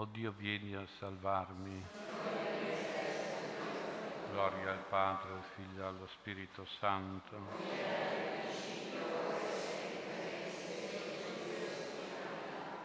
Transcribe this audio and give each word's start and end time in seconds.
O 0.00 0.04
Dio, 0.04 0.32
vieni 0.38 0.76
a 0.76 0.86
salvarmi. 1.00 1.84
Gloria 4.30 4.70
al 4.70 4.84
Padre, 4.88 5.32
al 5.32 5.42
Figlio 5.56 5.82
e 5.82 5.86
allo 5.86 6.06
Spirito 6.06 6.64
Santo. 6.78 7.36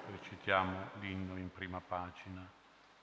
Recitiamo 0.09 0.89
l'inno 1.01 1.37
in 1.37 1.51
prima 1.51 1.79
pagina. 1.87 2.43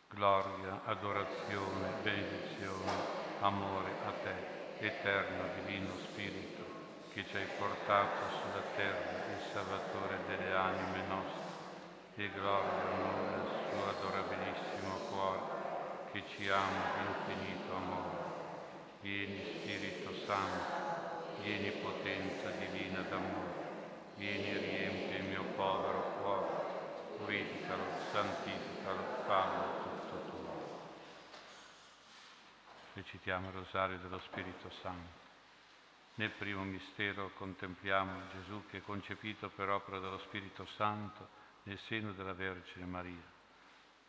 Gloria, 0.09 0.81
adorazione, 0.87 1.93
benedizione, 2.03 2.91
amore 3.43 3.93
a 4.07 4.11
te, 4.25 4.87
eterno 4.87 5.45
Divino 5.63 5.97
Spirito, 6.11 6.65
che 7.13 7.25
ci 7.29 7.37
hai 7.37 7.47
portato 7.57 8.29
sulla 8.41 8.65
terra 8.75 9.25
il 9.37 9.53
Salvatore 9.53 10.19
delle 10.27 10.53
anime 10.53 11.07
nostre, 11.07 11.59
e 12.17 12.31
gloria 12.33 12.91
onore 12.91 13.50
suo 13.71 13.89
adorabilissimo 13.89 14.95
cuore, 15.11 15.41
che 16.13 16.23
ci 16.29 16.49
ama 16.49 16.85
di 16.97 17.07
infinito 17.07 17.75
amore. 17.75 18.19
Vieni 19.01 19.43
Spirito 19.45 20.13
Santo, 20.27 21.39
vieni 21.41 21.71
potenza 21.71 22.51
divina 22.51 23.01
d'amore, 23.03 23.69
vieni 24.17 24.57
riempi 24.59 25.15
il 25.17 25.25
mio 25.25 25.45
povero 25.55 26.01
cuore, 26.21 26.49
purificalo, 27.17 27.83
santificalo, 28.13 29.03
fallo 29.25 29.83
tutto 29.83 30.31
tuo. 30.31 30.89
Recitiamo 32.95 33.49
il 33.49 33.55
rosario 33.55 33.99
dello 33.99 34.21
Spirito 34.27 34.71
Santo. 34.83 35.19
Nel 36.17 36.31
primo 36.31 36.65
mistero 36.65 37.31
contempliamo 37.39 38.21
Gesù 38.33 38.67
che 38.69 38.79
è 38.79 38.83
concepito 38.83 39.49
per 39.49 39.71
opera 39.71 39.99
dello 40.01 40.19
Spirito 40.19 40.67
Santo 40.77 41.29
nel 41.63 41.79
seno 41.87 42.13
della 42.13 42.35
Vergine 42.35 42.85
Maria. 42.85 43.39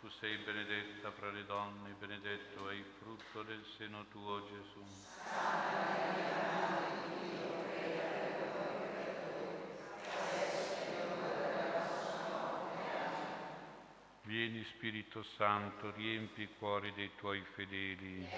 Tu 0.00 0.08
sei 0.20 0.36
benedetta 0.36 1.10
fra 1.10 1.30
le 1.32 1.44
donne, 1.44 1.90
benedetto 1.98 2.68
è 2.70 2.74
il 2.74 2.84
frutto 3.00 3.42
del 3.42 3.64
seno 3.76 4.04
tuo, 4.12 4.40
Gesù. 4.46 4.84
Vieni 14.22 14.64
Spirito 14.76 15.24
Santo, 15.36 15.92
riempi 15.96 16.42
i 16.42 16.48
cuori 16.60 16.92
dei 16.94 17.10
tuoi 17.18 17.42
fedeli. 17.56 18.28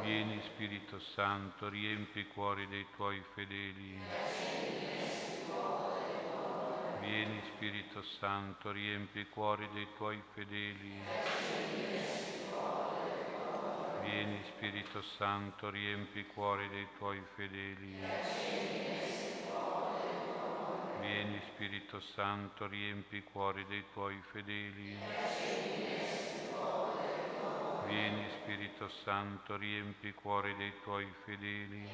Vieni 0.00 0.40
Spirito 0.54 0.98
Santo, 1.14 1.68
riempi 1.68 2.20
i 2.20 2.26
cuori 2.28 2.66
dei 2.68 2.86
tuoi 2.96 3.22
fedeli. 3.34 4.93
Vieni 7.04 7.42
Spirito 7.54 8.02
Santo, 8.18 8.72
riempi 8.72 9.20
i 9.20 9.28
cuori 9.28 9.68
dei 9.74 9.86
tuoi 9.98 10.18
fedeli. 10.32 11.02
Vieni 14.00 14.42
Spirito 14.56 15.02
Santo, 15.18 15.68
riempi 15.68 16.20
i 16.20 16.26
cuori 16.34 16.66
dei 16.70 16.86
tuoi 16.96 17.20
fedeli. 17.36 17.92
Vieni 20.98 21.42
Spirito 21.52 22.00
Santo, 22.14 22.66
riempi 22.68 23.16
i 23.18 23.24
cuori 23.24 23.66
dei 23.66 23.84
tuoi 23.92 24.18
fedeli. 24.32 24.96
Vieni 27.86 28.26
Spirito 28.40 28.88
Santo, 29.04 29.58
riempi 29.58 30.08
i 30.08 30.14
cuori 30.14 30.54
dei 30.56 30.72
tuoi 30.82 31.06
fedeli. 31.26 31.86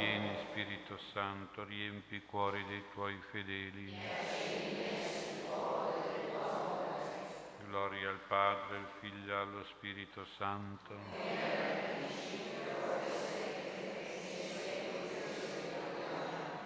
Vieni 0.00 0.34
Spirito 0.48 0.96
Santo, 1.12 1.62
riempi 1.62 2.14
i 2.14 2.24
cuori 2.24 2.64
dei 2.64 2.82
tuoi 2.94 3.20
fedeli. 3.30 3.94
Gloria 7.68 8.08
al 8.08 8.20
Padre, 8.26 8.76
al 8.78 8.86
Figlio 8.98 9.38
allo 9.38 9.62
Spirito 9.64 10.24
Santo. 10.38 10.94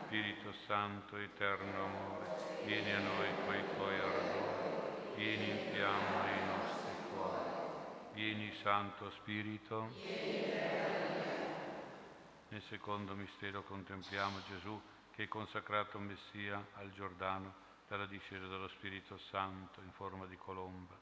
Spirito 0.07 0.53
Santo, 0.69 1.17
eterno 1.17 1.85
amore, 1.87 2.27
vieni 2.65 2.93
a 2.93 3.01
noi 3.01 3.29
coi 3.47 3.65
tuoi 3.75 3.99
ardori, 3.99 5.17
vieni 5.17 5.51
in 5.51 5.59
fiamma 5.73 6.23
nei 6.23 6.47
nostri 6.47 6.93
cuori. 7.11 7.53
Vieni 8.13 8.53
Santo 8.63 9.11
Spirito. 9.11 10.63
Nel 12.55 12.63
secondo 12.69 13.17
mistero 13.17 13.65
contempliamo 13.65 14.39
Gesù 14.49 14.81
che 15.11 15.25
è 15.25 15.27
consacrato 15.29 15.99
Messia 15.99 16.65
al 16.75 16.93
Giordano 16.93 17.53
dalla 17.89 18.07
discesa 18.07 18.47
dello 18.47 18.69
Spirito 18.69 19.19
Santo 19.19 19.81
in 19.81 19.91
forma 19.91 20.25
di 20.27 20.37
colomba. 20.37 20.95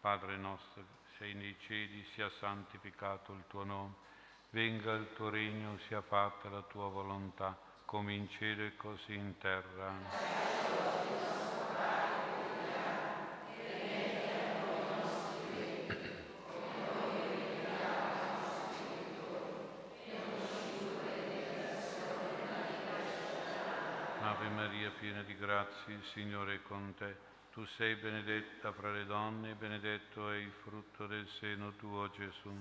Padre 0.00 0.38
nostro, 0.38 0.82
sei 1.18 1.34
nei 1.34 1.58
cieli, 1.66 2.06
sia 2.14 2.30
santificato 2.40 3.34
il 3.34 3.44
tuo 3.48 3.64
nome, 3.64 3.92
venga 4.48 4.92
il 4.94 5.12
tuo 5.12 5.28
regno, 5.28 5.76
sia 5.88 6.00
fatta 6.00 6.48
la 6.48 6.62
tua 6.62 6.88
volontà, 6.88 7.54
come 7.84 8.14
in 8.14 8.26
cielo 8.30 8.62
e 8.62 8.74
così 8.74 9.12
in 9.12 9.36
terra. 9.36 10.52
Ave 24.26 24.48
Maria, 24.84 24.90
piena 25.00 25.22
di 25.22 25.34
grazia, 25.36 25.94
il 25.94 26.04
Signore 26.12 26.56
è 26.56 26.62
con 26.62 26.94
te. 26.98 27.16
Tu 27.52 27.64
sei 27.76 27.94
benedetta 27.94 28.70
fra 28.72 28.92
le 28.92 29.06
donne 29.06 29.50
e 29.50 29.54
benedetto 29.54 30.30
è 30.30 30.36
il 30.36 30.52
frutto 30.62 31.06
del 31.06 31.26
seno 31.40 31.72
tuo, 31.76 32.10
Gesù. 32.10 32.52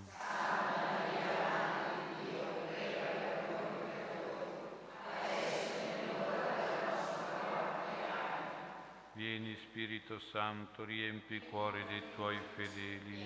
Vieni 9.14 9.58
Spirito 9.68 10.20
Santo, 10.32 10.86
riempi 10.86 11.36
i 11.36 11.42
cuori 11.50 11.84
dei 11.88 12.04
tuoi 12.16 12.40
fedeli. 12.56 13.26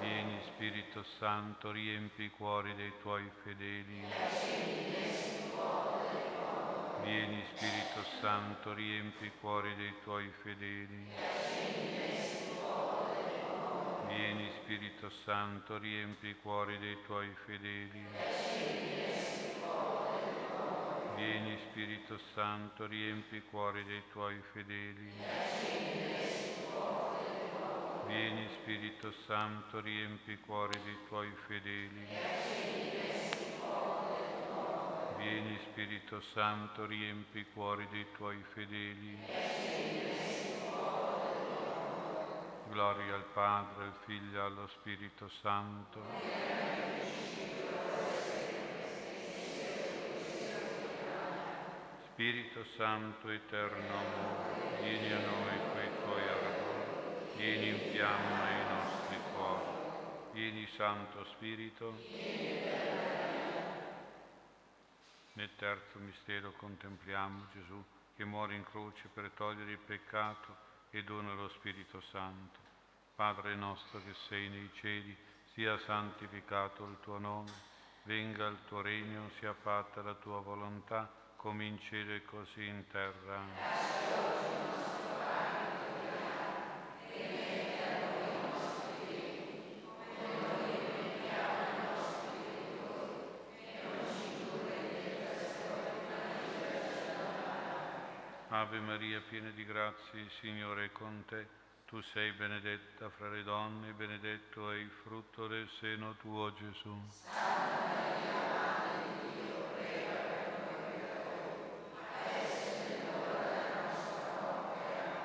Vieni 0.00 0.40
Spirito 0.46 1.04
Santo, 1.18 1.70
riempi 1.70 2.24
i 2.24 2.30
cuori 2.30 2.74
dei 2.74 2.92
tuoi 3.02 3.30
fedeli. 3.44 5.30
Vieni 7.02 7.44
Spirito 7.54 8.04
Santo, 8.20 8.72
riempi 8.74 9.26
i 9.26 9.32
cuori 9.40 9.74
dei 9.76 9.92
tuoi 10.04 10.30
fedeli. 10.42 11.06
Vieni 14.06 14.50
Spirito 14.62 15.10
Santo, 15.24 15.78
riempi 15.78 16.28
i 16.28 16.36
cuori 16.42 16.78
dei 16.78 16.96
tuoi 17.06 17.28
fedeli. 17.44 18.04
Vieni 21.16 21.58
Spirito 21.70 22.18
Santo, 22.34 22.86
riempi 22.86 23.36
i 23.36 23.42
cuori 23.50 23.84
dei 23.84 24.02
tuoi 24.12 24.40
fedeli. 24.52 25.12
Vieni 28.06 28.48
Spirito 28.60 29.12
Santo, 29.26 29.80
riempi 29.80 30.32
i 30.32 30.40
cuori 30.40 30.78
dei 30.84 30.98
tuoi 31.08 31.32
fedeli. 31.46 32.06
Vieni 35.22 35.56
Spirito 35.70 36.20
Santo, 36.34 36.84
riempi 36.84 37.38
i 37.38 37.46
cuori 37.54 37.86
dei 37.92 38.06
tuoi 38.16 38.42
fedeli. 38.52 39.16
Gloria 42.68 43.14
al 43.14 43.24
Padre, 43.32 43.84
al 43.84 43.94
Figlio 44.04 44.38
e 44.38 44.42
allo 44.44 44.66
Spirito 44.66 45.28
Santo. 45.40 46.00
Spirito 52.12 52.64
Santo, 52.76 53.28
eterno 53.28 53.94
amore, 53.94 54.82
vieni 54.82 55.12
a 55.12 55.18
noi 55.18 55.58
coi 55.72 55.88
tuoi 56.02 56.22
ardori, 56.28 57.36
vieni 57.36 57.68
in 57.68 57.78
fiamma 57.92 58.50
i 58.50 58.64
nostri 58.74 59.18
cuori. 59.32 59.70
Vieni 60.32 60.68
Santo 60.76 61.24
Spirito. 61.26 62.91
Nel 65.34 65.50
terzo 65.56 65.98
mistero 65.98 66.52
contempliamo 66.52 67.46
Gesù 67.54 67.82
che 68.14 68.24
muore 68.24 68.54
in 68.54 68.64
croce 68.64 69.08
per 69.12 69.30
togliere 69.30 69.72
il 69.72 69.78
peccato 69.78 70.54
e 70.90 71.02
dona 71.02 71.32
lo 71.32 71.48
Spirito 71.48 72.02
Santo. 72.10 72.58
Padre 73.14 73.54
nostro 73.54 74.02
che 74.04 74.14
sei 74.28 74.48
nei 74.50 74.70
cieli, 74.74 75.16
sia 75.54 75.78
santificato 75.78 76.84
il 76.84 76.98
tuo 77.00 77.18
nome, 77.18 77.52
venga 78.04 78.46
il 78.46 78.58
tuo 78.68 78.82
regno, 78.82 79.30
sia 79.38 79.54
fatta 79.54 80.02
la 80.02 80.14
tua 80.14 80.40
volontà, 80.40 81.10
come 81.36 81.64
in 81.64 81.80
cielo 81.80 82.12
e 82.12 82.24
così 82.24 82.66
in 82.66 82.84
terra. 82.90 84.81
Ave 98.54 98.80
Maria, 98.80 99.18
piena 99.30 99.48
di 99.48 99.64
grazie, 99.64 100.20
il 100.20 100.30
Signore 100.40 100.84
è 100.84 100.92
con 100.92 101.24
te. 101.26 101.46
Tu 101.86 102.02
sei 102.12 102.32
benedetta 102.32 103.08
fra 103.08 103.30
le 103.30 103.42
donne, 103.44 103.92
benedetto 103.92 104.70
è 104.70 104.76
il 104.76 104.90
frutto 105.02 105.46
del 105.46 105.66
seno 105.80 106.16
tuo, 106.20 106.52
Gesù. 106.52 106.94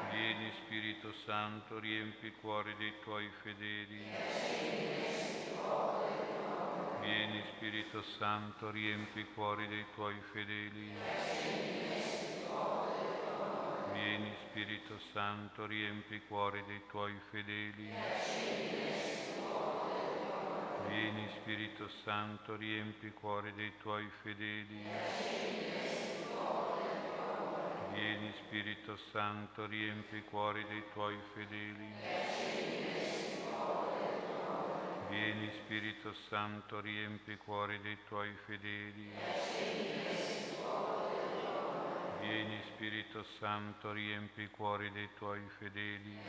Vieni 0.09 0.51
Spirito 0.63 1.12
Santo, 1.25 1.80
riempi 1.80 2.27
i 2.27 2.35
cuori 2.39 2.73
dei 2.77 2.94
tuoi 3.03 3.30
fedeli. 3.41 4.06
Vieni 7.01 7.44
Spirito 7.56 8.01
Santo, 8.18 8.71
riempi 8.71 9.19
i 9.19 9.27
cuori 9.33 9.68
dei 9.68 9.85
tuoi 9.95 10.15
fedeli. 10.31 10.95
Spirito 14.57 14.98
Santo, 15.13 15.68
riempi 15.68 16.15
i 16.15 16.21
cuori 16.27 16.63
dei 16.65 16.81
tuoi 16.89 17.13
fedeli. 17.30 17.88
Vieni 20.88 21.30
Spirito 21.39 21.88
Santo, 22.04 22.56
riempi 22.56 23.06
i 23.06 23.13
cuori 23.13 23.54
dei 23.54 23.71
tuoi 23.83 24.09
fedeli. 24.24 24.81
Vieni 27.94 28.33
Spirito 28.48 28.98
Santo, 29.12 29.68
riempi 29.68 30.15
i 30.18 30.24
cuori 30.24 30.65
dei 30.68 30.83
tuoi 30.92 31.18
fedeli. 31.36 31.94
Vieni 35.07 35.51
Spirito 35.62 36.15
Santo, 36.30 36.81
riempi 36.81 37.33
i 37.33 37.38
cuori 37.38 37.80
dei 37.83 37.98
tuoi 38.07 38.33
fedeli. 38.48 39.06
Vieni 42.27 42.62
Spirito 42.74 43.24
Santo, 43.39 43.94
riempi 43.94 44.41
i 44.41 44.50
cuori 44.50 44.91
dei 44.91 45.07
tuoi 45.18 45.39
fedeli. 45.57 46.19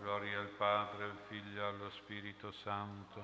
Gloria 0.00 0.40
al 0.40 0.48
Padre, 0.56 1.04
al 1.04 1.18
Figlio 1.28 1.62
e 1.62 1.64
allo 1.64 1.90
Spirito 1.90 2.50
Santo. 2.50 3.20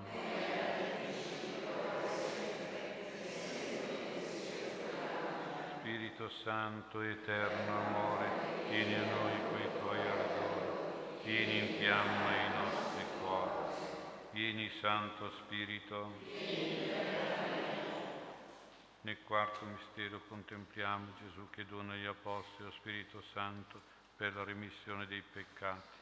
Spirito 5.81 6.31
Santo, 6.45 7.01
eterno 7.01 7.77
amore, 7.87 8.31
vieni 8.71 8.95
a 8.95 9.03
noi 9.03 9.33
quei 9.51 9.69
tuoi 9.81 9.99
ardori, 9.99 11.25
vieni 11.25 11.59
in 11.59 11.75
fiamma 11.77 12.37
i 12.37 12.51
nostri 12.51 13.05
cuori. 13.21 13.51
Vieni 14.31 14.71
Santo 14.81 15.33
Spirito. 15.43 17.18
Nel 19.09 19.23
quarto 19.25 19.65
mistero 19.65 20.21
contempliamo 20.29 21.15
Gesù 21.23 21.49
che 21.49 21.65
dona 21.65 21.95
agli 21.95 22.05
Apostoli 22.05 22.65
lo 22.65 22.71
Spirito 22.73 23.23
Santo 23.33 23.81
per 24.15 24.35
la 24.35 24.45
remissione 24.45 25.07
dei 25.07 25.23
peccati. 25.23 25.97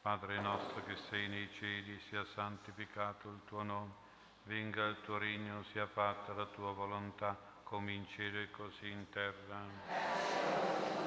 Padre 0.00 0.38
nostro 0.38 0.84
che 0.84 0.94
sei 1.10 1.26
nei 1.26 1.48
cieli, 1.58 1.98
sia 2.08 2.24
santificato 2.26 3.28
il 3.30 3.40
tuo 3.48 3.64
nome, 3.64 3.90
venga 4.44 4.86
il 4.86 5.00
tuo 5.02 5.18
regno, 5.18 5.64
sia 5.72 5.88
fatta 5.88 6.32
la 6.34 6.46
tua 6.46 6.70
volontà, 6.70 7.36
come 7.64 7.90
in 7.90 8.06
cielo 8.06 8.38
e 8.38 8.50
così 8.52 8.90
in 8.90 9.10
terra. 9.10 11.03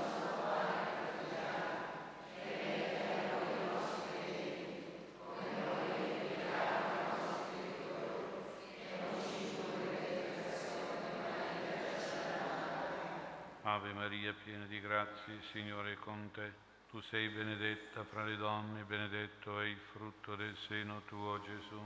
Ave 13.77 13.93
Maria, 13.93 14.33
piena 14.43 14.65
di 14.65 14.81
grazie, 14.81 15.33
il 15.33 15.43
Signore 15.51 15.91
è 15.91 15.97
con 15.97 16.31
te. 16.33 16.51
Tu 16.89 16.99
sei 17.11 17.27
benedetta 17.29 18.03
fra 18.05 18.23
le 18.23 18.35
donne, 18.35 18.81
benedetto 18.81 19.59
è 19.59 19.65
il 19.65 19.77
frutto 19.91 20.35
del 20.35 20.57
seno 20.67 21.03
tuo, 21.05 21.39
Gesù. 21.41 21.79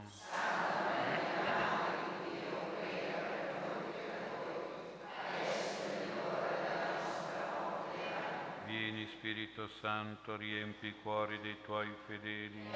Vieni 8.68 9.10
Spirito 9.18 9.68
Santo, 9.82 10.38
riempi 10.38 10.88
i 10.88 10.96
cuori 11.02 11.42
dei 11.42 11.58
tuoi 11.66 11.94
fedeli. 12.08 12.70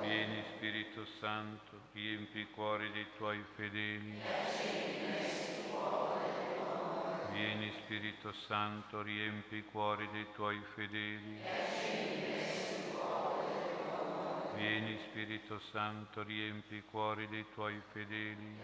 Vieni 0.00 0.44
Spirito 0.56 1.04
Santo, 1.20 1.78
riempi 1.92 2.38
i 2.38 2.50
cuori 2.52 2.90
dei 2.92 3.06
tuoi 3.18 3.44
fedeli. 3.54 5.44
Vieni 7.36 7.70
Spirito 7.84 8.32
Santo, 8.46 9.02
riempi 9.02 9.56
i 9.56 9.64
cuori 9.70 10.08
dei 10.10 10.24
tuoi 10.34 10.58
fedeli. 10.74 11.36
Vieni 14.54 14.98
Spirito 15.10 15.60
Santo, 15.70 16.22
riempi 16.22 16.76
i 16.76 16.82
cuori 16.90 17.28
dei 17.28 17.44
tuoi 17.54 17.78
fedeli. 17.92 18.56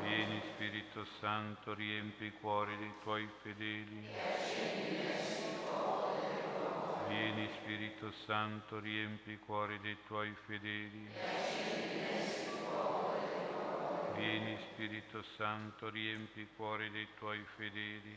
Vieni 0.00 0.40
Spirito 0.54 1.04
Santo, 1.18 1.74
riempi 1.74 2.26
i 2.26 2.32
cuori 2.40 2.76
dei 2.76 2.92
tuoi 3.02 3.28
fedeli. 3.42 4.04
Vieni 7.08 7.50
Spirito 7.58 8.12
Santo, 8.24 8.78
riempi 8.78 9.32
i 9.32 9.38
cuori 9.44 9.76
dei 9.80 9.96
tuoi 10.06 10.32
fedeli. 10.46 11.08
Vieni 14.22 14.56
Spirito 14.70 15.24
Santo, 15.36 15.90
riempi 15.90 16.42
i 16.42 16.48
cuori 16.54 16.88
dei 16.92 17.08
tuoi 17.18 17.44
fedeli. 17.56 18.16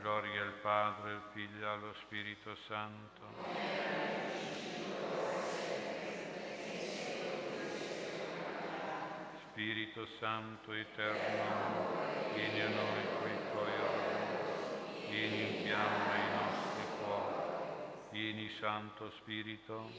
Gloria 0.00 0.42
al 0.42 0.54
Padre, 0.60 1.12
al 1.12 1.22
Figlio 1.32 1.64
e 1.64 1.68
allo 1.68 1.94
Spirito 2.00 2.56
Santo. 2.66 3.22
Spirito 9.52 10.08
Santo 10.18 10.72
eterno, 10.72 11.86
vieni 12.34 12.60
a 12.62 12.68
noi 12.68 13.04
quei 13.20 13.38
tuoi 13.52 13.70
ordini, 13.78 15.08
vieni 15.08 15.40
in 15.40 15.62
fiamma 15.62 16.14
i 16.16 16.28
nostri 16.34 16.82
cuori, 16.98 18.10
vieni 18.10 18.50
Santo 18.58 19.12
Spirito. 19.20 19.92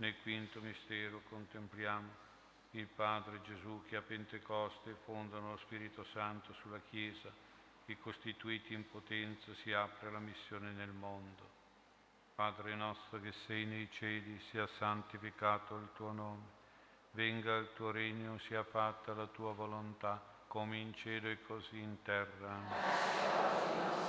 Nel 0.00 0.14
quinto 0.22 0.60
mistero 0.60 1.22
contempliamo 1.28 2.26
il 2.72 2.86
Padre 2.86 3.40
Gesù 3.42 3.82
che 3.88 3.96
a 3.96 4.02
Pentecoste 4.02 4.94
fonda 5.04 5.38
lo 5.38 5.58
Spirito 5.64 6.04
Santo 6.12 6.54
sulla 6.60 6.80
Chiesa 6.88 7.32
che 7.84 7.98
costituiti 7.98 8.74
in 8.74 8.88
potenza 8.88 9.52
si 9.62 9.72
apre 9.72 10.08
alla 10.08 10.20
missione 10.20 10.70
nel 10.70 10.92
mondo. 10.92 11.56
Padre 12.36 12.76
nostro 12.76 13.20
che 13.20 13.32
sei 13.46 13.64
nei 13.64 13.88
cieli, 13.90 14.40
sia 14.50 14.68
santificato 14.78 15.76
il 15.76 15.88
tuo 15.96 16.12
nome, 16.12 16.46
venga 17.12 17.56
il 17.56 17.70
tuo 17.74 17.90
regno, 17.90 18.38
sia 18.46 18.62
fatta 18.62 19.14
la 19.14 19.26
tua 19.26 19.52
volontà, 19.52 20.22
come 20.46 20.76
in 20.76 20.94
cielo 20.94 21.28
e 21.28 21.42
così 21.42 21.78
in 21.78 22.00
terra. 22.02 24.07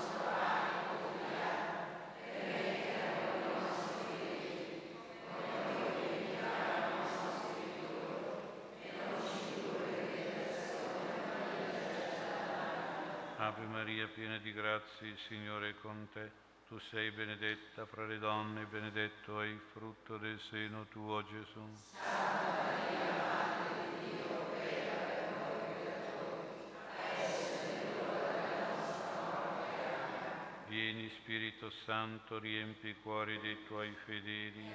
Ave 13.49 13.65
Maria, 13.65 14.05
piena 14.05 14.37
di 14.37 14.53
grazie, 14.53 15.07
il 15.07 15.17
Signore 15.27 15.69
è 15.69 15.73
con 15.81 16.07
te. 16.13 16.29
Tu 16.67 16.77
sei 16.91 17.09
benedetta 17.09 17.87
fra 17.87 18.05
le 18.05 18.19
donne, 18.19 18.65
benedetto 18.65 19.41
è 19.41 19.47
il 19.47 19.59
frutto 19.73 20.17
del 20.17 20.39
seno 20.51 20.85
tuo, 20.89 21.25
Gesù. 21.25 21.67
Vieni 30.67 31.11
Spirito 31.19 31.71
Santo, 31.85 32.37
riempi 32.37 32.89
i 32.89 32.95
cuori 33.01 33.39
dei 33.39 33.65
tuoi 33.65 33.91
fedeli. 34.05 34.71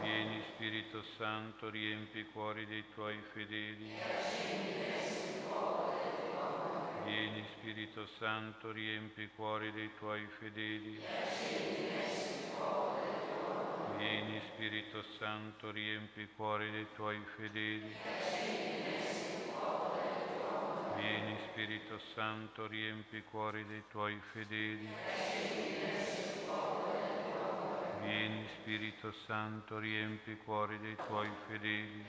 Vieni 0.00 0.42
Spirito 0.52 1.02
Santo, 1.16 1.70
riempi 1.70 2.18
i 2.18 2.30
cuori 2.30 2.66
dei 2.66 2.84
tuoi 2.92 3.18
fedeli. 3.32 4.00
Vieni 7.04 7.44
Spirito 7.56 8.06
Santo, 8.18 8.72
riempi 8.72 9.22
i 9.22 9.30
cuori 9.34 9.72
dei 9.72 9.90
tuoi 9.98 10.26
fedeli. 10.38 11.00
Vieni 13.96 14.40
Spirito 14.52 15.02
Santo, 15.18 15.70
riempi 15.70 16.22
i 16.22 16.28
cuori 16.36 16.70
dei 16.70 16.86
tuoi 16.94 17.20
fedeli. 17.36 17.94
Vieni 20.96 21.38
Spirito 21.50 21.98
Santo, 22.14 22.66
riempi 22.66 23.16
i 23.16 23.24
cuori 23.30 23.64
dei 23.66 23.82
tuoi 23.90 24.20
fedeli. 24.32 24.88
Vieni 28.00 28.46
Spirito 28.60 29.12
Santo, 29.26 29.78
riempi 29.78 30.30
i 30.32 30.38
cuori 30.44 30.78
dei 30.80 30.96
tuoi 31.06 31.30
fedeli. 31.46 32.04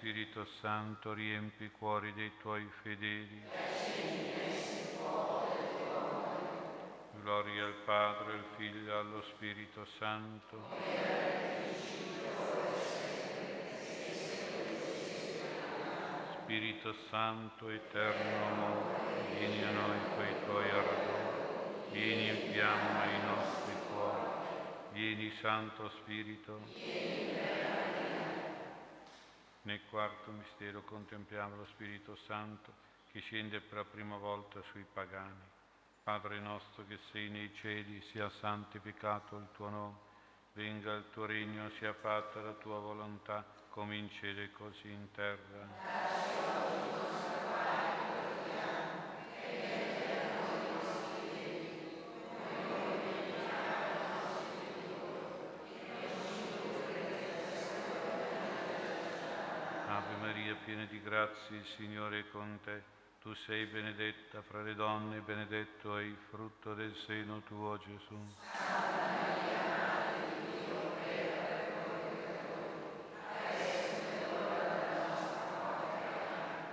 Vieni 0.00 0.24
Spirito 0.24 0.46
Santo, 0.60 1.12
riempi 1.12 1.64
i 1.64 1.70
cuori 1.70 2.12
dei 2.12 2.30
tuoi 2.40 2.64
fedeli. 2.82 3.42
Gloria 7.20 7.64
al 7.64 7.74
Padre, 7.84 8.32
al 8.34 8.44
Figlio 8.56 8.98
allo 8.98 9.22
Spirito 9.22 9.84
Santo. 9.98 10.62
Spirito 16.42 16.94
Santo, 17.10 17.68
eterno 17.68 18.46
amore, 18.46 19.36
vieni 19.36 19.62
a 19.64 19.70
noi 19.70 19.98
coi 20.16 20.34
tuoi 20.44 20.70
ardori, 20.70 21.90
vieni 21.92 22.28
in 22.28 22.52
fiamma 22.52 23.04
i 23.04 23.26
nostri 23.26 23.74
cuori, 23.90 24.28
vieni 24.92 25.32
Santo 25.40 25.90
Spirito. 26.00 27.57
Nel 29.68 29.84
quarto 29.90 30.30
mistero 30.30 30.80
contempliamo 30.80 31.56
lo 31.56 31.66
Spirito 31.66 32.16
Santo 32.24 32.72
che 33.12 33.20
scende 33.20 33.60
per 33.60 33.76
la 33.76 33.84
prima 33.84 34.16
volta 34.16 34.62
sui 34.70 34.86
pagani. 34.90 35.44
Padre 36.02 36.40
nostro 36.40 36.86
che 36.86 36.98
sei 37.12 37.28
nei 37.28 37.52
cieli, 37.56 38.00
sia 38.10 38.30
santificato 38.40 39.36
il 39.36 39.48
tuo 39.52 39.68
nome, 39.68 39.96
venga 40.54 40.94
il 40.94 41.10
tuo 41.12 41.26
regno, 41.26 41.68
sia 41.76 41.92
fatta 41.92 42.40
la 42.40 42.54
tua 42.54 42.78
volontà 42.78 43.44
come 43.68 43.96
in 43.96 44.08
cielo 44.12 44.40
e 44.40 44.52
così 44.52 44.90
in 44.90 45.10
terra. 45.10 46.28
Ave 59.90 60.14
Maria, 60.20 60.54
piena 60.78 60.84
di 60.84 61.02
grazia, 61.02 61.56
il 61.56 61.66
Signore 61.76 62.20
è 62.20 62.24
con 62.30 62.60
te. 62.64 62.82
Tu 63.20 63.34
sei 63.46 63.66
benedetta 63.66 64.42
fra 64.42 64.62
le 64.62 64.74
donne, 64.74 65.18
benedetto 65.20 65.98
è 65.98 66.02
il 66.02 66.16
frutto 66.30 66.74
del 66.74 66.94
seno 67.06 67.42
tuo, 67.42 67.76
Gesù. 67.78 68.16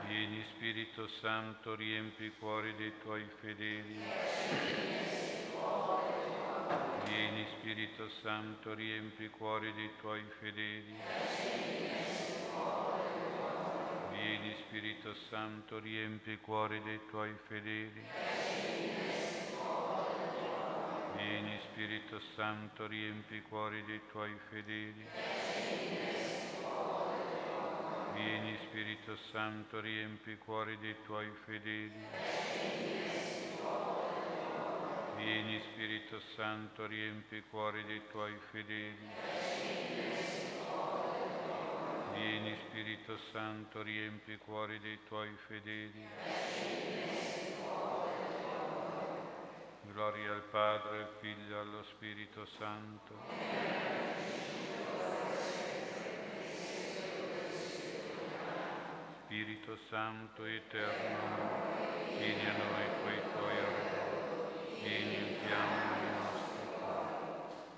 Vieni 0.08 0.46
Spirito 0.54 1.08
Santo, 1.20 1.74
riempi 1.74 2.26
i 2.26 2.34
cuori 2.38 2.76
dei 2.76 2.94
tuoi 3.02 3.28
fedeli. 3.40 4.04
Vieni 7.06 7.48
Spirito 7.58 8.10
Santo, 8.22 8.74
riempi 8.76 9.24
i 9.24 9.30
cuori 9.30 9.74
dei 9.74 9.90
tuoi 10.00 10.24
fedeli. 10.40 10.96
Vieni 14.26 14.56
Spirito 14.66 15.14
Santo, 15.30 15.80
riempi 15.80 16.32
i 16.32 16.40
cuori 16.40 16.82
dei 16.82 17.00
tuoi 17.12 17.32
fedeli. 17.48 18.02
Vieni 21.16 21.60
Spirito 21.70 22.20
Santo, 22.34 22.88
riempi 22.88 23.36
i 23.36 23.44
cuori 23.44 23.84
dei 23.86 24.02
tuoi 24.12 24.36
fedeli. 24.50 25.06
Vieni 28.16 28.58
Spirito 28.68 29.16
Santo, 29.32 29.80
riempi 29.80 30.32
i 30.32 30.38
cuori 30.40 30.76
dei 30.80 30.96
tuoi 31.06 31.30
fedeli. 31.46 32.08
Vieni 35.18 35.62
Spirito 35.72 36.20
Santo, 36.36 36.88
riempi 36.88 37.36
i 37.36 37.44
cuori 37.52 37.84
dei 37.86 38.02
tuoi 38.10 38.36
fedeli. 38.50 40.25
Vieni 42.26 42.58
Spirito 42.68 43.20
Santo, 43.32 43.84
riempi 43.84 44.32
i 44.32 44.38
cuori 44.40 44.80
dei 44.80 44.98
tuoi 45.08 45.30
fedeli. 45.46 46.08
Gloria 49.84 50.32
al 50.32 50.42
Padre, 50.50 51.04
al 51.04 51.10
Figlio 51.22 51.56
e 51.56 51.60
allo 51.60 51.84
Spirito 51.84 52.48
Santo. 52.58 53.14
Spirito 59.26 59.78
Santo 59.88 60.46
eterno, 60.46 61.28
vieni 62.18 62.46
a 62.48 62.54
noi 62.58 62.88
coi 63.04 63.22
tuoi 63.34 63.56
ardori, 63.56 64.82
vieni 64.82 65.14
in 65.14 65.36
fiamma 65.46 65.96
i 65.96 66.10
nostri 66.18 66.68
cuori. 66.80 67.14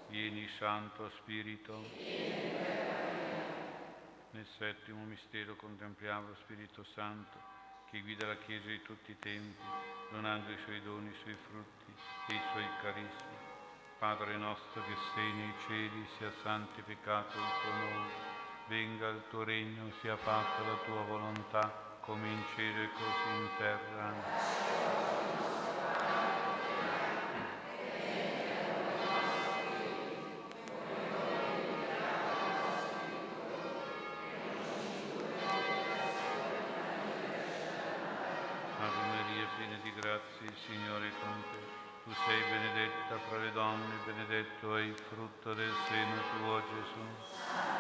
Vieni 0.08 0.48
Santo 0.58 1.12
Spirito. 1.18 2.87
Nel 4.38 4.46
settimo 4.60 5.04
mistero 5.06 5.56
contempliamo 5.56 6.28
lo 6.28 6.36
Spirito 6.44 6.84
Santo 6.94 7.40
che 7.90 8.02
guida 8.02 8.28
la 8.28 8.38
Chiesa 8.38 8.68
di 8.68 8.84
tutti 8.84 9.10
i 9.10 9.18
tempi, 9.18 9.64
donando 10.12 10.52
i 10.52 10.58
suoi 10.64 10.80
doni, 10.84 11.10
i 11.10 11.18
suoi 11.24 11.36
frutti 11.50 11.92
e 12.28 12.36
i 12.36 12.42
suoi 12.52 12.68
carismi. 12.80 13.36
Padre 13.98 14.38
nostro 14.38 14.84
che 14.84 14.94
sei 15.16 15.34
nei 15.34 15.54
cieli, 15.66 16.08
sia 16.18 16.32
santificato 16.44 17.36
il 17.36 17.50
tuo 17.64 17.72
nome 17.72 18.12
venga 18.68 19.08
il 19.08 19.24
tuo 19.32 19.44
regno, 19.44 19.92
sia 20.02 20.16
fatta 20.18 20.62
la 20.62 20.78
tua 20.86 21.02
volontà, 21.02 21.98
come 22.02 22.30
in 22.30 22.44
cielo 22.54 22.84
e 22.84 22.90
così 22.92 23.42
in 23.42 23.50
terra. 23.58 25.07
Il 40.48 40.56
Signore 40.66 41.08
è 41.08 41.12
con 41.20 41.44
te. 41.52 41.60
Tu 42.04 42.12
sei 42.26 42.42
benedetta 42.50 43.20
fra 43.28 43.38
le 43.38 43.52
donne, 43.52 43.96
benedetto 44.06 44.78
è 44.78 44.82
il 44.82 44.96
frutto 44.96 45.54
del 45.54 45.74
seno 45.88 46.22
tuo, 46.40 46.62
Gesù. 46.62 47.76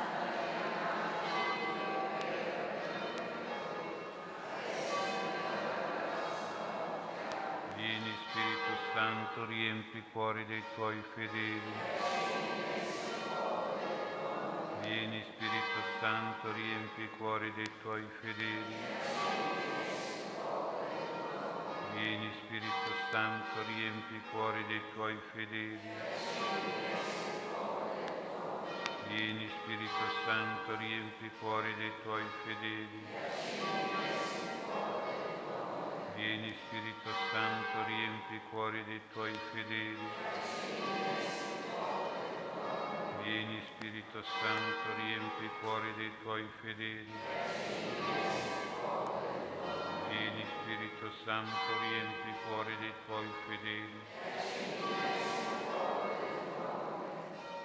Santo, 8.97 9.45
riempi 9.45 9.99
i 9.99 10.03
cuori 10.11 10.43
dei 10.47 10.63
tuoi 10.73 10.99
fedeli. 11.13 11.61
Vieni 14.81 15.23
Spirito 15.23 15.81
Santo, 15.99 16.51
riempi 16.51 17.01
i 17.03 17.09
cuori 17.17 17.53
dei 17.53 17.69
tuoi 17.83 18.03
fedeli. 18.21 19.96
Vieni 21.97 22.29
Spirito 22.43 22.93
Santo, 23.09 23.63
riempi 23.65 24.13
i 24.13 24.21
cuori 24.29 24.63
dei 24.67 24.81
tuoi 24.93 25.17
fedeli. 25.33 25.79
Vieni 29.07 29.49
Spirito 29.49 30.05
Santo, 30.23 30.75
riempi 30.77 31.25
i 31.25 31.31
cuori 31.39 31.73
dei 31.73 31.91
tuoi 32.03 32.23
fedeli. 32.43 33.03
Vieni 36.13 36.55
Spirito 36.67 37.09
Santo, 37.31 37.83
riempi 37.87 38.35
i 38.35 38.41
cuori 38.51 38.83
dei 38.83 39.01
tuoi 39.11 39.33
fedeli. 39.51 40.07
Vieni 43.23 43.61
Spirito 43.73 44.21
Santo, 44.21 44.95
riempi 44.97 45.45
i 45.45 45.49
cuori 45.61 45.93
dei 45.95 46.11
tuoi 46.21 46.47
fedeli. 46.61 48.46
Spirito 51.07 51.11
Santo, 51.23 51.79
riempi 51.79 52.29
i 52.29 52.33
cuori 52.47 52.77
dei 52.79 52.93
tuoi 53.05 53.27
fedeli. 53.47 53.99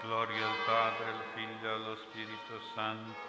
Gloria 0.03 0.47
al 0.47 0.57
Padre, 0.65 1.11
al 1.11 1.25
Figlio 1.35 1.69
e 1.69 1.73
allo 1.73 1.97
Spirito 1.97 2.61
Santo 2.75 3.21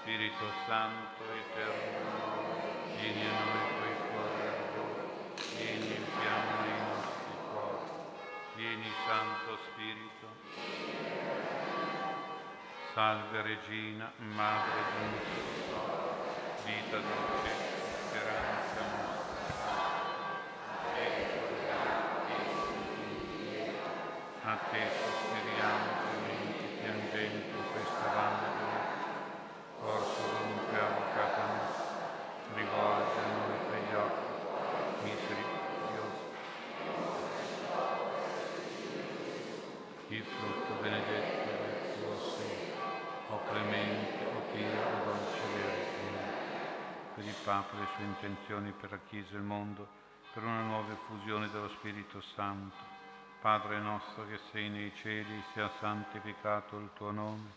Spirito 0.00 0.46
Santo, 0.66 1.22
eterno, 1.24 3.00
vieni 3.00 3.26
a 3.26 3.32
noi 3.32 3.68
coi 3.80 3.96
cuori 4.08 4.42
vieni 5.56 5.86
in 5.86 6.04
fiamma 6.18 6.60
nei 6.64 6.80
nostri 6.88 7.34
cuori, 7.52 7.90
vieni 8.56 8.90
Santo 9.06 9.58
Spirito. 9.70 10.11
Salve 12.94 13.40
Regina, 13.40 14.12
Madre 14.18 14.84
di 14.92 15.06
nostro 15.08 15.62
vita 16.64 16.98
dolcezza, 16.98 17.61
Papa 47.52 47.76
le 47.76 47.86
sue 47.96 48.04
intenzioni 48.04 48.72
per 48.80 48.92
la 48.92 48.98
Chiesa 49.10 49.34
e 49.34 49.36
il 49.36 49.42
mondo, 49.42 49.86
per 50.32 50.42
una 50.42 50.62
nuova 50.62 50.90
effusione 50.90 51.50
dello 51.50 51.68
Spirito 51.68 52.22
Santo. 52.34 52.82
Padre 53.42 53.78
nostro 53.78 54.26
che 54.26 54.38
sei 54.50 54.70
nei 54.70 54.90
cieli, 55.02 55.44
sia 55.52 55.70
santificato 55.78 56.78
il 56.78 56.88
tuo 56.94 57.10
nome, 57.10 57.50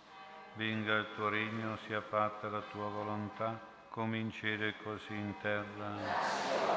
venga 0.56 0.96
il 0.96 1.08
tuo 1.16 1.30
regno, 1.30 1.78
sia 1.88 2.02
fatta 2.02 2.50
la 2.50 2.62
tua 2.74 2.90
volontà, 2.90 3.58
come 3.88 4.18
in 4.18 4.34
cielo 4.34 4.66
e 4.66 4.74
così 4.84 5.14
in 5.14 5.34
terra. 5.40 6.75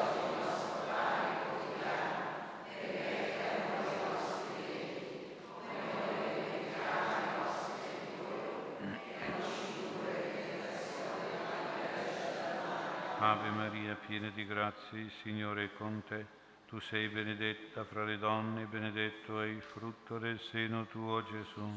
Ave 13.29 13.51
Maria, 13.51 13.95
piena 14.07 14.31
di 14.31 14.47
grazia, 14.47 14.99
il 14.99 15.13
Signore 15.23 15.65
è 15.65 15.71
con 15.77 16.03
te. 16.09 16.25
Tu 16.67 16.81
sei 16.81 17.09
benedetta 17.09 17.85
fra 17.85 18.03
le 18.03 18.17
donne, 18.17 18.65
benedetto 18.65 19.43
è 19.43 19.45
il 19.45 19.61
frutto 19.61 20.17
del 20.19 20.41
seno 20.51 20.87
tuo, 20.87 21.23
Gesù. 21.25 21.71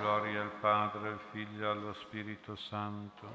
Gloria 0.00 0.40
al 0.40 0.52
Padre, 0.58 1.08
al 1.10 1.20
Figlio 1.30 1.64
e 1.64 1.70
allo 1.70 1.92
Spirito 1.92 2.56
Santo. 2.56 3.28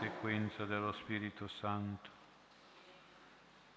Sequenza 0.00 0.64
dello 0.64 0.92
Spirito 0.92 1.46
Santo. 1.60 2.21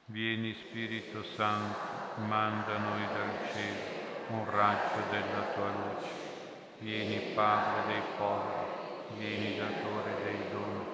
Vieni 0.09 0.53
Spirito 0.53 1.23
Santo, 1.35 2.21
manda 2.27 2.77
noi 2.77 3.01
dal 3.11 3.49
cielo 3.51 4.37
un 4.37 4.45
raggio 4.51 5.01
della 5.09 5.41
tua 5.55 5.65
luce. 5.65 6.09
Vieni 6.77 7.33
Padre 7.33 7.87
dei 7.87 8.01
poveri, 8.15 9.17
vieni 9.17 9.57
datore 9.57 10.13
dei 10.23 10.37
doni, 10.51 10.85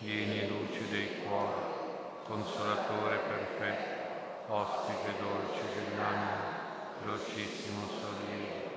vieni 0.00 0.46
luce 0.46 0.86
dei 0.90 1.22
cuori, 1.24 1.62
consolatore 2.26 3.16
perfetto, 3.16 4.52
ospite 4.52 5.14
dolce 5.18 5.62
dell'anima, 5.74 6.58
dolcissimo 7.02 7.86
sollievo. 7.88 8.68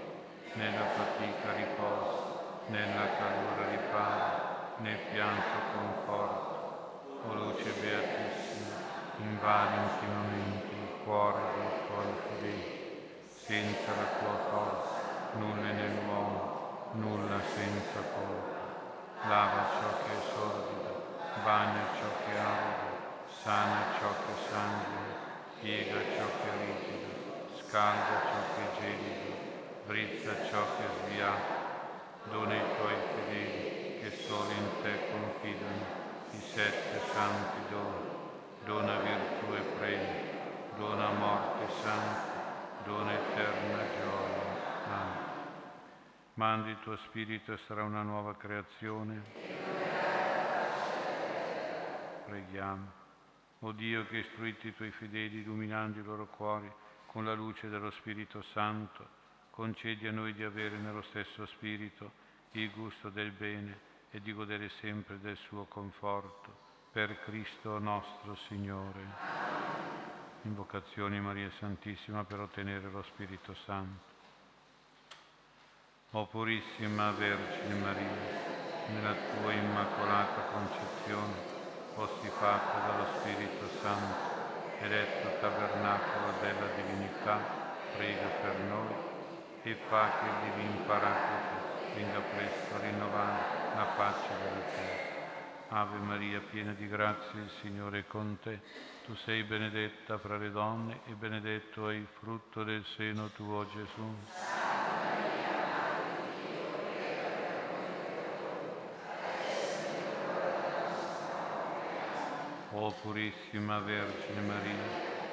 Nella 0.54 0.86
fatica 0.96 1.56
riposo, 1.58 2.62
nella 2.68 3.18
calura 3.18 3.70
riparo, 3.70 4.78
nel 4.78 4.98
pianto 5.12 5.58
conforto. 5.76 6.52
O 7.28 7.34
luce 7.34 7.72
beatissima, 7.82 8.83
invadi 9.18 9.76
intimamente 9.78 10.74
il 10.74 11.04
cuore 11.04 11.42
dei 11.56 11.88
tuoi 11.88 12.14
fedeli. 12.28 12.82
Senza 13.30 13.92
la 13.92 14.10
tua 14.18 14.38
forza 14.50 15.04
nulla 15.38 15.72
nell'uomo, 15.72 16.90
nulla 16.94 17.40
senza 17.42 18.00
colpa. 18.16 19.28
Lava 19.28 19.70
ciò 19.78 19.90
che 20.04 20.14
è 20.14 20.22
sordido, 20.34 21.20
bagna 21.44 21.86
ciò 21.94 22.10
che 22.24 22.36
è 22.36 22.40
arido, 22.40 22.92
sana 23.44 24.00
ciò 24.00 24.10
che 24.26 24.34
sanguina, 24.50 25.14
piega 25.60 26.00
ciò 26.16 26.26
che 26.40 26.50
è 26.50 26.56
rigido, 26.66 27.12
scalda 27.60 28.16
ciò 28.22 28.42
che 28.56 28.62
è 28.64 28.82
gelido, 28.82 29.32
brizza 29.86 30.46
ciò 30.50 30.64
che 30.78 30.84
è 30.86 31.06
sviato. 31.06 31.62
Dona 32.30 32.54
ai 32.54 32.76
tuoi 32.78 32.96
fedeli 33.14 34.00
che 34.00 34.12
solo 34.26 34.50
in 34.50 34.82
te 34.82 35.12
confidano 35.12 36.02
i 36.32 36.40
sette 36.40 37.02
santi 37.12 37.60
doni 37.70 38.23
dona 38.66 38.98
virtù 39.00 39.54
e 39.54 39.62
premio, 39.78 40.78
dona 40.78 41.10
morte 41.12 41.70
santa, 41.82 42.82
dona 42.86 43.14
eterna 43.14 43.84
gioia. 44.00 44.88
Amen. 44.88 45.32
Mandi 46.36 46.70
il 46.70 46.80
tuo 46.80 46.96
spirito 46.98 47.52
e 47.52 47.58
sarà 47.68 47.84
una 47.84 48.04
nuova 48.04 48.36
creazione. 48.36 49.22
Preghiamo. 52.26 53.02
O 53.60 53.72
Dio 53.74 54.06
che 54.08 54.18
istruiti 54.18 54.68
i 54.68 54.76
tuoi 54.76 54.92
fedeli 54.92 55.40
illuminando 55.42 56.00
i 56.00 56.04
loro 56.04 56.28
cuori 56.28 56.72
con 57.08 57.26
la 57.26 57.34
luce 57.34 57.70
dello 57.70 57.92
Spirito 57.92 58.42
Santo, 58.54 59.08
concedi 59.52 60.08
a 60.08 60.12
noi 60.12 60.34
di 60.34 60.44
avere 60.44 60.78
nello 60.78 61.04
stesso 61.04 61.46
Spirito 61.46 62.12
il 62.52 62.72
gusto 62.72 63.10
del 63.10 63.32
bene 63.32 63.92
e 64.10 64.22
di 64.22 64.34
godere 64.34 64.70
sempre 64.82 65.20
del 65.20 65.38
suo 65.38 65.66
conforto 65.66 66.63
per 66.94 67.20
Cristo 67.24 67.80
nostro 67.80 68.36
Signore. 68.48 69.02
Invocazioni 70.44 71.20
Maria 71.20 71.50
Santissima 71.58 72.24
per 72.24 72.40
ottenere 72.42 72.88
lo 72.92 73.02
Spirito 73.02 73.56
Santo. 73.66 74.12
O 76.12 76.28
purissima 76.28 77.10
Vergine 77.14 77.74
Maria, 77.82 78.92
nella 78.94 79.16
tua 79.16 79.52
immacolata 79.52 80.42
concezione, 80.54 81.34
fossi 81.96 82.30
fatta 82.38 82.86
dallo 82.86 83.08
Spirito 83.18 83.68
Santo, 83.82 84.82
eletto 84.82 85.30
tabernacolo 85.40 86.34
della 86.42 86.68
divinità, 86.76 87.40
prega 87.98 88.28
per 88.40 88.60
noi 88.70 88.94
e 89.64 89.76
fa 89.90 90.12
che 90.20 90.26
il 90.28 90.52
divin 90.52 90.86
paraclito 90.86 91.96
venga 91.96 92.20
presto 92.20 92.76
a 92.76 92.80
rinnovare 92.82 93.76
la 93.78 93.86
pace 93.96 94.28
della 94.28 94.66
terra. 94.76 95.13
Ave 95.70 95.98
Maria, 95.98 96.40
piena 96.52 96.74
di 96.74 96.88
grazia, 96.88 97.40
il 97.40 97.50
Signore 97.62 98.00
è 98.00 98.08
con 98.08 98.38
te. 98.42 98.60
Tu 99.06 99.16
sei 99.26 99.44
benedetta 99.44 100.18
fra 100.18 100.38
le 100.38 100.52
donne 100.52 101.00
e 101.08 101.14
benedetto 101.14 101.90
è 101.90 101.94
il 101.96 102.08
frutto 102.20 102.64
del 102.64 102.86
seno 102.96 103.28
tuo, 103.36 103.66
Gesù. 103.74 104.16
O 112.72 112.92
purissima 113.02 113.80
Vergine 113.80 114.42
Maria, 114.42 114.84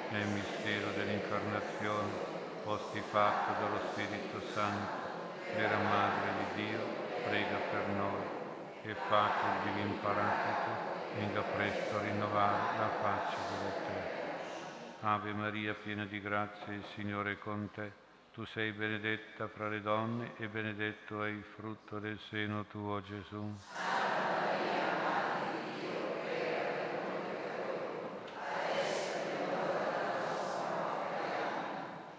nel 0.09 0.27
mistero 0.27 0.91
dell'incarnazione, 0.95 2.09
posti 2.63 3.01
fatto 3.09 3.61
dallo 3.61 3.79
Spirito 3.91 4.41
Santo, 4.53 4.91
vera 5.55 5.77
Madre 5.77 6.29
di 6.55 6.63
Dio, 6.65 6.79
prega 7.23 7.57
per 7.71 7.87
noi 7.87 8.40
che 8.81 8.89
il 8.89 8.95
Divin 9.63 9.95
Paraclito 10.01 10.89
venga 11.13 11.41
presto 11.41 11.97
a 11.97 12.01
rinnovare 12.01 12.77
la 12.79 12.89
faccia 12.99 13.37
della 13.49 13.73
terra. 13.85 15.13
Ave 15.13 15.33
Maria, 15.33 15.73
piena 15.73 16.05
di 16.05 16.19
grazia, 16.19 16.73
il 16.73 16.83
Signore 16.95 17.33
è 17.33 17.37
con 17.39 17.69
te. 17.73 17.91
Tu 18.33 18.45
sei 18.45 18.71
benedetta 18.71 19.47
fra 19.47 19.67
le 19.67 19.81
donne 19.81 20.31
e 20.37 20.47
benedetto 20.47 21.23
è 21.23 21.29
il 21.29 21.43
frutto 21.55 21.99
del 21.99 22.19
seno 22.29 22.65
tuo, 22.65 23.01
Gesù. 23.01 23.53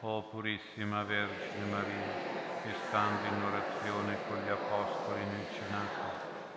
O 0.01 0.23
purissima 0.31 1.03
Vergine 1.05 1.65
Maria, 1.65 2.11
che 2.63 2.75
stando 2.89 3.27
in 3.27 3.43
orazione 3.43 4.19
con 4.27 4.43
gli 4.45 4.49
Apostoli 4.49 5.25
nel 5.25 5.47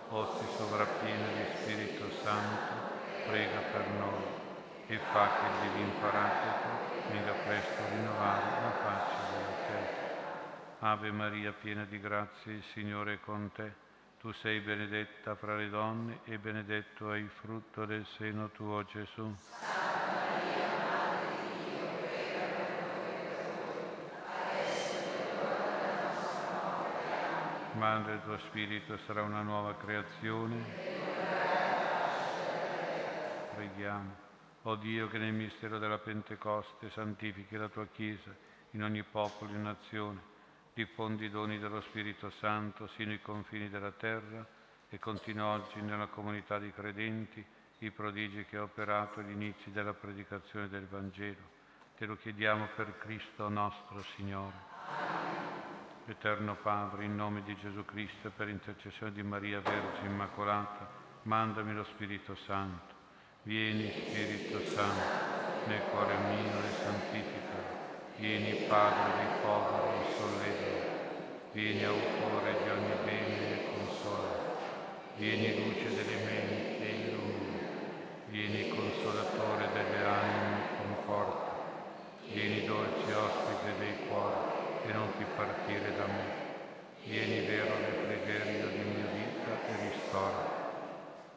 cenacolo, 0.06 0.20
Osti 0.20 0.46
sovrappieno 0.56 1.30
di 1.32 1.46
Spirito 1.60 2.10
Santo, 2.22 3.24
prega 3.24 3.60
per 3.72 3.88
noi 3.88 4.24
e 4.86 4.98
fa 5.10 5.28
che 5.38 5.66
il 5.66 5.70
Divin 5.70 5.92
Paraclito 5.98 6.94
venga 7.06 7.34
presto 7.34 7.82
a 7.82 7.86
rinnovare 7.90 8.42
la 8.62 8.72
faccia 8.82 9.22
della 9.32 9.54
terra. 9.66 10.04
Ave 10.78 11.10
Maria, 11.10 11.52
piena 11.52 11.84
di 11.84 11.98
grazia, 11.98 12.52
il 12.52 12.62
Signore 12.72 13.14
è 13.14 13.20
con 13.20 13.50
te. 13.54 13.84
Tu 14.20 14.32
sei 14.32 14.60
benedetta 14.60 15.34
fra 15.34 15.56
le 15.56 15.68
donne 15.68 16.20
e 16.24 16.38
benedetto 16.38 17.12
è 17.12 17.18
il 17.18 17.30
frutto 17.40 17.84
del 17.84 18.06
seno 18.16 18.50
tuo, 18.50 18.84
Gesù. 18.84 19.34
Madre, 27.76 28.14
il 28.14 28.22
tuo 28.22 28.38
spirito 28.38 28.96
sarà 29.04 29.20
una 29.22 29.42
nuova 29.42 29.76
creazione. 29.76 30.64
Preghiamo. 33.54 34.24
O 34.62 34.76
Dio 34.76 35.08
che 35.08 35.18
nel 35.18 35.34
mistero 35.34 35.78
della 35.78 35.98
Pentecoste 35.98 36.88
santifichi 36.90 37.54
la 37.56 37.68
tua 37.68 37.86
Chiesa 37.86 38.34
in 38.70 38.82
ogni 38.82 39.02
popolo 39.02 39.52
e 39.52 39.58
nazione, 39.58 40.20
diffondi 40.72 41.26
i 41.26 41.30
doni 41.30 41.58
dello 41.58 41.82
Spirito 41.82 42.30
Santo 42.30 42.88
sino 42.96 43.12
ai 43.12 43.20
confini 43.20 43.68
della 43.68 43.92
terra 43.92 44.44
e 44.88 44.98
continua 44.98 45.52
oggi 45.52 45.80
nella 45.82 46.06
comunità 46.06 46.58
di 46.58 46.72
credenti 46.72 47.44
i 47.80 47.90
prodigi 47.90 48.46
che 48.46 48.56
ha 48.56 48.62
operato 48.62 49.20
agli 49.20 49.32
inizi 49.32 49.70
della 49.70 49.92
predicazione 49.92 50.68
del 50.68 50.86
Vangelo. 50.86 51.54
Te 51.98 52.06
lo 52.06 52.16
chiediamo 52.16 52.68
per 52.74 52.96
Cristo 52.98 53.50
nostro 53.50 54.02
Signore. 54.16 55.35
Eterno 56.08 56.56
Padre, 56.62 57.04
in 57.04 57.16
nome 57.16 57.42
di 57.42 57.56
Gesù 57.56 57.84
Cristo 57.84 58.30
per 58.34 58.48
intercessione 58.48 59.12
di 59.12 59.22
Maria 59.22 59.60
Vergine 59.60 60.08
Immacolata, 60.08 60.88
mandami 61.22 61.74
lo 61.74 61.84
Spirito 61.84 62.34
Santo 62.34 62.94
Vieni 63.46 63.88
Spirito 63.92 64.58
Santo 64.66 65.68
nel 65.68 65.82
cuore 65.92 66.16
mio 66.16 66.58
e 66.66 66.82
santifica. 66.82 67.58
Vieni 68.16 68.66
Padre 68.66 69.18
dei 69.18 69.40
poveri 69.40 70.02
e 70.02 70.12
solleva. 70.18 70.94
Vieni 71.52 71.84
autore 71.84 72.58
di 72.62 72.70
ogni 72.70 72.94
bene 73.04 73.52
e 73.52 73.66
consola. 73.70 74.34
Vieni 75.16 75.62
luce 75.62 75.94
delle 75.94 76.24
menti 76.24 76.82
e 76.82 76.90
illumina. 77.06 77.68
Vieni 78.30 78.68
consolatore 78.68 79.68
delle 79.72 80.04
anime 80.04 80.64
e 80.64 80.76
conforta. 80.82 81.52
Vieni 82.32 82.64
dolce 82.64 83.14
ospite 83.14 83.78
dei 83.78 84.08
cuori 84.08 84.66
e 84.86 84.92
non 84.92 85.08
ti 85.18 85.24
partire 85.36 85.94
da 85.96 86.06
me. 86.06 86.44
Vieni 87.04 87.46
vero 87.46 87.76
refrigerio 87.76 88.68
di 88.68 88.82
mia 88.82 89.06
vita 89.12 89.68
e 89.68 89.90
ristora. 89.92 90.64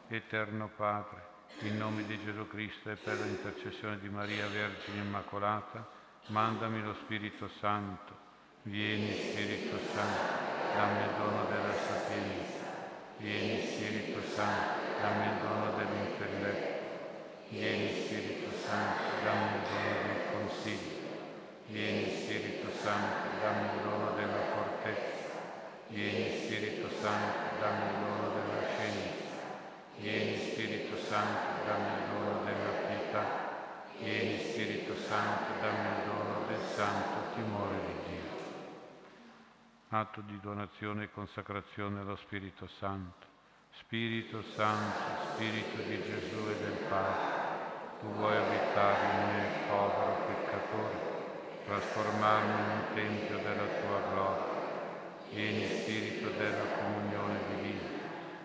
Eterno 0.08 0.70
Padre, 0.74 1.22
in 1.60 1.76
nome 1.76 2.04
di 2.06 2.18
Gesù 2.24 2.48
Cristo 2.48 2.90
e 2.90 2.96
per 2.96 3.20
l'intercessione 3.20 4.00
di 4.00 4.08
Maria 4.08 4.48
Vergine 4.48 5.02
Immacolata, 5.02 5.86
mandami 6.28 6.82
lo 6.82 6.94
Spirito 6.94 7.48
Santo. 7.60 8.28
Vieni 8.62 9.12
Spirito 9.12 9.78
Santo, 9.92 10.74
dammi 10.74 11.02
il 11.04 11.10
dono 11.16 11.44
della 11.44 11.74
sapienza. 11.74 12.68
Vieni 13.18 13.60
Spirito 13.66 14.22
Santo, 14.22 15.00
dammi 15.00 15.26
il 15.26 15.38
dono 15.40 15.76
dell'intelletto. 15.76 16.78
Vieni 17.50 17.88
Spirito 18.02 18.50
Santo, 18.56 19.02
dammi 19.22 19.56
il 19.56 19.62
dono 19.62 20.06
del 20.06 20.22
consiglio. 20.32 20.99
Vieni 21.70 22.10
Spirito 22.10 22.68
Santo, 22.82 23.28
dammi 23.40 23.76
il 23.76 23.82
dono 23.82 24.10
della 24.16 24.42
fortezza. 24.54 25.28
Vieni 25.86 26.36
Spirito 26.36 26.90
Santo, 27.00 27.60
dammi 27.60 27.92
il 27.92 27.98
dono 28.00 28.28
della 28.34 28.66
scienza. 28.66 29.28
Vieni 29.98 30.36
Spirito 30.36 30.96
Santo, 30.96 31.64
dammi 31.64 31.92
il 31.94 32.08
dono 32.10 32.44
della 32.44 32.72
pietà. 32.88 33.24
Vieni 34.00 34.38
Spirito 34.38 34.96
Santo, 34.96 35.60
dammi 35.60 35.88
il 35.98 36.04
dono 36.06 36.46
del 36.48 36.66
santo 36.74 37.34
timore 37.34 37.76
di 37.86 37.94
Dio. 38.08 38.28
Atto 39.90 40.22
di 40.22 40.40
donazione 40.40 41.04
e 41.04 41.10
consacrazione 41.12 42.00
allo 42.00 42.16
Spirito 42.16 42.66
Santo. 42.66 43.26
Spirito 43.78 44.42
Santo, 44.42 44.98
Spirito 45.34 45.82
di 45.82 46.02
Gesù 46.02 46.48
e 46.48 46.58
del 46.64 46.86
Padre, 46.88 47.48
tu 48.00 48.06
vuoi 48.08 48.36
abitare 48.36 49.04
in 49.04 49.34
me, 49.34 49.46
povero 49.68 50.16
peccatore, 50.26 50.99
trasformarmi 51.64 52.52
in 52.52 52.70
un 52.70 52.94
tempio 52.94 53.36
della 53.36 53.68
tua 53.80 54.00
gloria. 54.12 54.58
Vieni 55.32 55.66
Spirito 55.66 56.30
della 56.30 56.66
comunione 56.78 57.38
divina 57.54 58.00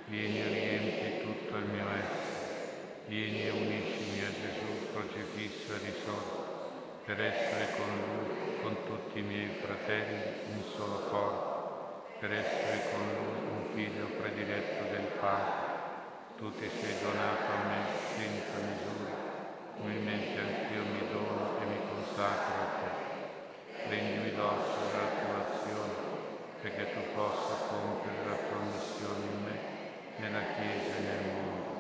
vieni 0.08 0.39
e 0.39 0.47
riempi 0.47 1.21
tutto 1.21 1.58
il 1.58 1.65
mio 1.65 1.86
essere, 1.89 3.01
vieni 3.08 3.47
e 3.47 3.49
uniscimi 3.49 4.21
a 4.21 4.30
Gesù 4.30 4.91
crocifisso 4.93 5.73
e 5.73 5.78
risorto, 5.84 7.01
per 7.06 7.21
essere 7.21 7.73
con 7.75 7.89
Lui, 8.06 8.62
con 8.62 8.75
tutti 8.86 9.19
i 9.19 9.23
miei 9.23 9.49
fratelli, 9.62 10.21
un 10.54 10.63
solo 10.75 10.99
corpo, 11.10 12.06
per 12.19 12.34
essere 12.34 12.91
con 12.91 13.01
Lui 13.01 13.49
un 13.49 13.63
figlio 13.73 14.06
prediletto 14.21 14.91
del 14.91 15.10
Padre. 15.19 15.73
Tu 16.38 16.51
ti 16.54 16.69
sei 16.69 16.93
donato 17.01 17.49
a 17.49 17.67
me 17.67 17.82
senza 18.15 18.58
misura, 18.62 19.15
umilmente 19.78 20.39
anch'io 20.39 20.84
mi 20.84 21.08
dono 21.12 21.58
e 21.62 21.65
mi 21.65 21.80
consacro 21.89 22.62
a 22.62 22.67
te. 22.80 22.94
Prendimi 24.36 24.52
d'occhio 24.52 24.91
dalla 24.91 25.12
tua 25.24 25.38
azione, 25.48 25.93
perché 26.60 26.93
tu 26.93 27.00
possa 27.15 27.56
compiere 27.71 28.28
la 28.28 28.36
tua 28.36 28.60
missione 28.67 29.24
in 29.32 29.43
me 29.43 29.56
nella 30.17 30.43
Chiesa 30.56 30.95
e 30.95 31.00
nel 31.00 31.24
mondo, 31.32 31.71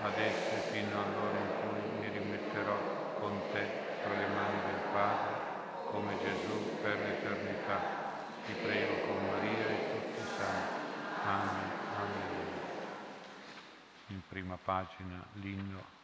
adesso 0.00 0.48
e 0.56 0.60
fino 0.72 0.96
all'ora 0.96 1.36
in 1.36 1.52
cui 1.60 2.00
mi 2.00 2.08
rimetterò 2.08 2.76
con 3.20 3.38
te 3.52 3.68
tra 4.02 4.14
le 4.14 4.26
mani 4.28 4.60
del 4.64 4.80
Padre, 4.92 5.34
come 5.90 6.16
Gesù 6.24 6.80
per 6.80 6.96
l'eternità. 7.00 7.78
Ti 8.46 8.52
prego 8.64 8.94
con 9.06 9.28
Maria 9.28 9.68
e 9.68 9.90
tutti 9.92 10.20
i 10.20 10.26
santi. 10.38 10.72
Amen. 11.26 11.70
Amen. 12.00 12.48
In 14.08 14.20
prima 14.26 14.56
pagina 14.62 15.22
l'inno. 15.34 15.98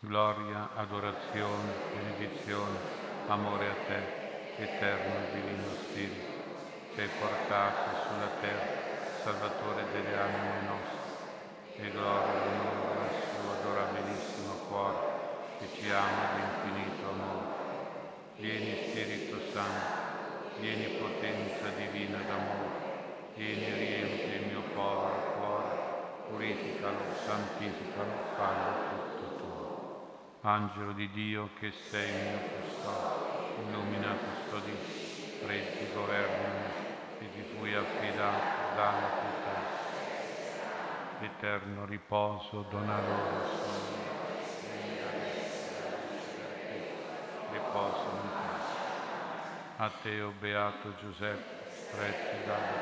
Gloria, 0.00 0.70
adorazione, 0.74 1.70
benedizione, 1.94 3.01
amore 3.26 3.66
a 3.66 3.74
te, 3.86 4.62
eterno 4.62 5.14
e 5.14 5.32
divino 5.32 5.64
Spirito, 5.74 6.94
che 6.94 7.02
hai 7.02 7.08
portato 7.18 7.96
sulla 8.06 8.28
terra 8.40 8.90
Salvatore 9.22 9.84
delle 9.92 10.18
anime 10.18 10.66
nostre, 10.66 11.10
e 11.78 11.90
gloria 11.90 12.32
e 12.32 12.48
onore 12.48 12.98
al 12.98 13.22
suo 13.30 13.52
adorabilissimo 13.52 14.52
cuore 14.68 14.98
che 15.58 15.68
ci 15.78 15.90
ama 15.90 16.34
di 16.34 16.42
infinito 16.42 17.08
amore. 17.08 17.60
Vieni 18.38 18.88
Spirito 18.88 19.38
Santo, 19.52 20.58
vieni 20.58 20.98
potenza 20.98 21.68
divina 21.76 22.18
d'amore, 22.18 22.90
vieni 23.36 23.72
riempi 23.72 24.34
il 24.34 24.46
mio 24.50 24.62
povero 24.74 25.34
cuore, 25.38 26.26
purificalo, 26.28 26.98
santificalo, 27.24 28.34
fallo. 28.36 29.01
Angelo 30.44 30.92
di 30.92 31.08
Dio 31.10 31.52
che 31.54 31.72
sei 31.90 32.08
il 32.10 32.16
mio 32.24 32.40
custode, 32.52 33.60
illumina, 33.62 34.16
custodisci, 34.16 35.46
reggi, 35.46 35.88
governami, 35.92 36.68
e 37.18 37.30
ti 37.30 37.42
fui 37.44 37.74
affidato 37.74 38.74
dalla 38.74 39.10
pietà. 39.20 39.64
Eterno 41.20 41.86
riposo 41.86 42.62
dona 42.62 42.98
loro 43.00 43.44
sogno. 43.62 44.10
Riposo 47.48 48.08
in 48.10 48.30
te. 48.40 48.54
A 49.76 49.90
te, 50.02 50.20
o 50.22 50.32
Beato 50.32 50.94
Giuseppe, 50.96 51.66
stretti 51.86 52.42
dalla 52.42 52.78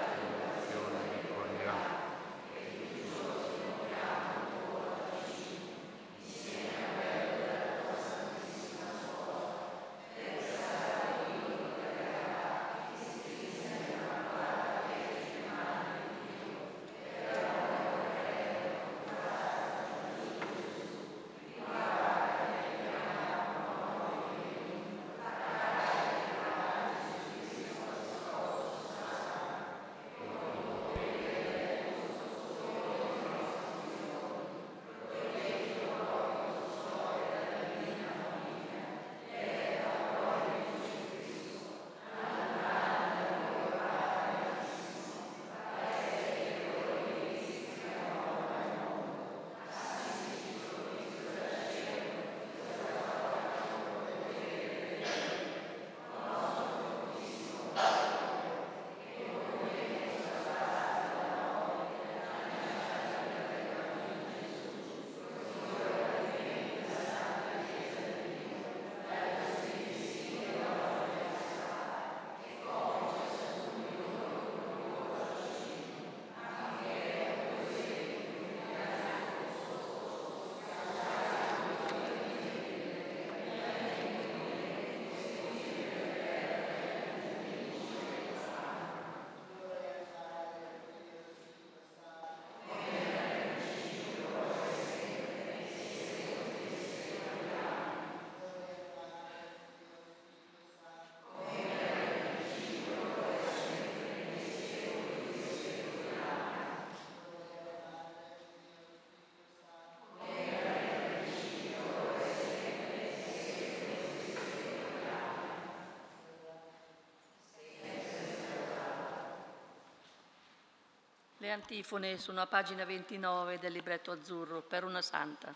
Le 121.51 121.57
antifone 121.57 122.17
sono 122.17 122.43
a 122.43 122.47
pagina 122.47 122.85
29 122.85 123.59
del 123.59 123.73
libretto 123.73 124.13
azzurro, 124.13 124.63
per 124.63 124.85
una 124.85 125.03
santa. 125.03 125.53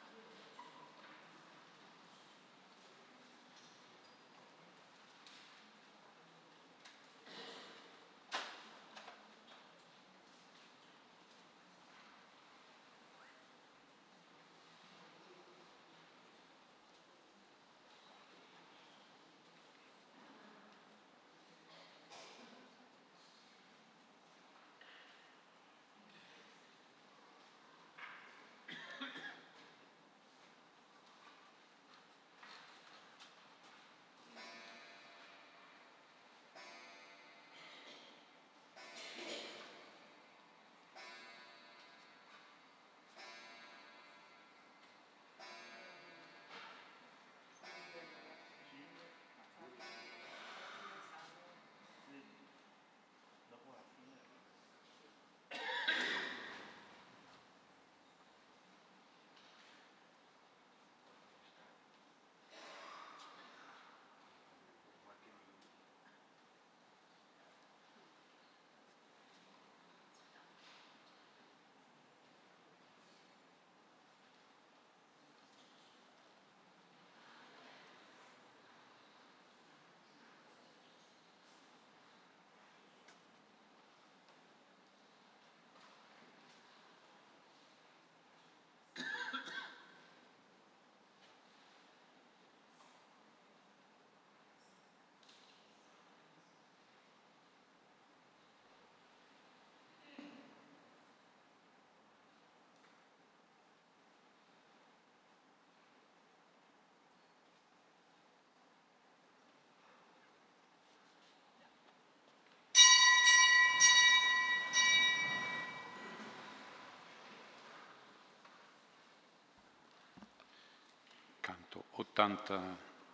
80, 121.96 122.58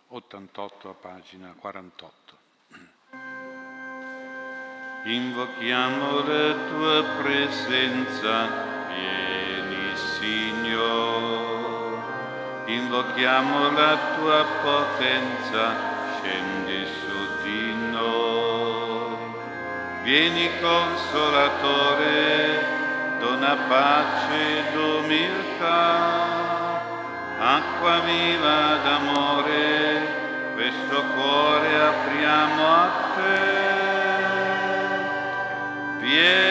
88 0.07 0.89
a 0.89 0.93
pagina 0.93 1.53
48. 1.55 2.37
Invochiamo 5.03 6.23
la 6.25 6.55
tua 6.67 7.03
presenza, 7.21 8.47
vieni 8.87 9.95
Signore. 10.17 11.99
Invochiamo 12.65 13.69
la 13.71 13.97
tua 14.15 14.45
potenza, 14.63 15.75
scendi 16.17 16.85
su 16.85 17.43
di 17.43 17.73
noi. 17.91 19.17
Vieni 20.01 20.49
consolatore, 20.59 22.09
dona 23.19 23.55
pace 23.67 24.69
ed 24.69 24.75
umiltà 24.75 26.40
acqua 27.41 28.01
viva 28.01 28.77
d'amore, 28.83 30.53
questo 30.53 31.03
cuore 31.15 31.75
apriamo 31.75 32.67
a 32.67 32.91
te. 33.15 33.59
Vieni 36.01 36.50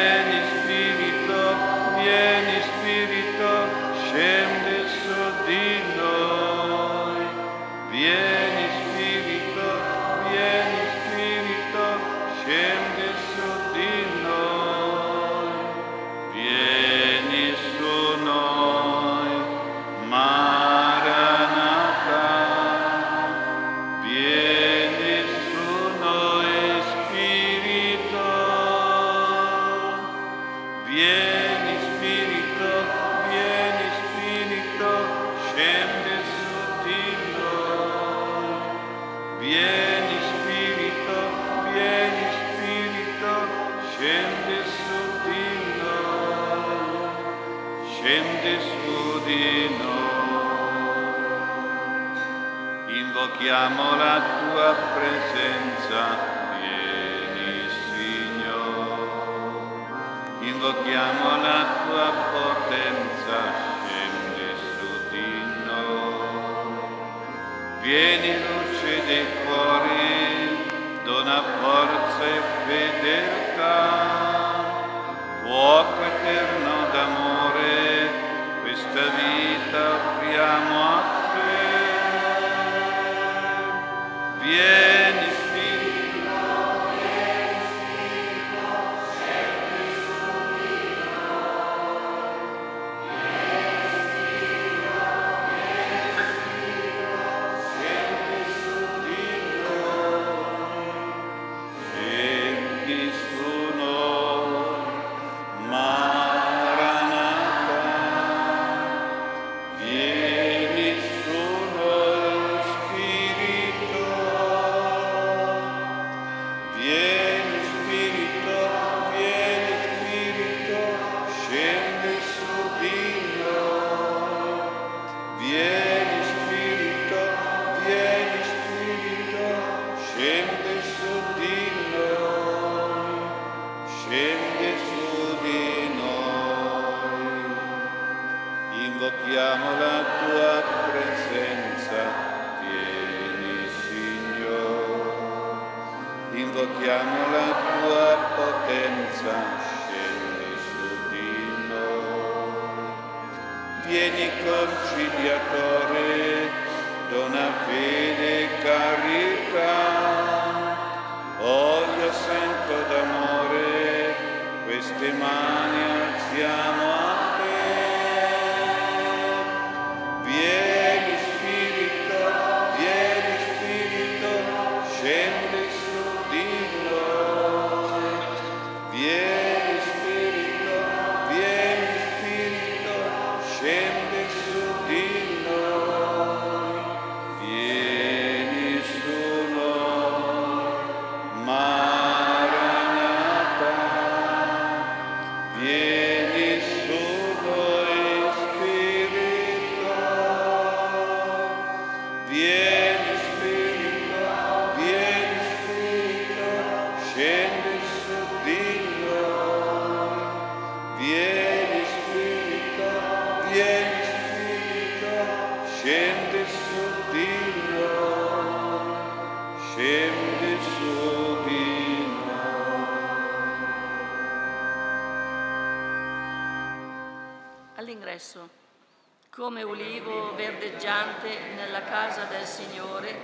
Come 229.40 229.62
ulivo 229.62 230.34
verdeggiante 230.34 231.54
nella 231.54 231.82
casa 231.82 232.24
del 232.24 232.44
Signore, 232.44 233.14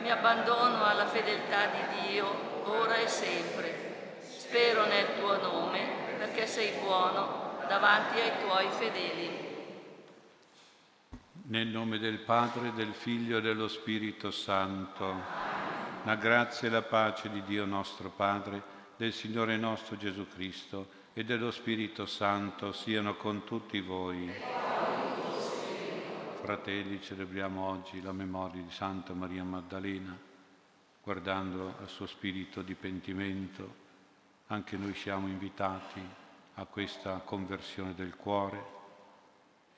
mi 0.00 0.10
abbandono 0.10 0.82
alla 0.82 1.06
fedeltà 1.06 1.66
di 1.66 2.08
Dio 2.08 2.26
ora 2.64 2.96
e 2.96 3.06
sempre. 3.06 4.18
Spero 4.22 4.86
nel 4.86 5.18
tuo 5.18 5.36
nome 5.36 5.86
perché 6.16 6.46
sei 6.46 6.70
buono 6.80 7.58
davanti 7.68 8.18
ai 8.18 8.32
tuoi 8.40 8.68
fedeli. 8.70 9.47
Nel 11.50 11.68
nome 11.68 11.96
del 11.98 12.18
Padre, 12.18 12.74
del 12.74 12.92
Figlio 12.92 13.38
e 13.38 13.40
dello 13.40 13.68
Spirito 13.68 14.30
Santo, 14.30 15.14
la 16.04 16.14
grazia 16.16 16.68
e 16.68 16.70
la 16.70 16.82
pace 16.82 17.30
di 17.30 17.42
Dio 17.42 17.64
nostro 17.64 18.10
Padre, 18.10 18.62
del 18.98 19.14
Signore 19.14 19.56
nostro 19.56 19.96
Gesù 19.96 20.28
Cristo 20.28 20.90
e 21.14 21.24
dello 21.24 21.50
Spirito 21.50 22.04
Santo 22.04 22.72
siano 22.72 23.16
con 23.16 23.44
tutti 23.44 23.80
voi. 23.80 24.30
Fratelli, 26.42 27.00
celebriamo 27.00 27.66
oggi 27.66 28.02
la 28.02 28.12
memoria 28.12 28.60
di 28.60 28.70
Santa 28.70 29.14
Maria 29.14 29.42
Maddalena, 29.42 30.14
guardando 31.02 31.76
al 31.80 31.88
suo 31.88 32.04
spirito 32.04 32.60
di 32.60 32.74
pentimento. 32.74 33.74
Anche 34.48 34.76
noi 34.76 34.94
siamo 34.94 35.26
invitati 35.26 36.06
a 36.56 36.66
questa 36.66 37.22
conversione 37.24 37.94
del 37.94 38.14
cuore 38.16 38.76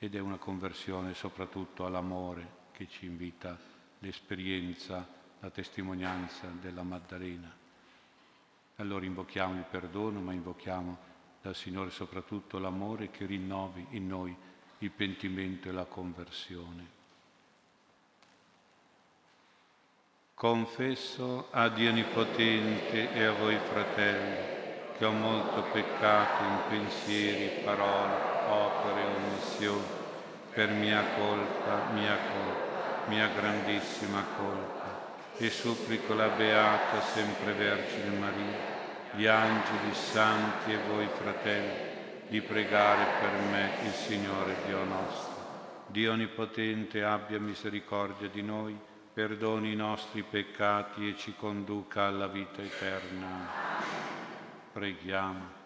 ed 0.03 0.15
è 0.15 0.19
una 0.19 0.37
conversione 0.37 1.13
soprattutto 1.13 1.85
all'amore 1.85 2.59
che 2.71 2.87
ci 2.89 3.05
invita 3.05 3.55
l'esperienza, 3.99 5.07
la 5.39 5.51
testimonianza 5.51 6.47
della 6.59 6.81
Maddalena. 6.81 7.55
Allora 8.77 9.05
invochiamo 9.05 9.57
il 9.57 9.65
perdono, 9.69 10.19
ma 10.19 10.33
invochiamo 10.33 10.97
dal 11.39 11.55
Signore 11.55 11.91
soprattutto 11.91 12.57
l'amore 12.57 13.11
che 13.11 13.27
rinnovi 13.27 13.85
in 13.91 14.07
noi 14.07 14.35
il 14.79 14.89
pentimento 14.89 15.69
e 15.69 15.71
la 15.71 15.85
conversione. 15.85 16.99
Confesso 20.33 21.49
a 21.51 21.69
Dio 21.69 21.91
Onnipotente 21.91 23.13
e 23.13 23.23
a 23.23 23.33
voi 23.33 23.55
fratelli 23.59 24.97
che 24.97 25.05
ho 25.05 25.11
molto 25.11 25.61
peccato 25.71 26.43
in 26.43 26.59
pensieri, 26.69 27.63
parole, 27.63 28.30
opere 28.51 29.03
omissioni, 29.03 29.99
per 30.53 30.69
mia 30.69 31.03
colpa, 31.15 31.91
mia 31.93 32.17
colpa, 32.17 33.07
mia 33.07 33.27
grandissima 33.27 34.23
colpa, 34.37 34.99
e 35.37 35.49
supplico 35.49 36.13
la 36.13 36.27
Beata 36.27 37.01
sempre 37.01 37.53
Vergine 37.53 38.17
Maria, 38.17 38.79
gli 39.13 39.25
angeli 39.25 39.93
santi 39.93 40.73
e 40.73 40.79
voi 40.89 41.07
fratelli, 41.07 41.89
di 42.27 42.41
pregare 42.41 43.05
per 43.19 43.31
me 43.49 43.71
il 43.83 43.91
Signore 43.91 44.55
Dio 44.65 44.83
nostro. 44.83 45.31
Dio 45.87 46.13
Onnipotente 46.13 47.03
abbia 47.03 47.39
misericordia 47.39 48.29
di 48.29 48.41
noi, 48.41 48.77
perdoni 49.13 49.73
i 49.73 49.75
nostri 49.75 50.23
peccati 50.23 51.09
e 51.09 51.17
ci 51.17 51.33
conduca 51.37 52.05
alla 52.05 52.27
vita 52.27 52.61
eterna. 52.61 53.49
Preghiamo. 54.71 55.60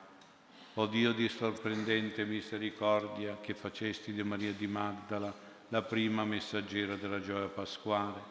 O 0.78 0.88
Dio 0.88 1.14
di 1.14 1.30
sorprendente 1.30 2.26
misericordia, 2.26 3.38
che 3.40 3.54
facesti 3.54 4.12
di 4.12 4.24
Maria 4.24 4.52
di 4.52 4.68
Magdala 4.68 5.34
la 5.70 5.82
prima 5.82 6.26
messaggera 6.26 6.96
della 6.96 7.22
gioia 7.22 7.48
pasquale, 7.48 8.22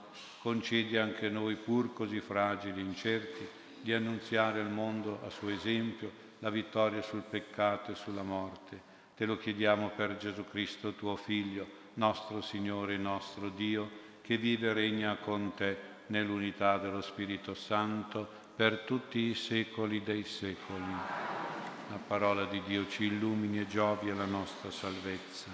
concedi 0.40 0.99
anche 0.99 1.30
noi, 1.30 1.57
pur 1.57 1.95
così 1.95 2.20
fragili 2.20 2.80
e 2.80 2.84
incerti, 2.84 3.49
di 3.80 3.95
annunziare 3.95 4.61
al 4.61 4.70
mondo 4.70 5.20
a 5.24 5.30
suo 5.30 5.49
esempio 5.49 6.11
la 6.40 6.51
vittoria 6.51 7.01
sul 7.01 7.22
peccato 7.22 7.92
e 7.92 7.95
sulla 7.95 8.22
morte. 8.22 8.78
Te 9.16 9.24
lo 9.24 9.38
chiediamo 9.38 9.92
per 9.97 10.18
Gesù 10.18 10.45
Cristo, 10.47 10.92
tuo 10.92 11.16
Figlio, 11.16 11.66
nostro 11.95 12.42
Signore 12.42 12.95
e 12.95 12.99
nostro 12.99 13.49
Dio, 13.49 13.88
che 14.20 14.36
vive 14.36 14.68
e 14.68 14.72
regna 14.74 15.16
con 15.16 15.55
te 15.55 15.78
nell'unità 16.09 16.76
dello 16.76 17.01
Spirito 17.01 17.55
Santo 17.55 18.28
per 18.55 18.80
tutti 18.80 19.18
i 19.18 19.34
secoli 19.34 20.03
dei 20.03 20.24
secoli. 20.24 21.53
La 21.95 22.01
parola 22.01 22.45
di 22.47 22.61
Dio 22.62 22.88
ci 22.88 23.05
illumini 23.05 23.61
e 23.61 23.68
giovi 23.68 24.11
alla 24.11 24.24
nostra 24.24 24.68
salvezza. 24.68 25.47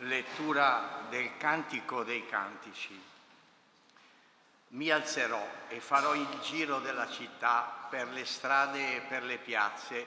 Lettura 0.00 1.06
del 1.08 1.38
Cantico 1.38 2.04
dei 2.04 2.26
Cantici. 2.26 3.02
Mi 4.68 4.90
alzerò 4.90 5.42
e 5.68 5.80
farò 5.80 6.14
il 6.14 6.28
giro 6.42 6.80
della 6.80 7.08
città 7.08 7.86
per 7.88 8.08
le 8.08 8.26
strade 8.26 8.96
e 8.96 9.00
per 9.08 9.22
le 9.22 9.38
piazze. 9.38 10.06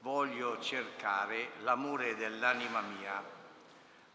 Voglio 0.00 0.60
cercare 0.60 1.52
l'amore 1.60 2.16
dell'anima 2.16 2.80
mia. 2.80 3.22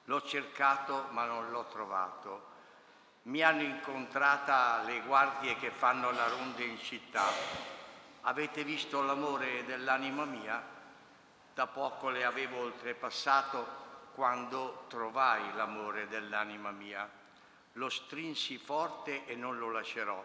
L'ho 0.03 0.21
cercato 0.23 1.07
ma 1.11 1.23
non 1.23 1.51
l'ho 1.51 1.67
trovato. 1.67 2.47
Mi 3.23 3.41
hanno 3.41 3.61
incontrata 3.61 4.83
le 4.85 4.99
guardie 5.03 5.55
che 5.55 5.71
fanno 5.71 6.11
la 6.11 6.27
ronda 6.27 6.63
in 6.63 6.77
città. 6.77 7.81
Avete 8.25 8.63
visto 8.63 9.01
l'amore 9.01 9.65
dell'anima 9.65 10.25
mia? 10.25 10.61
Da 11.53 11.67
poco 11.67 12.09
le 12.09 12.23
avevo 12.23 12.61
oltrepassato 12.61 13.81
quando 14.13 14.85
trovai 14.87 15.53
l'amore 15.55 16.07
dell'anima 16.07 16.71
mia 16.71 17.21
lo 17.73 17.89
strinsi 17.89 18.57
forte 18.57 19.25
e 19.25 19.35
non 19.35 19.57
lo 19.57 19.71
lascerò, 19.71 20.23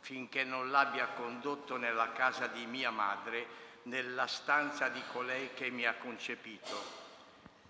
finché 0.00 0.44
non 0.44 0.70
l'abbia 0.70 1.08
condotto 1.08 1.76
nella 1.76 2.12
casa 2.12 2.46
di 2.46 2.66
mia 2.66 2.90
madre, 2.90 3.68
nella 3.84 4.26
stanza 4.26 4.88
di 4.88 5.02
colei 5.12 5.54
che 5.54 5.70
mi 5.70 5.86
ha 5.86 5.94
concepito. 5.94 6.98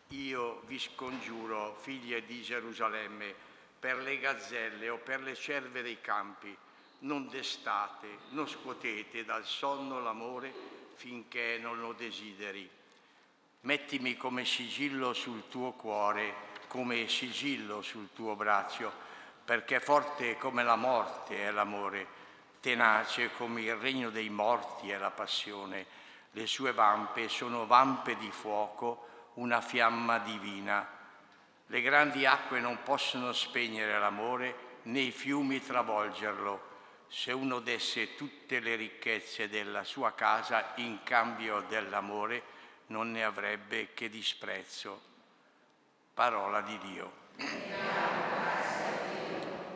Io 0.09 0.63
vi 0.67 0.79
scongiuro, 0.79 1.77
figlie 1.81 2.25
di 2.25 2.43
Gerusalemme, 2.43 3.33
per 3.79 3.99
le 3.99 4.19
gazzelle 4.19 4.89
o 4.89 4.99
per 4.99 5.21
le 5.21 5.37
cerve 5.37 5.83
dei 5.83 6.01
campi, 6.01 6.57
non 7.01 7.29
destate, 7.29 8.19
non 8.31 8.49
scuotete 8.49 9.25
dal 9.25 9.45
sonno 9.45 10.01
l'amore 10.01 10.53
finché 10.95 11.59
non 11.61 11.81
lo 11.81 11.93
desideri. 11.93 12.69
Mettimi 13.63 14.17
come 14.17 14.45
sigillo 14.45 15.13
sul 15.13 15.49
tuo 15.49 15.73
cuore, 15.73 16.49
come 16.69 17.09
sigillo 17.09 17.83
sul 17.83 18.09
tuo 18.15 18.35
braccio, 18.37 18.93
perché 19.45 19.81
forte 19.81 20.37
come 20.37 20.63
la 20.63 20.77
morte 20.77 21.47
è 21.47 21.51
l'amore, 21.51 22.07
tenace 22.61 23.33
come 23.33 23.63
il 23.63 23.75
regno 23.77 24.11
dei 24.11 24.29
morti 24.29 24.91
è 24.91 24.99
la 24.99 25.11
passione. 25.11 25.87
Le 26.33 26.47
sue 26.47 26.73
vampe 26.73 27.29
sono 27.29 27.67
vampe 27.67 28.17
di 28.17 28.31
fuoco, 28.31 29.09
una 29.35 29.61
fiamma 29.61 30.19
divina. 30.19 30.87
Le 31.67 31.81
grandi 31.81 32.27
acque 32.27 32.61
non 32.61 32.83
possono 32.83 33.33
spegnere 33.33 33.99
l'amore 33.99 34.79
né 34.83 35.01
i 35.01 35.11
fiumi 35.11 35.63
travolgerlo. 35.63 36.70
Se 37.13 37.33
uno 37.33 37.59
desse 37.59 38.15
tutte 38.15 38.61
le 38.61 38.77
ricchezze 38.77 39.49
della 39.49 39.83
sua 39.83 40.13
casa 40.13 40.75
in 40.77 41.01
cambio 41.03 41.65
dell'amore, 41.69 42.41
non 42.87 43.11
ne 43.11 43.25
avrebbe 43.25 43.89
che 43.95 44.09
disprezzo. 44.09 45.01
Parola 46.15 46.61
di 46.61 46.79
Dio. 46.79 47.13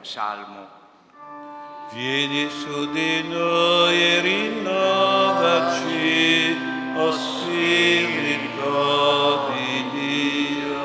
Salmo. 0.01 0.69
Vieni 1.91 2.49
su 2.49 2.93
di 2.93 3.27
noi 3.27 4.01
e 4.01 4.21
rinnovaci, 4.21 5.77
o 6.95 7.11
Spirito 7.11 8.69
di 9.53 9.91
Dio. 9.91 10.79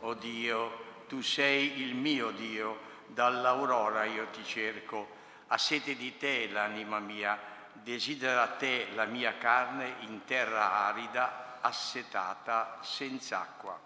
O 0.00 0.12
Dio, 0.12 0.84
tu 1.08 1.22
sei 1.22 1.80
il 1.80 1.94
mio 1.94 2.30
Dio, 2.32 2.87
dall'aurora 3.18 4.04
io 4.04 4.28
ti 4.30 4.44
cerco. 4.44 5.16
Ha 5.48 5.58
sete 5.58 5.96
di 5.96 6.16
te 6.16 6.48
l'anima 6.52 7.00
mia, 7.00 7.36
desidera 7.72 8.46
te 8.46 8.86
la 8.94 9.06
mia 9.06 9.36
carne 9.38 9.94
in 10.02 10.24
terra 10.24 10.86
arida, 10.86 11.58
assetata 11.60 12.78
senza 12.80 13.40
acqua. 13.40 13.76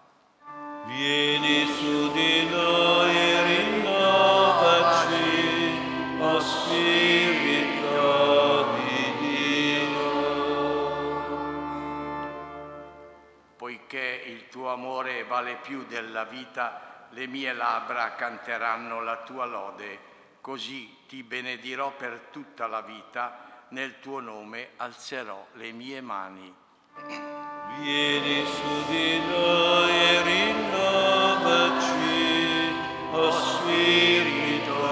Vieni 0.85 1.65
su 1.65 2.11
di 2.11 2.47
noi 2.47 3.17
e 3.17 3.43
rinnovaci, 3.43 5.01
o 6.19 6.39
Spirito 6.39 7.55
di 8.75 9.13
Dio. 9.19 10.11
Poiché 13.57 14.23
il 14.27 14.47
tuo 14.49 14.71
amore 14.71 15.23
vale 15.23 15.55
più 15.55 15.85
della 15.85 16.25
vita, 16.25 16.92
le 17.13 17.27
mie 17.27 17.53
labbra 17.53 18.15
canteranno 18.15 19.01
la 19.01 19.17
tua 19.17 19.45
lode, 19.45 19.99
così 20.41 20.97
ti 21.07 21.21
benedirò 21.21 21.91
per 21.91 22.29
tutta 22.31 22.65
la 22.65 22.81
vita, 22.81 23.65
nel 23.69 23.99
tuo 23.99 24.19
nome 24.19 24.71
alzerò 24.77 25.45
le 25.53 25.71
mie 25.71 26.01
mani. 26.01 26.53
Vieni 27.79 28.45
su 28.45 28.85
di 28.89 29.19
noi 29.19 29.91
e 29.91 30.21
rinnovaci, 30.23 31.91
o 33.11 33.31
Spirito 33.31 34.87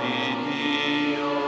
di 0.00 0.36
Dio. 0.50 1.42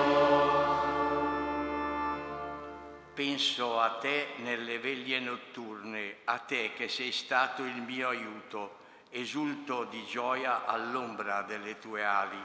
Penso 3.15 3.81
a 3.81 3.91
te 3.99 4.35
nelle 4.37 4.79
veglie 4.79 5.21
notturne, 5.21 6.19
a 6.25 6.39
te 6.39 6.73
che 6.75 6.89
sei 6.89 7.13
stato 7.13 7.63
il 7.63 7.81
mio 7.81 8.09
aiuto, 8.09 8.85
esulto 9.11 9.85
di 9.85 10.05
gioia 10.05 10.67
all'ombra 10.67 11.43
delle 11.43 11.79
tue 11.79 12.05
ali. 12.05 12.43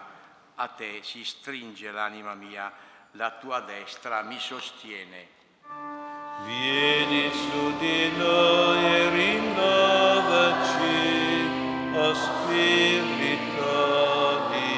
A 0.55 0.67
te 0.67 1.01
si 1.03 1.23
stringe 1.23 1.91
l'anima 1.91 2.33
mia, 2.33 2.71
la 3.11 3.31
tua 3.31 3.61
destra 3.61 4.21
mi 4.21 4.39
sostiene. 4.39 5.39
Vieni 6.45 7.31
su 7.31 7.77
di 7.77 8.11
noi 8.17 8.85
e 8.85 9.09
rinnovaci, 9.09 10.79
o 11.93 12.13
Spirito 12.13 13.59
di 14.49 14.69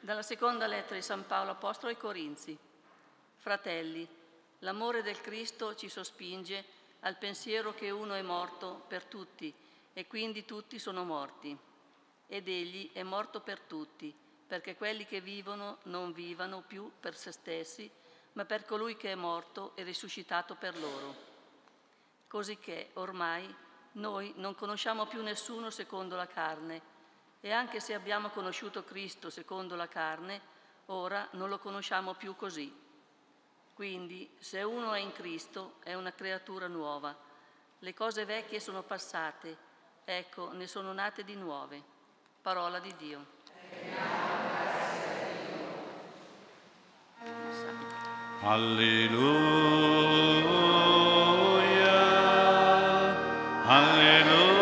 Dalla 0.00 0.22
seconda 0.22 0.66
lettera 0.66 0.96
di 0.96 1.02
San 1.02 1.26
Paolo 1.26 1.52
Apostolo 1.52 1.90
ai 1.90 1.96
Corinzi. 1.96 2.72
Fratelli, 3.44 4.08
l'amore 4.60 5.02
del 5.02 5.20
Cristo 5.20 5.74
ci 5.74 5.90
sospinge 5.90 6.64
al 7.00 7.18
pensiero 7.18 7.74
che 7.74 7.90
uno 7.90 8.14
è 8.14 8.22
morto 8.22 8.86
per 8.88 9.04
tutti 9.04 9.52
e 9.92 10.06
quindi 10.06 10.46
tutti 10.46 10.78
sono 10.78 11.04
morti. 11.04 11.54
Ed 12.26 12.48
egli 12.48 12.90
è 12.94 13.02
morto 13.02 13.40
per 13.40 13.60
tutti, 13.60 14.16
perché 14.46 14.76
quelli 14.76 15.04
che 15.04 15.20
vivono 15.20 15.76
non 15.82 16.14
vivano 16.14 16.62
più 16.66 16.90
per 16.98 17.18
se 17.18 17.32
stessi, 17.32 17.90
ma 18.32 18.46
per 18.46 18.64
colui 18.64 18.96
che 18.96 19.12
è 19.12 19.14
morto 19.14 19.72
e 19.76 19.82
risuscitato 19.82 20.54
per 20.54 20.78
loro. 20.78 21.14
Cosicché 22.26 22.92
ormai 22.94 23.54
noi 23.92 24.32
non 24.36 24.54
conosciamo 24.54 25.04
più 25.04 25.22
nessuno 25.22 25.68
secondo 25.68 26.16
la 26.16 26.26
carne, 26.26 26.80
e 27.42 27.52
anche 27.52 27.78
se 27.80 27.92
abbiamo 27.92 28.30
conosciuto 28.30 28.84
Cristo 28.84 29.28
secondo 29.28 29.74
la 29.74 29.86
carne, 29.86 30.40
ora 30.86 31.28
non 31.32 31.50
lo 31.50 31.58
conosciamo 31.58 32.14
più 32.14 32.34
così. 32.36 32.83
Quindi, 33.74 34.30
se 34.38 34.62
uno 34.62 34.92
è 34.92 35.00
in 35.00 35.12
Cristo, 35.12 35.74
è 35.82 35.94
una 35.94 36.12
creatura 36.12 36.68
nuova. 36.68 37.14
Le 37.80 37.92
cose 37.92 38.24
vecchie 38.24 38.60
sono 38.60 38.82
passate, 38.82 39.56
ecco, 40.04 40.52
ne 40.52 40.68
sono 40.68 40.92
nate 40.92 41.24
di 41.24 41.34
nuove. 41.34 41.82
Parola 42.40 42.78
di 42.78 42.94
Dio. 42.96 43.26
Alleluia, 48.42 49.24
alleluia, 53.66 54.54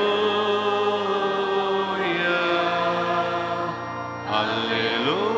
alleluia, 4.29 5.32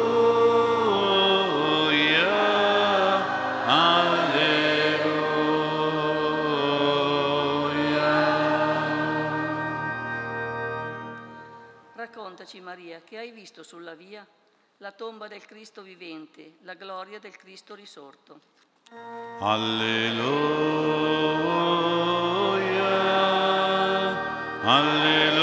Visto 13.45 13.63
sulla 13.63 13.95
via? 13.95 14.27
La 14.79 14.93
tomba 14.93 15.29
del 15.29 15.45
Cristo 15.45 15.83
vivente, 15.83 16.55
la 16.63 16.73
gloria 16.73 17.19
del 17.19 17.37
Cristo 17.37 17.75
risorto. 17.75 18.41
Alleluia, 19.39 20.15
alleluia, 24.63 25.34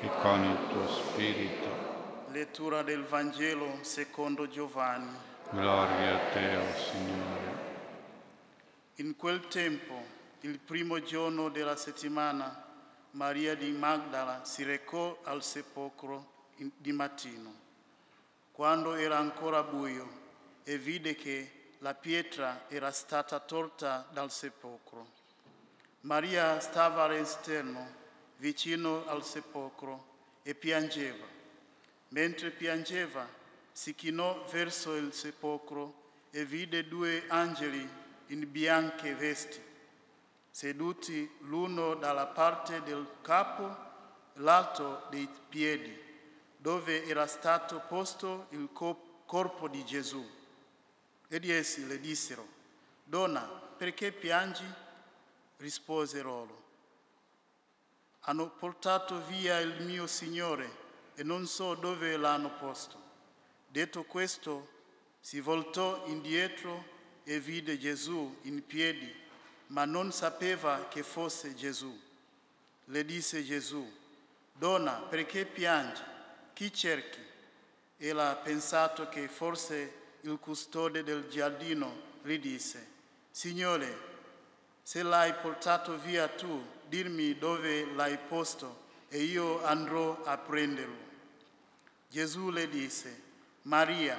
e 0.00 0.08
con 0.22 0.42
il 0.42 0.68
tuo 0.68 0.88
spirito. 0.88 1.88
Lettura 2.30 2.82
del 2.82 3.04
Vangelo 3.04 3.78
secondo 3.82 4.48
Giovanni. 4.48 5.14
Gloria 5.50 6.14
a 6.14 6.32
te, 6.32 6.56
o 6.56 6.74
Signore. 6.74 7.58
In 8.96 9.16
quel 9.16 9.46
tempo, 9.48 10.02
il 10.40 10.58
primo 10.58 11.02
giorno 11.02 11.50
della 11.50 11.76
settimana, 11.76 12.64
Maria 13.12 13.54
di 13.54 13.70
Magdala 13.72 14.44
si 14.44 14.62
recò 14.62 15.18
al 15.24 15.42
sepolcro 15.42 16.48
di 16.54 16.92
mattino, 16.92 17.52
quando 18.52 18.94
era 18.94 19.18
ancora 19.18 19.62
buio, 19.62 20.08
e 20.64 20.78
vide 20.78 21.14
che 21.14 21.72
la 21.78 21.94
pietra 21.94 22.64
era 22.68 22.90
stata 22.90 23.38
tolta 23.40 24.06
dal 24.12 24.30
sepolcro. 24.30 25.06
Maria 26.02 26.60
stava 26.60 27.02
all'esterno, 27.02 27.98
vicino 28.40 29.06
al 29.06 29.24
sepolcro, 29.24 30.08
e 30.42 30.54
piangeva. 30.54 31.26
Mentre 32.08 32.50
piangeva, 32.50 33.28
si 33.70 33.94
chinò 33.94 34.44
verso 34.50 34.96
il 34.96 35.12
sepolcro 35.12 35.94
e 36.30 36.44
vide 36.44 36.88
due 36.88 37.24
angeli 37.28 37.88
in 38.28 38.50
bianche 38.50 39.14
vesti, 39.14 39.60
seduti 40.50 41.30
l'uno 41.40 41.94
dalla 41.94 42.26
parte 42.26 42.82
del 42.82 43.06
capo, 43.22 43.88
l'altro 44.34 45.06
dei 45.10 45.28
piedi, 45.48 45.96
dove 46.56 47.04
era 47.04 47.26
stato 47.26 47.82
posto 47.86 48.46
il 48.50 48.70
co- 48.72 49.22
corpo 49.26 49.68
di 49.68 49.84
Gesù. 49.84 50.26
Ed 51.28 51.48
essi 51.48 51.86
le 51.86 52.00
dissero, 52.00 52.46
Donna, 53.04 53.42
perché 53.42 54.12
piangi? 54.12 54.64
Rispose 55.58 56.22
loro, 56.22 56.59
hanno 58.20 58.48
portato 58.48 59.24
via 59.26 59.58
il 59.60 59.82
mio 59.82 60.06
Signore 60.06 60.78
e 61.14 61.22
non 61.22 61.46
so 61.46 61.74
dove 61.74 62.16
l'hanno 62.16 62.52
posto. 62.54 63.00
Detto 63.66 64.04
questo, 64.04 64.68
si 65.20 65.40
voltò 65.40 66.06
indietro 66.06 66.98
e 67.24 67.38
vide 67.40 67.78
Gesù 67.78 68.38
in 68.42 68.64
piedi, 68.66 69.14
ma 69.68 69.84
non 69.84 70.12
sapeva 70.12 70.88
che 70.88 71.02
fosse 71.02 71.54
Gesù. 71.54 71.98
le 72.86 73.04
disse 73.04 73.44
Gesù, 73.44 73.88
Donna, 74.52 74.94
perché 75.08 75.44
piangi? 75.44 76.02
Chi 76.52 76.72
cerchi? 76.72 77.20
Ella 77.98 78.30
ha 78.30 78.34
pensato 78.34 79.08
che 79.08 79.28
forse 79.28 79.94
il 80.22 80.38
custode 80.38 81.04
del 81.04 81.28
giardino 81.28 82.08
gli 82.22 82.38
disse, 82.38 82.86
Signore, 83.30 84.08
se 84.82 85.02
l'hai 85.02 85.32
portato 85.34 85.96
via 85.98 86.26
tu, 86.28 86.62
dirmi 86.90 87.38
dove 87.38 87.86
l'hai 87.94 88.18
posto 88.18 88.88
e 89.08 89.22
io 89.22 89.64
andrò 89.64 90.22
a 90.24 90.36
prenderlo. 90.36 91.08
Gesù 92.08 92.50
le 92.50 92.68
disse, 92.68 93.22
Maria. 93.62 94.18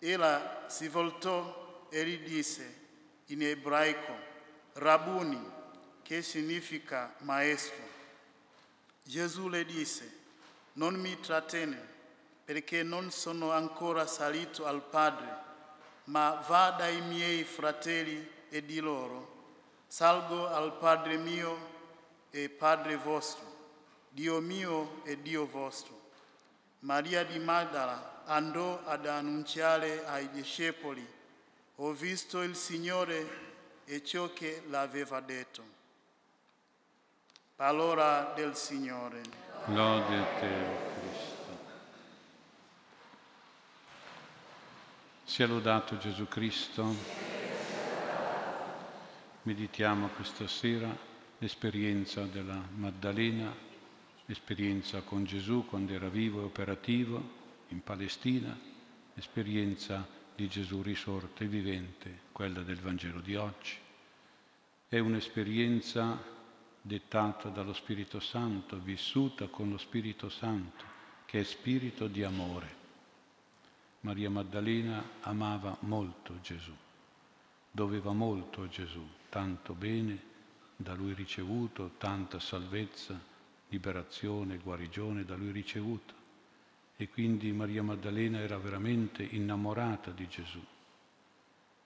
Ella 0.00 0.64
si 0.68 0.88
voltò 0.88 1.86
e 1.88 2.04
gli 2.04 2.18
disse 2.18 2.76
in 3.26 3.42
ebraico, 3.42 4.14
Rabuni, 4.74 5.40
che 6.02 6.22
significa 6.22 7.14
maestro. 7.20 7.82
Gesù 9.02 9.48
le 9.48 9.64
disse, 9.64 10.16
non 10.74 10.94
mi 10.94 11.18
trattenere, 11.20 11.86
perché 12.44 12.82
non 12.82 13.10
sono 13.10 13.52
ancora 13.52 14.06
salito 14.06 14.66
al 14.66 14.82
Padre, 14.82 15.46
ma 16.04 16.44
va 16.46 16.70
dai 16.70 17.00
miei 17.02 17.44
fratelli 17.44 18.26
e 18.48 18.64
di 18.64 18.80
loro, 18.80 19.37
salgo 19.88 20.46
al 20.46 20.76
Padre 20.76 21.16
mio 21.16 21.56
e 22.30 22.50
Padre 22.50 22.96
vostro, 22.96 23.44
Dio 24.10 24.40
mio 24.40 25.02
e 25.04 25.20
Dio 25.20 25.46
vostro. 25.46 25.96
Maria 26.80 27.24
di 27.24 27.38
Magdala 27.38 28.22
andò 28.26 28.80
ad 28.84 29.06
annunciare 29.06 30.06
ai 30.06 30.30
discepoli, 30.30 31.04
ho 31.76 31.92
visto 31.92 32.42
il 32.42 32.54
Signore 32.54 33.46
e 33.86 34.04
ciò 34.04 34.32
che 34.32 34.62
l'aveva 34.68 35.20
detto. 35.20 35.76
Parola 37.56 38.32
del 38.36 38.54
Signore. 38.54 39.22
Lode 39.66 40.24
te, 40.38 40.64
Cristo. 41.00 41.58
Sia 45.24 45.46
lodato 45.46 45.96
Gesù 45.96 46.28
Cristo. 46.28 47.27
Meditiamo 49.42 50.08
questa 50.08 50.46
sera 50.46 50.94
l'esperienza 51.38 52.24
della 52.24 52.60
Maddalena, 52.74 53.54
l'esperienza 54.26 55.02
con 55.02 55.24
Gesù 55.24 55.64
quando 55.66 55.92
era 55.92 56.08
vivo 56.08 56.40
e 56.40 56.44
operativo 56.44 57.36
in 57.68 57.82
Palestina, 57.82 58.58
l'esperienza 59.14 60.06
di 60.34 60.48
Gesù 60.48 60.82
risorto 60.82 61.44
e 61.44 61.46
vivente, 61.46 62.20
quella 62.32 62.62
del 62.62 62.80
Vangelo 62.80 63.20
di 63.20 63.36
oggi. 63.36 63.76
È 64.88 64.98
un'esperienza 64.98 66.20
dettata 66.80 67.48
dallo 67.48 67.72
Spirito 67.72 68.20
Santo, 68.20 68.78
vissuta 68.78 69.46
con 69.46 69.70
lo 69.70 69.78
Spirito 69.78 70.28
Santo, 70.28 70.84
che 71.26 71.40
è 71.40 71.44
spirito 71.44 72.06
di 72.06 72.22
amore. 72.22 72.76
Maria 74.00 74.30
Maddalena 74.30 75.02
amava 75.20 75.76
molto 75.80 76.40
Gesù, 76.40 76.74
doveva 77.70 78.12
molto 78.12 78.62
a 78.62 78.68
Gesù, 78.68 79.06
tanto 79.28 79.74
bene 79.74 80.26
da 80.76 80.94
lui 80.94 81.12
ricevuto, 81.12 81.92
tanta 81.98 82.38
salvezza, 82.38 83.18
liberazione, 83.68 84.58
guarigione 84.58 85.24
da 85.24 85.36
lui 85.36 85.50
ricevuta. 85.50 86.14
E 86.96 87.08
quindi 87.08 87.52
Maria 87.52 87.82
Maddalena 87.82 88.40
era 88.40 88.58
veramente 88.58 89.22
innamorata 89.22 90.10
di 90.10 90.28
Gesù. 90.28 90.60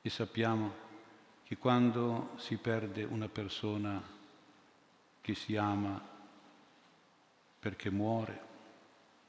E 0.01 0.11
sappiamo 0.11 0.75
che 1.45 1.57
quando 1.57 2.31
si 2.37 2.57
perde 2.57 3.05
una 3.05 3.29
persona 3.29 4.03
che 5.21 5.35
si 5.35 5.57
ama 5.57 6.03
perché 7.59 7.91
muore 7.91 8.41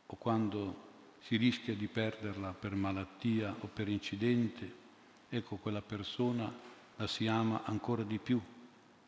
o 0.08 0.16
quando 0.16 0.92
si 1.20 1.38
rischia 1.38 1.76
di 1.76 1.88
perderla 1.88 2.54
per 2.54 2.76
malattia 2.76 3.56
o 3.60 3.68
per 3.68 3.88
incidente, 3.88 4.74
ecco 5.30 5.58
quella 5.58 5.82
persona 5.82 6.52
la 6.98 7.08
si 7.08 7.28
ama 7.28 7.64
ancora 7.64 8.04
di 8.04 8.20
più, 8.20 8.40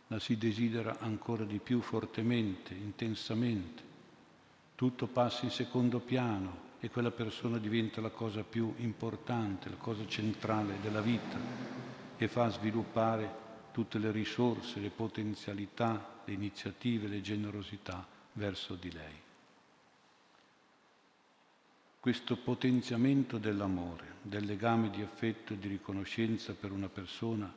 la 0.08 0.20
si 0.20 0.38
desidera 0.38 1.00
ancora 1.00 1.44
di 1.44 1.60
più 1.60 1.82
fortemente, 1.82 2.74
intensamente. 2.74 3.84
Tutto 4.76 5.08
passa 5.08 5.46
in 5.46 5.52
secondo 5.52 6.00
piano 6.00 6.64
e 6.80 6.90
quella 6.90 7.12
persona 7.12 7.58
diventa 7.58 8.02
la 8.02 8.10
cosa 8.10 8.44
più 8.44 8.74
importante, 8.78 9.70
la 9.70 9.78
cosa 9.78 10.06
centrale 10.08 10.80
della 10.82 11.02
vita 11.02 11.38
e 12.18 12.28
fa 12.28 12.50
sviluppare 12.50 13.44
tutte 13.72 13.98
le 13.98 14.12
risorse, 14.12 14.80
le 14.80 14.90
potenzialità, 14.90 16.22
le 16.24 16.34
iniziative, 16.34 17.08
le 17.08 17.22
generosità 17.22 18.08
verso 18.34 18.76
di 18.76 18.92
lei. 18.92 19.24
Questo 22.00 22.38
potenziamento 22.38 23.38
dell'amore, 23.38 24.18
del 24.22 24.46
legame 24.46 24.92
di 24.92 25.02
affetto 25.02 25.54
e 25.54 25.58
di 25.58 25.68
riconoscenza 25.68 26.54
per 26.54 26.72
una 26.72 26.88
persona, 26.88 27.52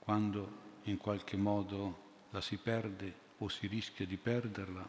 quando 0.00 0.68
in 0.84 0.96
qualche 0.96 1.36
modo 1.36 2.08
la 2.30 2.40
si 2.40 2.56
perde 2.56 3.14
o 3.38 3.48
si 3.48 3.66
rischia 3.68 4.04
di 4.04 4.16
perderla, 4.16 4.86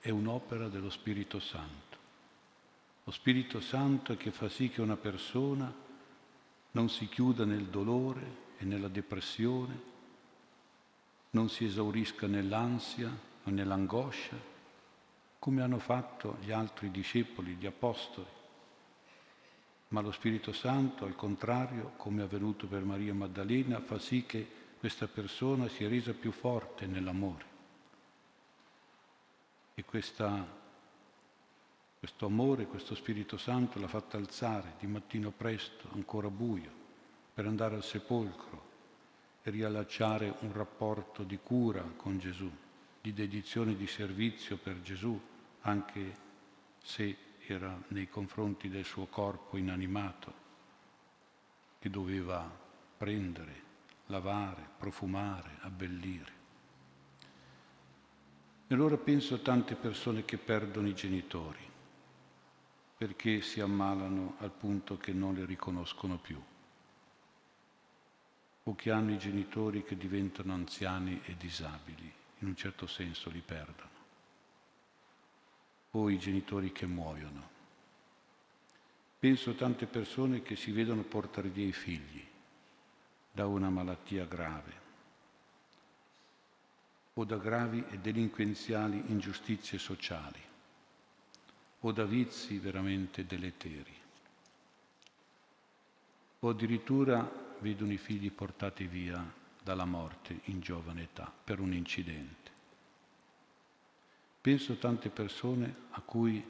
è 0.00 0.10
un'opera 0.10 0.68
dello 0.68 0.90
Spirito 0.90 1.40
Santo. 1.40 1.96
Lo 3.04 3.10
Spirito 3.10 3.60
Santo 3.60 4.16
che 4.16 4.30
fa 4.30 4.48
sì 4.48 4.68
che 4.68 4.82
una 4.82 4.96
persona 4.96 5.72
non 6.72 6.90
si 6.90 7.08
chiuda 7.08 7.44
nel 7.44 7.66
dolore 7.66 8.46
e 8.58 8.64
nella 8.64 8.88
depressione, 8.88 9.96
non 11.30 11.48
si 11.48 11.64
esaurisca 11.64 12.26
nell'ansia 12.26 13.08
o 13.44 13.50
nell'angoscia, 13.50 14.36
come 15.38 15.62
hanno 15.62 15.78
fatto 15.78 16.36
gli 16.40 16.50
altri 16.50 16.90
discepoli, 16.90 17.54
gli 17.54 17.66
apostoli. 17.66 18.37
Ma 19.88 20.00
lo 20.00 20.12
Spirito 20.12 20.52
Santo, 20.52 21.06
al 21.06 21.16
contrario, 21.16 21.92
come 21.96 22.20
è 22.20 22.24
avvenuto 22.24 22.66
per 22.66 22.84
Maria 22.84 23.14
Maddalena, 23.14 23.80
fa 23.80 23.98
sì 23.98 24.26
che 24.26 24.46
questa 24.78 25.08
persona 25.08 25.68
sia 25.68 25.88
resa 25.88 26.12
più 26.12 26.30
forte 26.30 26.86
nell'amore. 26.86 27.44
E 29.74 29.84
questa, 29.84 30.46
questo 31.98 32.26
amore, 32.26 32.66
questo 32.66 32.94
Spirito 32.94 33.38
Santo 33.38 33.78
l'ha 33.78 33.88
fatta 33.88 34.16
alzare 34.16 34.74
di 34.78 34.86
mattino 34.86 35.30
presto, 35.30 35.88
ancora 35.92 36.28
buio, 36.28 36.70
per 37.32 37.46
andare 37.46 37.76
al 37.76 37.84
sepolcro 37.84 38.66
e 39.42 39.50
riallacciare 39.50 40.34
un 40.40 40.52
rapporto 40.52 41.22
di 41.22 41.38
cura 41.42 41.82
con 41.96 42.18
Gesù, 42.18 42.50
di 43.00 43.14
dedizione 43.14 43.74
di 43.74 43.86
servizio 43.86 44.58
per 44.58 44.82
Gesù, 44.82 45.18
anche 45.60 46.26
se 46.82 47.16
era 47.54 47.80
nei 47.88 48.08
confronti 48.08 48.68
del 48.68 48.84
suo 48.84 49.06
corpo 49.06 49.56
inanimato, 49.56 50.46
che 51.78 51.90
doveva 51.90 52.50
prendere, 52.96 53.62
lavare, 54.06 54.68
profumare, 54.78 55.56
abbellire. 55.60 56.32
E 58.66 58.74
allora 58.74 58.96
penso 58.96 59.34
a 59.34 59.38
tante 59.38 59.74
persone 59.74 60.24
che 60.24 60.36
perdono 60.36 60.88
i 60.88 60.94
genitori 60.94 61.66
perché 62.98 63.42
si 63.42 63.60
ammalano 63.60 64.34
al 64.40 64.50
punto 64.50 64.96
che 64.98 65.12
non 65.12 65.32
li 65.32 65.44
riconoscono 65.44 66.18
più 66.18 66.42
o 68.64 68.74
che 68.74 68.90
hanno 68.90 69.12
i 69.12 69.18
genitori 69.18 69.84
che 69.84 69.96
diventano 69.96 70.52
anziani 70.52 71.22
e 71.24 71.36
disabili, 71.38 72.12
in 72.40 72.48
un 72.48 72.56
certo 72.56 72.86
senso 72.86 73.30
li 73.30 73.40
perdono, 73.40 73.97
o 75.98 76.10
i 76.10 76.18
genitori 76.18 76.72
che 76.72 76.86
muoiono. 76.86 77.56
Penso 79.18 79.50
a 79.50 79.54
tante 79.54 79.86
persone 79.86 80.42
che 80.42 80.54
si 80.54 80.70
vedono 80.70 81.02
portare 81.02 81.48
via 81.48 81.66
i 81.66 81.72
figli 81.72 82.24
da 83.32 83.46
una 83.46 83.68
malattia 83.68 84.24
grave 84.24 84.86
o 87.14 87.24
da 87.24 87.36
gravi 87.36 87.84
e 87.90 87.98
delinquenziali 87.98 89.04
ingiustizie 89.08 89.78
sociali 89.78 90.40
o 91.80 91.92
da 91.92 92.04
vizi 92.04 92.58
veramente 92.58 93.26
deleteri 93.26 93.94
o 96.40 96.48
addirittura 96.48 97.56
vedono 97.58 97.92
i 97.92 97.98
figli 97.98 98.30
portati 98.30 98.86
via 98.86 99.24
dalla 99.60 99.84
morte 99.84 100.40
in 100.44 100.60
giovane 100.60 101.02
età 101.02 101.32
per 101.44 101.58
un 101.58 101.72
incidente. 101.72 102.37
Penso 104.48 104.72
a 104.72 104.76
tante 104.76 105.10
persone 105.10 105.74
a 105.90 106.00
cui 106.00 106.42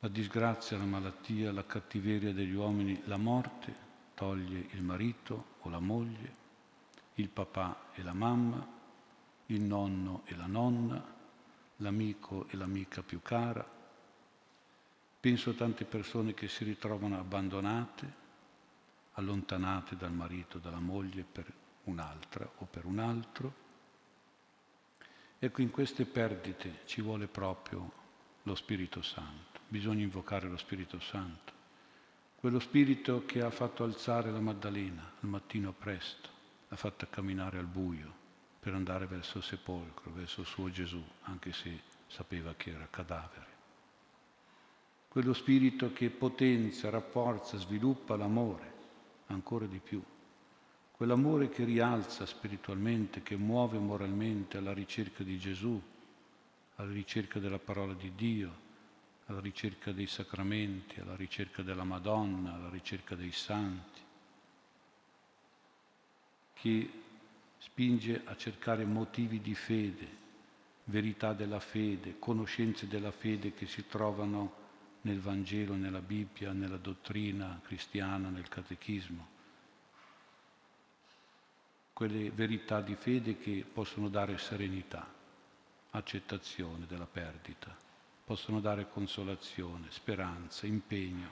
la 0.00 0.08
disgrazia, 0.08 0.78
la 0.78 0.84
malattia, 0.84 1.52
la 1.52 1.64
cattiveria 1.64 2.32
degli 2.32 2.54
uomini, 2.54 3.00
la 3.04 3.16
morte 3.16 3.72
toglie 4.14 4.66
il 4.72 4.82
marito 4.82 5.44
o 5.60 5.68
la 5.68 5.78
moglie, 5.78 6.34
il 7.14 7.28
papà 7.28 7.92
e 7.94 8.02
la 8.02 8.14
mamma, 8.14 8.66
il 9.46 9.60
nonno 9.60 10.22
e 10.24 10.34
la 10.34 10.46
nonna, 10.46 11.00
l'amico 11.76 12.48
e 12.48 12.56
l'amica 12.56 13.00
più 13.04 13.22
cara. 13.22 13.64
Penso 15.20 15.50
a 15.50 15.54
tante 15.54 15.84
persone 15.84 16.34
che 16.34 16.48
si 16.48 16.64
ritrovano 16.64 17.16
abbandonate, 17.16 18.12
allontanate 19.12 19.94
dal 19.94 20.12
marito, 20.12 20.58
dalla 20.58 20.80
moglie 20.80 21.22
per 21.22 21.46
un'altra 21.84 22.50
o 22.56 22.64
per 22.64 22.86
un 22.86 22.98
altro. 22.98 23.66
Ecco, 25.40 25.62
in 25.62 25.70
queste 25.70 26.04
perdite 26.04 26.80
ci 26.86 27.00
vuole 27.00 27.28
proprio 27.28 27.92
lo 28.42 28.56
Spirito 28.56 29.02
Santo, 29.02 29.60
bisogna 29.68 30.02
invocare 30.02 30.48
lo 30.48 30.56
Spirito 30.56 30.98
Santo, 30.98 31.52
quello 32.34 32.58
Spirito 32.58 33.24
che 33.24 33.42
ha 33.42 33.50
fatto 33.50 33.84
alzare 33.84 34.32
la 34.32 34.40
Maddalena 34.40 35.12
al 35.20 35.28
mattino 35.28 35.72
presto, 35.72 36.28
l'ha 36.66 36.76
fatta 36.76 37.06
camminare 37.08 37.58
al 37.58 37.66
buio 37.66 38.12
per 38.58 38.74
andare 38.74 39.06
verso 39.06 39.38
il 39.38 39.44
sepolcro, 39.44 40.10
verso 40.12 40.40
il 40.40 40.46
suo 40.46 40.70
Gesù, 40.70 41.02
anche 41.22 41.52
se 41.52 41.82
sapeva 42.08 42.54
che 42.54 42.70
era 42.70 42.88
cadavere. 42.90 43.46
Quello 45.06 45.32
Spirito 45.34 45.92
che 45.92 46.10
potenzia, 46.10 46.90
rafforza, 46.90 47.56
sviluppa 47.58 48.16
l'amore 48.16 48.72
ancora 49.26 49.66
di 49.66 49.78
più. 49.78 50.02
Quell'amore 50.98 51.48
che 51.48 51.62
rialza 51.62 52.26
spiritualmente, 52.26 53.22
che 53.22 53.36
muove 53.36 53.78
moralmente 53.78 54.56
alla 54.56 54.72
ricerca 54.72 55.22
di 55.22 55.38
Gesù, 55.38 55.80
alla 56.74 56.90
ricerca 56.90 57.38
della 57.38 57.60
parola 57.60 57.94
di 57.94 58.16
Dio, 58.16 58.52
alla 59.26 59.38
ricerca 59.38 59.92
dei 59.92 60.08
sacramenti, 60.08 60.98
alla 60.98 61.14
ricerca 61.14 61.62
della 61.62 61.84
Madonna, 61.84 62.54
alla 62.54 62.68
ricerca 62.68 63.14
dei 63.14 63.30
santi, 63.30 64.00
che 66.54 66.90
spinge 67.58 68.22
a 68.24 68.34
cercare 68.34 68.84
motivi 68.84 69.40
di 69.40 69.54
fede, 69.54 70.08
verità 70.86 71.32
della 71.32 71.60
fede, 71.60 72.18
conoscenze 72.18 72.88
della 72.88 73.12
fede 73.12 73.54
che 73.54 73.66
si 73.66 73.86
trovano 73.86 74.52
nel 75.02 75.20
Vangelo, 75.20 75.76
nella 75.76 76.00
Bibbia, 76.00 76.50
nella 76.50 76.76
dottrina 76.76 77.60
cristiana, 77.62 78.30
nel 78.30 78.48
catechismo. 78.48 79.36
Quelle 81.98 82.30
verità 82.30 82.80
di 82.80 82.94
fede 82.94 83.38
che 83.38 83.66
possono 83.72 84.08
dare 84.08 84.38
serenità 84.38 85.04
accettazione 85.90 86.86
della 86.86 87.08
perdita, 87.10 87.76
possono 88.24 88.60
dare 88.60 88.88
consolazione, 88.88 89.90
speranza, 89.90 90.68
impegno 90.68 91.28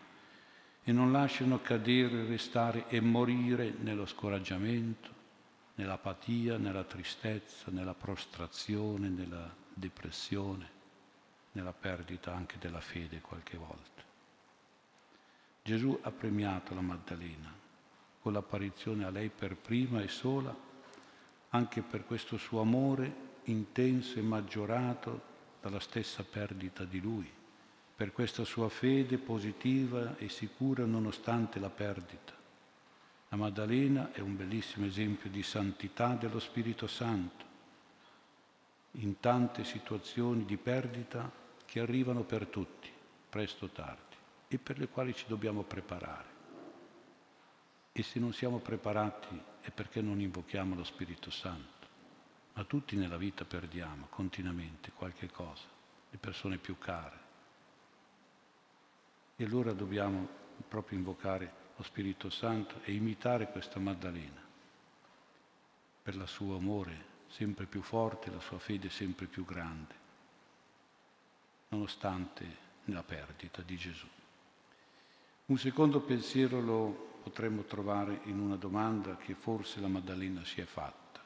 e 0.83 0.91
non 0.91 1.13
lasciano 1.13 1.61
cadere, 1.61 2.27
restare 2.27 2.89
e 2.89 2.99
morire 2.99 3.77
nello 3.79 4.07
scoraggiamento, 4.07 5.09
nell'apatia, 5.77 6.57
nella 6.57 6.83
tristezza, 6.83 7.71
nella 7.71 7.95
prostrazione, 7.95 9.09
nella 9.09 9.49
depressione, 9.73 10.69
nella 11.53 11.75
perdita 11.75 12.35
anche 12.35 12.57
della 12.59 12.81
fede 12.81 13.21
qualche 13.21 13.57
volta. 13.57 14.03
Gesù 15.63 15.97
ha 16.03 16.11
premiato 16.11 16.75
la 16.75 16.81
Maddalena 16.81 17.66
con 18.27 18.35
l'apparizione 18.35 19.05
a 19.05 19.11
lei 19.11 19.29
per 19.29 19.55
prima 19.55 20.03
e 20.03 20.09
sola, 20.09 20.53
anche 21.51 21.81
per 21.83 22.05
questo 22.05 22.37
suo 22.37 22.61
amore 22.61 23.35
intenso 23.45 24.19
e 24.19 24.23
maggiorato 24.23 25.21
dalla 25.63 25.79
stessa 25.79 26.25
perdita 26.25 26.83
di 26.85 27.01
lui, 27.01 27.31
per 27.95 28.11
questa 28.11 28.43
sua 28.43 28.69
fede 28.69 29.19
positiva 29.19 30.17
e 30.17 30.29
sicura 30.29 30.85
nonostante 30.85 31.61
la 31.61 31.71
perdita. 31.71 32.33
La 33.29 33.37
Maddalena 33.37 34.11
è 34.11 34.19
un 34.19 34.35
bellissimo 34.35 34.87
esempio 34.87 35.31
di 35.31 35.45
santità 35.45 36.15
dello 36.15 36.41
Spirito 36.41 36.89
Santo, 36.89 37.45
in 38.95 39.21
tante 39.21 39.63
situazioni 39.63 40.45
di 40.45 40.57
perdita 40.57 41.31
che 41.65 41.79
arrivano 41.79 42.25
per 42.25 42.49
tutti, 42.49 42.91
presto 43.31 43.67
o 43.67 43.69
tardi, 43.69 44.17
e 44.49 44.59
per 44.59 44.81
le 44.81 44.89
quali 44.89 45.15
ci 45.15 45.27
dobbiamo 45.29 45.63
preparare. 45.63 46.36
E 47.99 48.03
se 48.03 48.19
non 48.19 48.35
siamo 48.35 48.59
preparati 48.59 49.41
è 49.61 49.71
perché 49.71 50.03
non 50.03 50.21
invochiamo 50.21 50.75
lo 50.75 50.85
Spirito 50.85 51.31
Santo 51.31 51.77
ma 52.57 52.65
tutti 52.65 52.97
nella 52.97 53.19
vita 53.19 53.45
perdiamo 53.45 54.07
continuamente 54.09 54.91
qualche 54.91 55.31
cosa, 55.31 55.67
le 56.09 56.17
persone 56.17 56.57
più 56.57 56.79
care. 56.79 57.25
E 59.37 59.45
allora 59.45 59.73
dobbiamo 59.73 60.27
proprio 60.67 60.97
invocare 60.97 61.53
lo 61.77 61.83
Spirito 61.83 62.31
Santo 62.31 62.81
e 62.85 62.93
imitare 62.95 63.51
questa 63.51 63.79
Maddalena 63.79 64.43
per 66.03 66.15
il 66.15 66.27
suo 66.27 66.57
amore 66.57 67.15
sempre 67.29 67.67
più 67.67 67.83
forte, 67.83 68.31
la 68.31 68.41
sua 68.41 68.59
fede 68.59 68.89
sempre 68.89 69.27
più 69.27 69.45
grande, 69.45 69.95
nonostante 71.69 72.65
la 72.85 73.03
perdita 73.03 73.61
di 73.61 73.77
Gesù. 73.77 74.07
Un 75.47 75.59
secondo 75.59 76.01
pensiero 76.01 76.61
lo 76.63 77.16
potremmo 77.27 77.65
trovare 77.65 78.21
in 78.27 78.39
una 78.39 78.55
domanda 78.55 79.17
che 79.17 79.35
forse 79.35 79.81
la 79.81 79.89
Maddalena 79.89 80.45
si 80.45 80.61
è 80.61 80.65
fatta. 80.65 81.21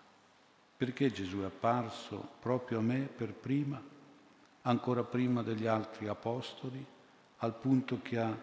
Perché 0.75 1.13
Gesù 1.13 1.41
è 1.41 1.45
apparso 1.45 2.37
proprio 2.41 2.79
a 2.79 2.81
me 2.81 3.01
per 3.01 3.35
prima, 3.35 3.79
ancora 4.63 5.05
prima 5.05 5.43
degli 5.43 5.67
altri 5.67 6.09
apostoli, 6.09 6.83
al 7.37 7.55
punto 7.55 8.01
che 8.01 8.19
ha 8.19 8.35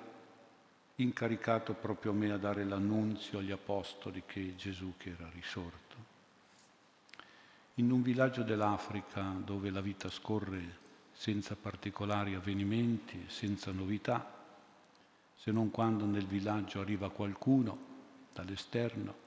incaricato 0.97 1.73
proprio 1.73 2.13
me 2.13 2.31
a 2.31 2.37
dare 2.37 2.63
l'annunzio 2.63 3.39
agli 3.39 3.51
apostoli 3.51 4.21
che 4.27 4.55
Gesù 4.55 4.93
che 4.95 5.15
era 5.17 5.27
risorto. 5.33 5.95
In 7.75 7.89
un 7.89 8.03
villaggio 8.03 8.43
dell'Africa 8.43 9.33
dove 9.43 9.71
la 9.71 9.81
vita 9.81 10.11
scorre 10.11 10.85
senza 11.11 11.55
particolari 11.55 12.35
avvenimenti, 12.35 13.23
senza 13.25 13.71
novità, 13.71 14.36
se 15.37 15.51
non 15.51 15.71
quando 15.71 16.05
nel 16.05 16.25
villaggio 16.25 16.81
arriva 16.81 17.09
qualcuno 17.09 17.77
dall'esterno 18.33 19.25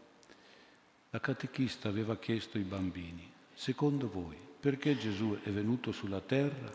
la 1.13 1.19
catechista 1.19 1.89
aveva 1.89 2.17
chiesto 2.19 2.57
ai 2.57 2.63
bambini, 2.63 3.29
secondo 3.53 4.09
voi, 4.09 4.37
perché 4.61 4.97
Gesù 4.97 5.37
è 5.43 5.51
venuto 5.51 5.91
sulla 5.91 6.21
terra? 6.21 6.73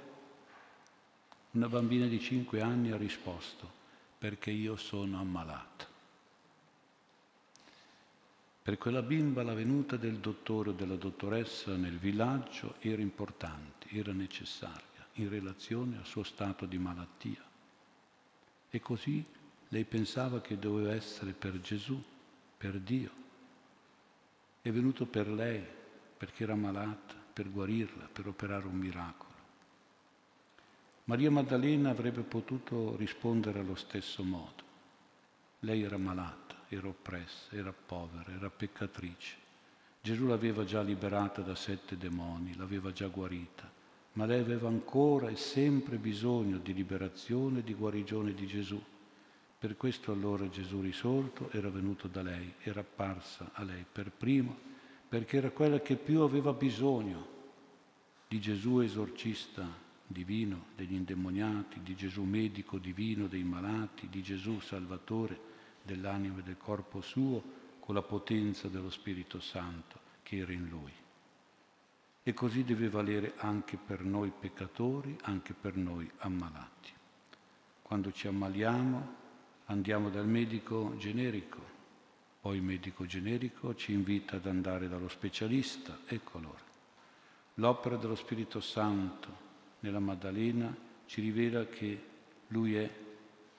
Una 1.51 1.69
bambina 1.69 2.05
di 2.05 2.19
cinque 2.19 2.59
anni 2.59 2.91
ha 2.91 2.97
risposto, 2.97 3.71
perché 4.17 4.51
io 4.51 4.75
sono 4.75 5.19
ammalata. 5.19 5.87
Per 8.61 8.77
quella 8.77 9.01
bimba 9.01 9.41
la 9.41 9.53
venuta 9.53 9.95
del 9.95 10.17
dottore 10.17 10.71
o 10.71 10.73
della 10.73 10.95
dottoressa 10.95 11.75
nel 11.77 11.97
villaggio 11.97 12.75
era 12.79 13.01
importante, 13.01 13.87
era 13.89 14.11
necessaria 14.11 15.07
in 15.13 15.29
relazione 15.29 15.97
al 15.97 16.05
suo 16.05 16.23
stato 16.23 16.65
di 16.65 16.77
malattia. 16.77 17.44
E 18.75 18.81
così 18.81 19.23
lei 19.69 19.85
pensava 19.85 20.41
che 20.41 20.59
doveva 20.59 20.93
essere 20.93 21.31
per 21.31 21.61
Gesù, 21.61 21.97
per 22.57 22.77
Dio 22.77 23.23
è 24.61 24.69
venuto 24.69 25.05
per 25.05 25.29
lei 25.29 25.63
perché 26.17 26.43
era 26.43 26.55
malata, 26.55 27.13
per 27.31 27.49
guarirla, 27.49 28.09
per 28.11 28.27
operare 28.27 28.67
un 28.67 28.75
miracolo. 28.75 29.33
Maria 31.05 31.31
Maddalena 31.31 31.91
avrebbe 31.91 32.23
potuto 32.23 32.97
rispondere 32.97 33.59
allo 33.59 33.75
stesso 33.75 34.23
modo. 34.23 34.63
Lei 35.59 35.83
era 35.83 35.97
malata, 35.97 36.55
era 36.67 36.89
oppressa, 36.89 37.55
era 37.55 37.71
povera, 37.71 38.33
era 38.33 38.49
peccatrice. 38.49 39.35
Gesù 40.01 40.25
l'aveva 40.25 40.65
già 40.65 40.81
liberata 40.81 41.41
da 41.41 41.55
sette 41.55 41.95
demoni, 41.95 42.57
l'aveva 42.57 42.91
già 42.91 43.07
guarita, 43.07 43.71
ma 44.15 44.25
lei 44.25 44.39
aveva 44.39 44.67
ancora 44.67 45.29
e 45.29 45.35
sempre 45.35 45.97
bisogno 45.97 46.57
di 46.57 46.73
liberazione 46.73 47.59
e 47.59 47.63
di 47.63 47.73
guarigione 47.73 48.33
di 48.33 48.47
Gesù. 48.47 48.81
Per 49.57 49.77
questo 49.77 50.11
allora 50.11 50.49
Gesù 50.49 50.81
risorto 50.81 51.49
era 51.51 51.69
venuto 51.69 52.07
da 52.07 52.21
lei, 52.21 52.53
era 52.61 52.81
apparsa 52.81 53.51
a 53.53 53.63
lei 53.63 53.85
per 53.89 54.11
primo, 54.11 54.55
perché 55.07 55.37
era 55.37 55.49
quella 55.51 55.79
che 55.79 55.95
più 55.95 56.21
aveva 56.21 56.53
bisogno 56.53 57.33
di 58.27 58.39
Gesù 58.39 58.79
esorcista 58.79 59.67
divino 60.07 60.67
degli 60.75 60.93
indemoniati, 60.93 61.81
di 61.81 61.95
Gesù 61.95 62.23
medico 62.23 62.77
divino 62.77 63.27
dei 63.27 63.43
malati, 63.43 64.07
di 64.09 64.21
Gesù 64.21 64.59
salvatore 64.59 65.53
dell'anima 65.81 66.39
e 66.39 66.43
del 66.43 66.57
corpo 66.57 67.01
suo, 67.01 67.43
con 67.79 67.95
la 67.95 68.01
potenza 68.01 68.67
dello 68.67 68.89
Spirito 68.89 69.39
Santo 69.39 69.99
che 70.23 70.37
era 70.37 70.53
in 70.53 70.67
lui. 70.69 70.91
E 72.27 72.33
così 72.33 72.63
deve 72.63 72.89
valere 72.89 73.33
anche 73.37 73.77
per 73.77 74.03
noi 74.03 74.31
peccatori, 74.31 75.15
anche 75.25 75.53
per 75.53 75.75
noi 75.75 76.09
ammalati. 76.17 76.91
Quando 77.83 78.11
ci 78.11 78.27
ammaliamo, 78.27 79.15
andiamo 79.65 80.09
dal 80.09 80.25
medico 80.25 80.95
generico, 80.97 81.61
poi 82.41 82.55
il 82.57 82.63
medico 82.63 83.05
generico 83.05 83.75
ci 83.75 83.93
invita 83.93 84.37
ad 84.37 84.47
andare 84.47 84.87
dallo 84.87 85.07
specialista, 85.07 85.99
ecco 86.07 86.39
allora. 86.39 86.63
L'opera 87.55 87.95
dello 87.95 88.15
Spirito 88.15 88.59
Santo 88.59 89.29
nella 89.81 89.99
Maddalena 89.99 90.75
ci 91.05 91.21
rivela 91.21 91.67
che 91.67 92.03
lui 92.47 92.73
è 92.73 92.89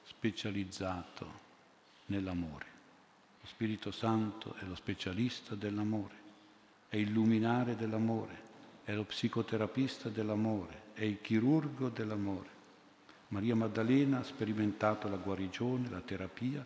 specializzato 0.02 1.40
nell'amore. 2.06 2.66
Lo 3.40 3.46
Spirito 3.46 3.92
Santo 3.92 4.54
è 4.54 4.64
lo 4.64 4.74
specialista 4.74 5.54
dell'amore, 5.54 6.14
è 6.88 6.96
il 6.96 7.12
luminare 7.12 7.76
dell'amore, 7.76 8.45
è 8.86 8.94
lo 8.94 9.02
psicoterapista 9.02 10.08
dell'amore, 10.10 10.92
è 10.92 11.02
il 11.02 11.20
chirurgo 11.20 11.88
dell'amore. 11.88 12.48
Maria 13.28 13.56
Maddalena 13.56 14.20
ha 14.20 14.22
sperimentato 14.22 15.08
la 15.08 15.16
guarigione, 15.16 15.90
la 15.90 16.00
terapia, 16.00 16.64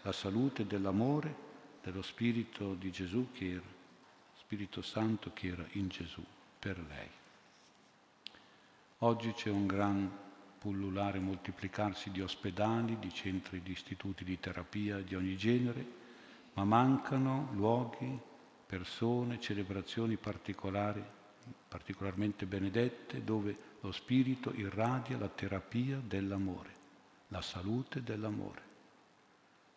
la 0.00 0.12
salute 0.12 0.66
dell'amore, 0.66 1.46
dello 1.82 2.00
Spirito 2.00 2.72
di 2.72 2.90
Gesù 2.90 3.28
che 3.32 3.50
era, 3.50 3.66
Spirito 4.38 4.80
Santo 4.80 5.32
che 5.34 5.48
era 5.48 5.66
in 5.72 5.88
Gesù 5.88 6.24
per 6.58 6.78
lei. 6.88 7.10
Oggi 9.00 9.32
c'è 9.32 9.50
un 9.50 9.66
gran 9.66 10.10
pullulare, 10.58 11.18
moltiplicarsi 11.18 12.10
di 12.10 12.22
ospedali, 12.22 12.98
di 12.98 13.12
centri, 13.12 13.60
di 13.62 13.72
istituti 13.72 14.24
di 14.24 14.40
terapia 14.40 15.02
di 15.02 15.14
ogni 15.14 15.36
genere, 15.36 15.86
ma 16.54 16.64
mancano 16.64 17.50
luoghi, 17.52 18.18
persone, 18.64 19.38
celebrazioni 19.38 20.16
particolari, 20.16 21.16
particolarmente 21.68 22.46
benedette, 22.46 23.24
dove 23.24 23.56
lo 23.80 23.92
Spirito 23.92 24.52
irradia 24.54 25.18
la 25.18 25.28
terapia 25.28 26.00
dell'amore, 26.02 26.70
la 27.28 27.42
salute 27.42 28.02
dell'amore. 28.02 28.62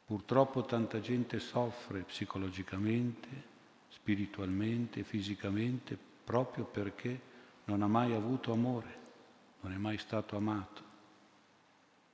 Purtroppo 0.05 0.65
tanta 0.65 0.99
gente 0.99 1.39
soffre 1.39 2.01
psicologicamente, 2.01 3.49
spiritualmente, 3.89 5.03
fisicamente, 5.03 5.97
proprio 6.23 6.65
perché 6.65 7.19
non 7.65 7.81
ha 7.81 7.87
mai 7.87 8.13
avuto 8.13 8.51
amore, 8.51 8.97
non 9.61 9.71
è 9.71 9.77
mai 9.77 9.97
stato 9.97 10.35
amato, 10.35 10.83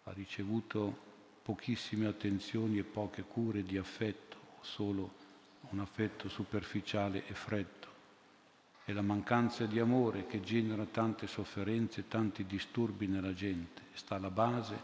ha 0.03 0.11
ricevuto 0.11 1.05
pochissime 1.41 2.07
attenzioni 2.07 2.77
e 2.77 2.83
poche 2.83 3.23
cure 3.23 3.63
di 3.63 3.77
affetto, 3.77 4.37
solo 4.61 5.13
un 5.69 5.79
affetto 5.79 6.29
superficiale 6.29 7.25
e 7.27 7.33
freddo. 7.33 7.76
È 8.87 8.93
la 8.93 9.01
mancanza 9.01 9.65
di 9.65 9.79
amore 9.79 10.27
che 10.27 10.39
genera 10.39 10.85
tante 10.85 11.27
sofferenze, 11.27 12.07
tanti 12.07 12.45
disturbi 12.45 13.05
nella 13.05 13.33
gente, 13.33 13.81
sta 13.91 14.15
alla 14.15 14.29
base 14.29 14.79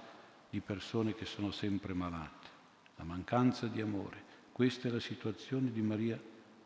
di 0.50 0.60
persone 0.60 1.16
che 1.16 1.24
sono 1.24 1.52
sempre 1.52 1.94
malate 1.94 2.50
la 2.98 3.06
mancanza 3.06 3.68
di 3.68 3.80
amore. 3.80 4.22
Questa 4.52 4.90
è 4.90 4.92
la 4.92 5.00
situazione 5.00 5.72
di 5.72 5.80
Maria 5.82 6.22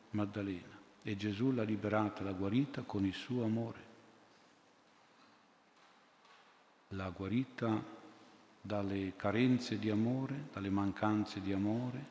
Maddalena 0.10 0.80
e 1.04 1.16
Gesù 1.16 1.52
l'ha 1.52 1.62
liberata, 1.62 2.24
l'ha 2.24 2.32
guarita 2.32 2.82
con 2.82 3.06
il 3.06 3.14
suo 3.14 3.44
amore. 3.44 3.86
L'ha 6.88 7.10
guarita 7.10 7.84
dalle 8.60 9.14
carenze 9.16 9.78
di 9.78 9.92
amore, 9.92 10.48
dalle 10.52 10.72
mancanze 10.72 11.40
di 11.40 11.54
amore, 11.54 12.04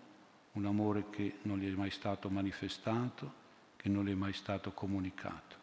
un 0.53 0.67
amore 0.67 1.11
che 1.11 1.39
non 1.43 1.59
gli 1.59 1.69
è 1.69 1.75
mai 1.75 1.91
stato 1.91 2.31
manifestato, 2.31 3.43
che 3.87 3.93
non 3.93 4.05
le 4.05 4.11
è 4.11 4.15
mai 4.17 4.33
stato 4.33 4.73
comunicato. 4.73 5.55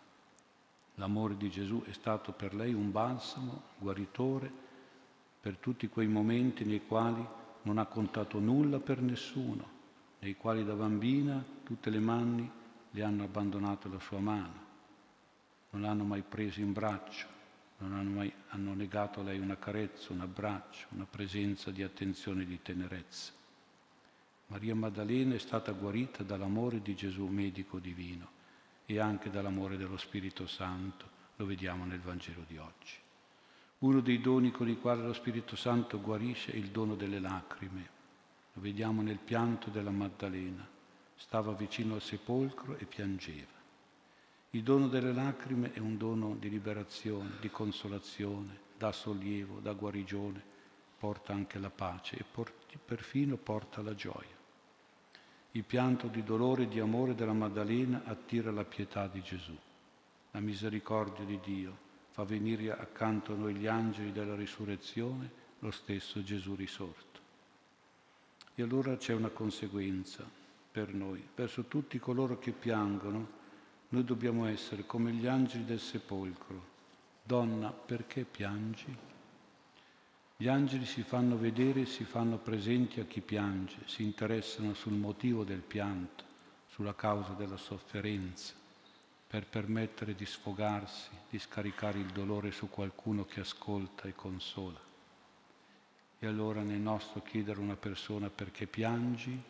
L'amore 0.95 1.35
di 1.35 1.49
Gesù 1.49 1.83
è 1.83 1.91
stato 1.91 2.31
per 2.31 2.53
lei 2.53 2.73
un 2.73 2.89
balsamo 2.89 3.63
guaritore 3.77 4.49
per 5.41 5.57
tutti 5.57 5.89
quei 5.89 6.07
momenti 6.07 6.63
nei 6.63 6.85
quali 6.87 7.21
non 7.63 7.79
ha 7.79 7.85
contato 7.85 8.39
nulla 8.39 8.79
per 8.79 9.01
nessuno, 9.01 9.67
nei 10.19 10.37
quali 10.37 10.63
da 10.63 10.73
bambina 10.73 11.43
tutte 11.65 11.89
le 11.89 11.99
mani 11.99 12.49
le 12.91 13.03
hanno 13.03 13.25
abbandonato 13.25 13.89
la 13.89 13.99
sua 13.99 14.19
mano, 14.19 14.65
non 15.71 15.81
l'hanno 15.81 16.05
mai 16.05 16.21
preso 16.21 16.61
in 16.61 16.71
braccio, 16.71 17.27
non 17.79 17.91
hanno 17.91 18.09
mai 18.09 18.33
hanno 18.51 18.73
negato 18.73 19.19
a 19.19 19.23
lei 19.23 19.39
una 19.39 19.57
carezza, 19.57 20.13
un 20.13 20.21
abbraccio, 20.21 20.87
una 20.91 21.07
presenza 21.09 21.71
di 21.71 21.83
attenzione 21.83 22.43
e 22.43 22.45
di 22.45 22.61
tenerezza. 22.61 23.42
Maria 24.53 24.75
Maddalena 24.75 25.33
è 25.33 25.39
stata 25.39 25.71
guarita 25.71 26.21
dall'amore 26.21 26.79
di 26.83 26.93
Gesù 26.93 27.25
medico 27.25 27.79
divino 27.79 28.29
e 28.85 28.99
anche 28.99 29.31
dall'amore 29.31 29.77
dello 29.77 29.97
Spirito 29.97 30.45
Santo, 30.45 31.09
lo 31.37 31.47
vediamo 31.47 31.85
nel 31.85 31.99
Vangelo 31.99 32.43
di 32.47 32.57
oggi. 32.57 32.93
Uno 33.79 33.99
dei 33.99 34.21
doni 34.21 34.51
con 34.51 34.69
i 34.69 34.77
quali 34.79 35.01
lo 35.01 35.13
Spirito 35.13 35.55
Santo 35.55 35.99
guarisce 35.99 36.51
è 36.51 36.55
il 36.55 36.67
dono 36.67 36.93
delle 36.93 37.19
lacrime. 37.19 37.89
Lo 38.53 38.61
vediamo 38.61 39.01
nel 39.01 39.17
pianto 39.17 39.71
della 39.71 39.89
Maddalena. 39.89 40.67
Stava 41.15 41.53
vicino 41.53 41.95
al 41.95 42.03
sepolcro 42.03 42.77
e 42.77 42.85
piangeva. 42.85 43.59
Il 44.51 44.61
dono 44.61 44.87
delle 44.87 45.13
lacrime 45.13 45.73
è 45.73 45.79
un 45.79 45.97
dono 45.97 46.35
di 46.35 46.51
liberazione, 46.51 47.37
di 47.41 47.49
consolazione, 47.49 48.59
dà 48.77 48.91
sollievo, 48.91 49.57
dà 49.61 49.73
guarigione, 49.73 50.43
porta 50.99 51.33
anche 51.33 51.57
la 51.57 51.71
pace 51.71 52.17
e 52.17 52.77
perfino 52.77 53.35
porta 53.35 53.81
la 53.81 53.95
gioia. 53.95 54.32
Il 55.55 55.63
pianto 55.63 56.07
di 56.07 56.23
dolore 56.23 56.63
e 56.63 56.67
di 56.67 56.79
amore 56.79 57.13
della 57.13 57.33
Maddalena 57.33 58.01
attira 58.05 58.51
la 58.51 58.63
pietà 58.63 59.05
di 59.07 59.21
Gesù, 59.21 59.55
la 60.31 60.39
misericordia 60.39 61.23
di 61.23 61.39
Dio 61.43 61.77
fa 62.09 62.23
venire 62.23 62.71
accanto 62.71 63.33
a 63.33 63.35
noi 63.35 63.53
gli 63.53 63.67
angeli 63.67 64.11
della 64.11 64.35
risurrezione, 64.35 65.29
lo 65.59 65.69
stesso 65.69 66.23
Gesù 66.23 66.55
risorto. 66.55 67.19
E 68.55 68.63
allora 68.63 68.97
c'è 68.97 69.13
una 69.13 69.29
conseguenza 69.29 70.27
per 70.71 70.91
noi, 70.91 71.23
verso 71.35 71.65
tutti 71.65 71.99
coloro 71.99 72.39
che 72.39 72.51
piangono, 72.51 73.41
noi 73.89 74.03
dobbiamo 74.03 74.47
essere 74.47 74.87
come 74.87 75.11
gli 75.11 75.27
angeli 75.27 75.65
del 75.65 75.79
sepolcro. 75.79 76.71
Donna, 77.21 77.69
perché 77.69 78.23
piangi? 78.23 79.12
Gli 80.43 80.49
angeli 80.49 80.85
si 80.85 81.03
fanno 81.03 81.37
vedere 81.37 81.83
e 81.83 81.85
si 81.85 82.03
fanno 82.03 82.37
presenti 82.37 82.99
a 82.99 83.05
chi 83.05 83.21
piange, 83.21 83.77
si 83.85 84.03
interessano 84.03 84.73
sul 84.73 84.91
motivo 84.91 85.45
del 85.45 85.61
pianto, 85.61 86.25
sulla 86.67 86.93
causa 86.93 87.31
della 87.31 87.55
sofferenza 87.55 88.53
per 89.25 89.47
permettere 89.47 90.15
di 90.15 90.25
sfogarsi, 90.25 91.11
di 91.29 91.39
scaricare 91.39 91.99
il 91.99 92.07
dolore 92.07 92.51
su 92.51 92.67
qualcuno 92.67 93.23
che 93.23 93.39
ascolta 93.39 94.09
e 94.09 94.15
consola. 94.15 94.77
E 96.19 96.27
allora 96.27 96.61
nel 96.61 96.81
nostro 96.81 97.21
chiedere 97.21 97.61
a 97.61 97.63
una 97.63 97.77
persona 97.77 98.29
perché 98.29 98.67
piangi, 98.67 99.41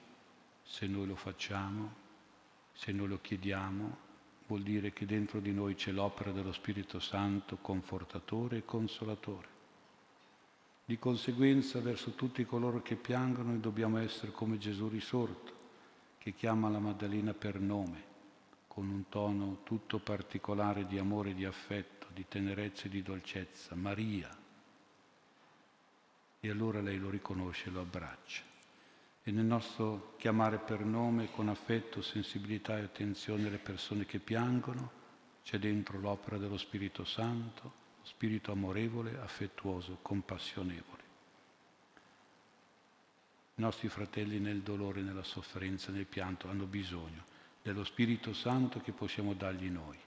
se 0.62 0.86
noi 0.86 1.08
lo 1.08 1.16
facciamo, 1.16 1.92
se 2.72 2.92
noi 2.92 3.08
lo 3.08 3.20
chiediamo, 3.20 3.98
vuol 4.46 4.62
dire 4.62 4.94
che 4.94 5.08
dentro 5.08 5.40
di 5.40 5.54
noi 5.54 5.74
c'è 5.74 5.90
l'opera 5.90 6.32
dello 6.32 6.54
Spirito 6.54 7.00
Santo 7.00 7.58
confortatore 7.58 8.58
e 8.58 8.66
consolatore. 8.66 9.53
Di 10.94 11.00
conseguenza 11.00 11.80
verso 11.80 12.12
tutti 12.12 12.46
coloro 12.46 12.84
che 12.84 12.96
piangono 12.96 13.50
noi 13.50 13.60
dobbiamo 13.60 13.98
essere 13.98 14.32
come 14.32 14.60
Gesù 14.60 14.88
risorto, 14.88 15.52
che 16.20 16.34
chiama 16.34 16.70
la 16.70 16.78
Maddalena 16.78 17.34
per 17.34 17.60
nome 17.60 18.04
con 18.68 18.88
un 18.88 19.10
tono 19.10 19.62
tutto 19.64 19.98
particolare 19.98 20.86
di 20.86 21.00
amore, 21.00 21.34
di 21.34 21.46
affetto, 21.46 22.06
di 22.14 22.26
tenerezza 22.28 22.84
e 22.84 22.90
di 22.90 23.02
dolcezza, 23.02 23.74
Maria. 23.74 24.30
E 26.40 26.50
allora 26.52 26.80
lei 26.80 27.00
lo 27.00 27.10
riconosce 27.10 27.70
e 27.70 27.72
lo 27.72 27.82
abbraccia. 27.82 28.44
E 29.24 29.32
nel 29.32 29.46
nostro 29.46 30.14
chiamare 30.18 30.60
per 30.60 30.86
nome 30.86 31.32
con 31.32 31.50
affetto, 31.50 32.04
sensibilità 32.04 32.78
e 32.78 32.84
attenzione 32.84 33.50
le 33.50 33.58
persone 33.58 34.06
che 34.06 34.20
piangono, 34.20 34.92
c'è 35.44 35.58
dentro 35.58 35.98
l'opera 35.98 36.38
dello 36.38 36.60
Spirito 36.60 37.04
Santo, 37.04 37.82
spirito 38.04 38.52
amorevole, 38.52 39.20
affettuoso, 39.20 39.98
compassionevole. 40.02 41.02
I 43.56 43.62
nostri 43.62 43.88
fratelli 43.88 44.40
nel 44.40 44.62
dolore, 44.62 45.02
nella 45.02 45.24
sofferenza, 45.24 45.92
nel 45.92 46.06
pianto 46.06 46.50
hanno 46.50 46.66
bisogno 46.66 47.24
dello 47.62 47.84
Spirito 47.84 48.34
Santo 48.34 48.82
che 48.82 48.92
possiamo 48.92 49.34
dargli 49.34 49.70
noi, 49.70 49.98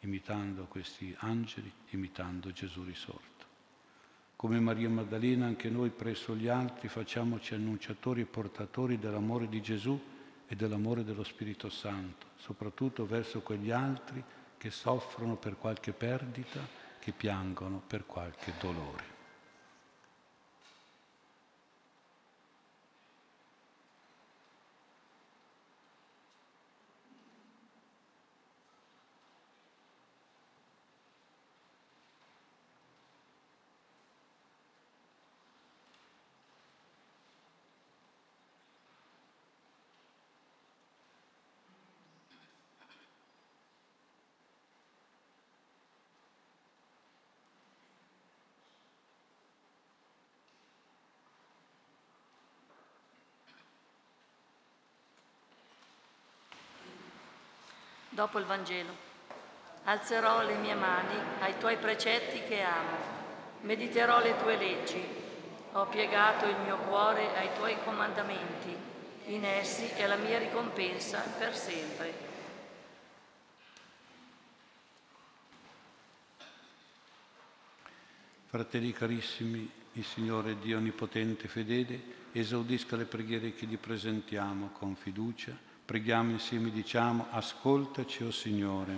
imitando 0.00 0.64
questi 0.64 1.14
angeli, 1.20 1.70
imitando 1.90 2.50
Gesù 2.52 2.82
risorto. 2.82 3.44
Come 4.34 4.60
Maria 4.60 4.88
Maddalena, 4.88 5.46
anche 5.46 5.70
noi 5.70 5.90
presso 5.90 6.34
gli 6.34 6.48
altri 6.48 6.88
facciamoci 6.88 7.54
annunciatori 7.54 8.22
e 8.22 8.26
portatori 8.26 8.98
dell'amore 8.98 9.48
di 9.48 9.62
Gesù 9.62 9.98
e 10.46 10.56
dell'amore 10.56 11.04
dello 11.04 11.24
Spirito 11.24 11.70
Santo, 11.70 12.26
soprattutto 12.36 13.06
verso 13.06 13.40
quegli 13.40 13.70
altri 13.70 14.22
che 14.58 14.70
soffrono 14.70 15.36
per 15.36 15.56
qualche 15.56 15.92
perdita, 15.92 16.84
che 17.06 17.12
piangono 17.12 17.80
per 17.86 18.04
qualche 18.04 18.52
dolore. 18.58 19.15
Dopo 58.16 58.38
il 58.38 58.46
Vangelo. 58.46 58.94
Alzerò 59.84 60.42
le 60.42 60.54
mie 60.54 60.74
mani 60.74 61.18
ai 61.40 61.58
tuoi 61.58 61.76
precetti 61.76 62.42
che 62.48 62.62
amo, 62.62 62.96
mediterò 63.60 64.22
le 64.22 64.34
tue 64.38 64.56
leggi, 64.56 65.04
ho 65.72 65.84
piegato 65.84 66.46
il 66.46 66.56
mio 66.64 66.78
cuore 66.78 67.36
ai 67.36 67.50
tuoi 67.56 67.76
comandamenti, 67.84 68.74
in 69.26 69.44
essi 69.44 69.84
è 69.88 70.06
la 70.06 70.16
mia 70.16 70.38
ricompensa 70.38 71.20
per 71.38 71.54
sempre. 71.54 72.14
Fratelli 78.46 78.92
carissimi, 78.92 79.70
il 79.92 80.04
Signore 80.06 80.58
Dio 80.58 80.78
Onnipotente 80.78 81.44
e 81.44 81.48
Fedele 81.48 82.00
esaudisca 82.32 82.96
le 82.96 83.04
preghiere 83.04 83.52
che 83.52 83.66
gli 83.66 83.76
presentiamo 83.76 84.70
con 84.70 84.96
fiducia. 84.96 85.74
Preghiamo 85.86 86.32
insieme, 86.32 86.72
diciamo, 86.72 87.28
ascoltaci, 87.30 88.24
o 88.24 88.26
oh 88.26 88.30
Signore, 88.32 88.92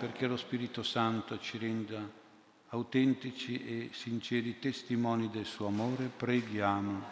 perché 0.00 0.26
lo 0.26 0.36
Spirito 0.36 0.82
Santo 0.82 1.38
ci 1.38 1.58
renda 1.58 2.04
autentici 2.70 3.64
e 3.64 3.90
sinceri 3.92 4.58
testimoni 4.58 5.30
del 5.30 5.44
suo 5.44 5.68
amore, 5.68 6.10
preghiamo. 6.14 7.04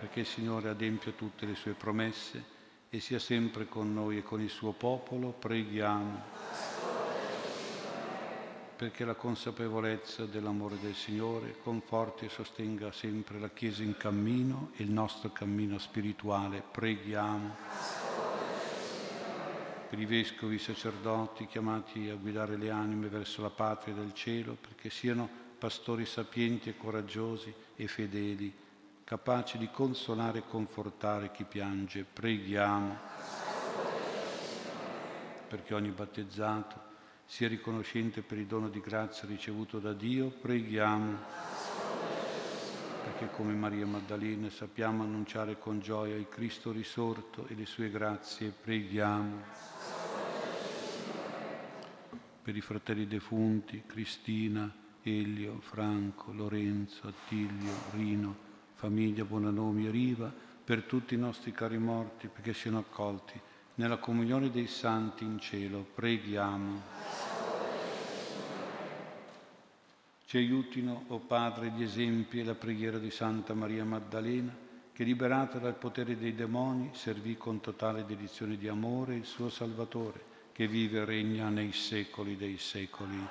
Perché 0.00 0.20
il 0.20 0.26
Signore 0.26 0.70
adempia 0.70 1.12
tutte 1.12 1.46
le 1.46 1.54
sue 1.54 1.74
promesse 1.74 2.44
e 2.90 2.98
sia 2.98 3.20
sempre 3.20 3.68
con 3.68 3.94
noi 3.94 4.18
e 4.18 4.22
con 4.24 4.40
il 4.40 4.50
suo 4.50 4.72
popolo, 4.72 5.28
preghiamo 5.28 6.51
perché 8.82 9.04
la 9.04 9.14
consapevolezza 9.14 10.26
dell'amore 10.26 10.76
del 10.80 10.96
Signore 10.96 11.54
conforti 11.62 12.24
e 12.24 12.28
sostenga 12.28 12.90
sempre 12.90 13.38
la 13.38 13.50
Chiesa 13.50 13.84
in 13.84 13.96
cammino 13.96 14.72
e 14.74 14.82
il 14.82 14.90
nostro 14.90 15.30
cammino 15.30 15.78
spirituale. 15.78 16.64
Preghiamo 16.68 17.54
per 19.88 20.00
i 20.00 20.04
vescovi, 20.04 20.58
sacerdoti 20.58 21.46
chiamati 21.46 22.08
a 22.08 22.16
guidare 22.16 22.56
le 22.56 22.70
anime 22.70 23.06
verso 23.06 23.40
la 23.40 23.50
patria 23.50 23.94
del 23.94 24.14
cielo, 24.14 24.56
perché 24.60 24.90
siano 24.90 25.30
pastori 25.58 26.04
sapienti 26.04 26.68
e 26.68 26.76
coraggiosi 26.76 27.54
e 27.76 27.86
fedeli, 27.86 28.52
capaci 29.04 29.58
di 29.58 29.70
consolare 29.70 30.38
e 30.38 30.48
confortare 30.48 31.30
chi 31.30 31.44
piange. 31.44 32.04
Preghiamo 32.12 32.98
perché 35.46 35.72
ogni 35.72 35.90
battezzato 35.90 36.90
sia 37.24 37.48
riconoscente 37.48 38.22
per 38.22 38.38
il 38.38 38.46
dono 38.46 38.68
di 38.68 38.80
grazia 38.80 39.26
ricevuto 39.26 39.78
da 39.78 39.92
Dio. 39.92 40.28
Preghiamo 40.28 41.18
perché 43.02 43.30
come 43.34 43.52
Maria 43.52 43.86
Maddalena 43.86 44.48
sappiamo 44.50 45.02
annunciare 45.02 45.58
con 45.58 45.80
gioia 45.80 46.14
il 46.14 46.28
Cristo 46.28 46.72
risorto 46.72 47.46
e 47.48 47.54
le 47.54 47.66
sue 47.66 47.90
grazie. 47.90 48.50
Preghiamo 48.50 49.40
per 52.42 52.56
i 52.56 52.60
fratelli 52.60 53.06
defunti, 53.06 53.84
Cristina, 53.86 54.72
Elio, 55.02 55.60
Franco, 55.60 56.32
Lorenzo, 56.32 57.06
Attilio, 57.06 57.72
Rino, 57.92 58.36
famiglia 58.74 59.24
Bonanomi 59.24 59.86
e 59.86 59.90
Riva, 59.90 60.32
per 60.64 60.82
tutti 60.82 61.14
i 61.14 61.18
nostri 61.18 61.52
cari 61.52 61.78
morti, 61.78 62.28
perché 62.28 62.54
siano 62.54 62.78
accolti 62.78 63.40
nella 63.74 63.98
comunione 63.98 64.50
dei 64.50 64.66
santi 64.66 65.24
in 65.24 65.38
cielo. 65.38 65.86
Preghiamo. 65.94 66.82
Ci 70.24 70.36
aiutino, 70.36 71.04
o 71.08 71.14
oh 71.14 71.18
Padre, 71.18 71.70
gli 71.70 71.82
esempi 71.82 72.40
e 72.40 72.44
la 72.44 72.54
preghiera 72.54 72.98
di 72.98 73.10
Santa 73.10 73.54
Maria 73.54 73.84
Maddalena, 73.84 74.54
che 74.92 75.04
liberata 75.04 75.58
dal 75.58 75.74
potere 75.74 76.16
dei 76.16 76.34
demoni 76.34 76.90
servì 76.92 77.36
con 77.36 77.60
totale 77.60 78.04
dedizione 78.04 78.56
di 78.56 78.68
amore 78.68 79.14
il 79.14 79.24
suo 79.24 79.48
Salvatore 79.48 80.30
che 80.52 80.68
vive 80.68 81.00
e 81.00 81.04
regna 81.04 81.48
nei 81.48 81.72
secoli 81.72 82.36
dei 82.36 82.58
secoli. 82.58 83.26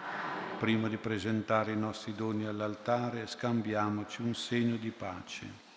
Prima 0.57 0.87
di 0.87 0.97
presentare 0.97 1.71
i 1.71 1.77
nostri 1.77 2.15
doni 2.15 2.45
all'altare, 2.45 3.27
scambiamoci 3.27 4.21
un 4.21 4.33
segno 4.33 4.75
di 4.75 4.89
pace. 4.89 5.69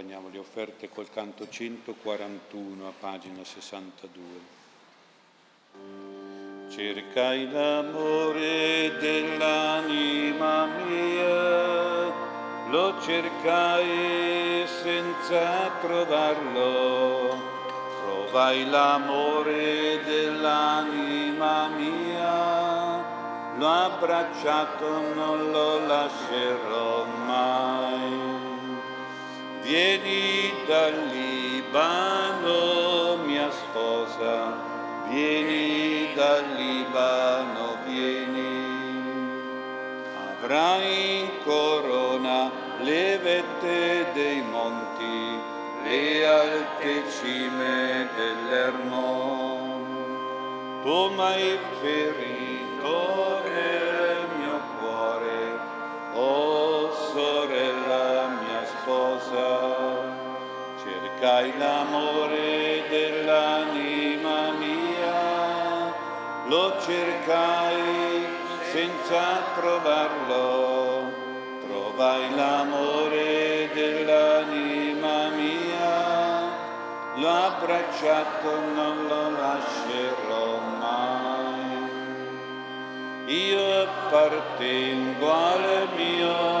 accompagniamo 0.00 0.28
le 0.28 0.38
offerte 0.60 0.90
col 0.90 1.08
canto 1.10 1.48
141 1.48 2.86
a 2.86 2.92
pagina 2.98 3.42
62. 3.42 4.58
Cercai 6.68 7.50
l'amore 7.50 8.92
dell'anima 8.98 10.66
mia, 10.66 12.04
lo 12.68 13.00
cercai 13.00 14.66
senza 14.66 15.70
trovarlo, 15.80 17.38
trovai 18.02 18.68
l'amore 18.68 20.02
dell'anima 20.04 21.68
mia, 21.68 23.04
l'ho 23.56 23.68
abbracciato, 23.68 25.14
non 25.14 25.50
lo 25.50 25.86
lascerò 25.86 27.04
mai. 27.04 27.19
Vieni 29.70 30.50
dal 30.66 30.94
Libano, 31.12 32.58
mia 33.24 33.48
sposa, 33.52 34.52
vieni 35.08 36.12
dal 36.12 36.44
Libano, 36.56 37.78
vieni. 37.86 38.66
Avrai 40.26 41.20
in 41.20 41.30
corona 41.44 42.50
le 42.80 43.18
vette 43.18 44.10
dei 44.12 44.42
monti, 44.42 45.38
le 45.84 46.26
alte 46.26 47.04
cime 47.08 48.08
dell'Ermon. 48.16 49.62
Tu 50.82 51.10
m'hai 51.14 51.58
ferito 51.80 52.29
senza 69.10 69.42
trovarlo, 69.56 71.10
trovai 71.66 72.32
l'amore 72.36 73.68
dell'anima 73.74 75.28
mia, 75.30 76.38
l'ho 77.16 77.28
abbracciato, 77.28 78.60
non 78.72 79.06
lo 79.08 79.30
lascerò 79.30 80.60
mai. 80.78 81.88
Io 83.26 83.82
appartengo 83.82 85.32
al 85.32 85.88
mio 85.96 86.59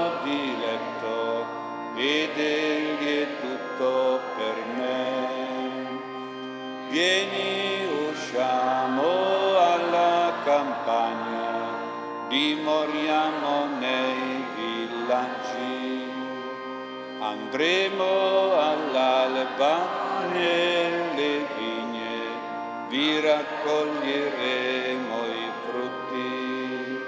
Andremo 17.52 18.60
all'alba 18.60 20.28
nelle 20.32 21.46
vigne, 21.56 22.20
vi 22.86 23.18
raccoglieremo 23.18 25.26
i 25.26 25.50
frutti. 25.66 27.02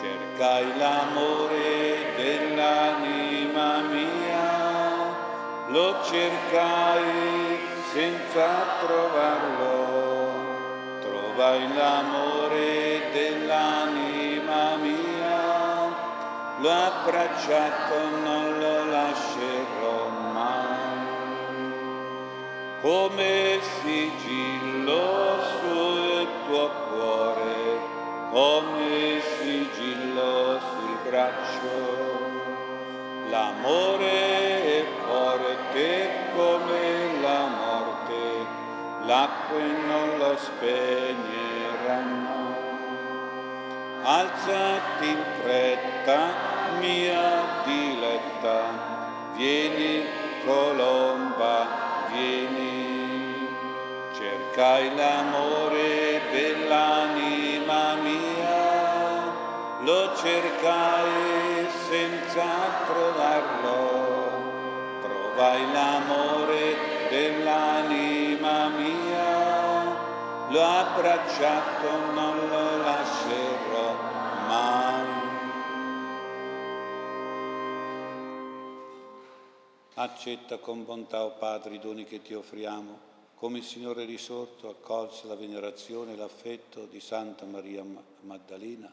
Cercai 0.00 0.78
l'amore 0.78 2.14
dell'anima 2.14 3.80
mia 3.90 4.54
lo 5.66 5.96
cercai 6.04 7.58
senza 7.92 8.46
trovarlo, 8.86 10.30
trovai 11.00 11.74
l'amore 11.74 13.10
dell'anima 13.10 14.76
mia, 14.76 15.88
l'ho 16.58 16.70
abbracciato, 16.70 17.94
non 18.22 18.55
Come 22.86 23.58
sigillo 23.82 25.42
sul 25.58 26.28
tuo 26.46 26.70
cuore, 26.88 27.58
come 28.30 29.20
sigillo 29.20 30.60
sul 30.60 30.94
braccio, 31.02 31.78
l'amore 33.28 34.08
è 34.78 34.84
forte 35.04 35.88
come 36.36 36.80
la 37.20 37.42
morte, 37.48 38.22
l'acqua 39.04 39.58
non 39.58 40.08
lo 40.18 40.36
spegneranno. 40.36 42.34
Alzati 44.04 45.08
in 45.08 45.24
fretta, 45.42 46.18
mia 46.78 47.64
diletta, 47.64 48.60
vieni 49.34 50.06
colomba, 50.44 51.86
vieni, 52.16 53.48
cercai 54.12 54.94
l'amore 54.96 56.20
per 56.30 56.66
l'anima 56.66 57.94
mia, 58.02 58.64
lo 59.80 60.14
cercai 60.16 61.68
senza 61.88 62.46
trovarlo, 62.86 63.80
trovai 65.02 65.72
l'amore 65.72 66.76
dell'anima 67.10 68.68
mia, 68.68 69.30
l'ho 70.48 70.62
abbracciato, 70.62 72.14
Accetta 79.98 80.58
con 80.58 80.84
bontà, 80.84 81.22
o 81.22 81.28
oh 81.28 81.30
Padre, 81.38 81.76
i 81.76 81.78
doni 81.78 82.04
che 82.04 82.20
ti 82.20 82.34
offriamo, 82.34 82.98
come 83.34 83.58
il 83.58 83.64
Signore 83.64 84.04
risorto 84.04 84.68
accolse 84.68 85.26
la 85.26 85.36
venerazione 85.36 86.12
e 86.12 86.16
l'affetto 86.16 86.84
di 86.84 87.00
Santa 87.00 87.46
Maria 87.46 87.82
Maddalena, 88.20 88.92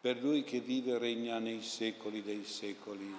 per 0.00 0.22
Lui 0.22 0.44
che 0.44 0.60
vive 0.60 0.92
e 0.92 0.98
regna 0.98 1.40
nei 1.40 1.60
secoli 1.60 2.22
dei 2.22 2.44
secoli. 2.44 3.12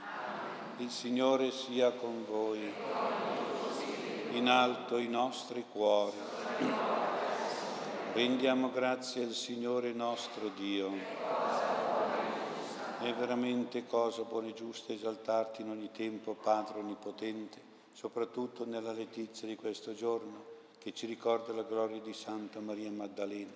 Il 0.78 0.90
Signore 0.90 1.52
sia 1.52 1.92
con 1.92 2.24
voi. 2.26 2.72
In 4.32 4.48
alto 4.48 4.98
i 4.98 5.10
nostri 5.10 5.66
cuori. 5.70 6.16
Rendiamo 8.14 8.72
grazie 8.72 9.24
al 9.26 9.34
Signore 9.34 9.92
nostro 9.92 10.48
Dio. 10.56 11.69
È 13.02 13.14
veramente 13.14 13.88
cosa 13.88 14.24
buona 14.24 14.50
e 14.50 14.54
giusta 14.54 14.92
esaltarti 14.92 15.62
in 15.62 15.70
ogni 15.70 15.90
tempo, 15.90 16.34
Padre 16.34 16.80
Onnipotente, 16.80 17.58
soprattutto 17.94 18.66
nella 18.66 18.92
letizia 18.92 19.48
di 19.48 19.56
questo 19.56 19.94
giorno 19.94 20.44
che 20.80 20.94
ci 20.94 21.06
ricorda 21.06 21.54
la 21.54 21.64
gloria 21.64 22.02
di 22.02 22.12
Santa 22.14 22.60
Maria 22.60 22.92
Maddalena. 22.92 23.56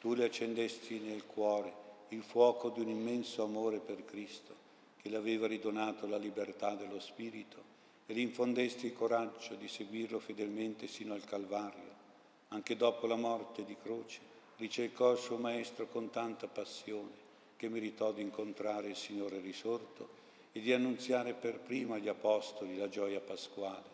Tu 0.00 0.14
le 0.14 0.24
accendesti 0.24 1.00
nel 1.00 1.26
cuore 1.26 1.70
il 2.08 2.22
fuoco 2.22 2.70
di 2.70 2.80
un 2.80 2.88
immenso 2.88 3.44
amore 3.44 3.78
per 3.78 4.06
Cristo, 4.06 4.54
che 5.02 5.10
le 5.10 5.16
aveva 5.18 5.46
ridonato 5.46 6.06
la 6.06 6.16
libertà 6.16 6.74
dello 6.74 6.98
Spirito, 6.98 7.62
e 8.06 8.14
gli 8.14 8.20
infondesti 8.20 8.86
il 8.86 8.94
coraggio 8.94 9.54
di 9.54 9.68
seguirlo 9.68 10.18
fedelmente 10.18 10.86
sino 10.86 11.12
al 11.12 11.24
Calvario. 11.24 11.90
Anche 12.48 12.74
dopo 12.74 13.06
la 13.06 13.16
morte 13.16 13.66
di 13.66 13.76
croce, 13.82 14.20
ricercò 14.56 15.12
il 15.12 15.18
suo 15.18 15.36
Maestro 15.36 15.88
con 15.88 16.08
tanta 16.08 16.46
passione 16.46 17.21
che 17.62 17.68
meritò 17.68 18.10
di 18.10 18.22
incontrare 18.22 18.88
il 18.88 18.96
Signore 18.96 19.38
risorto 19.38 20.08
e 20.50 20.60
di 20.60 20.72
annunziare 20.72 21.32
per 21.32 21.60
primo 21.60 21.94
agli 21.94 22.08
Apostoli 22.08 22.76
la 22.76 22.88
gioia 22.88 23.20
pasquale. 23.20 23.84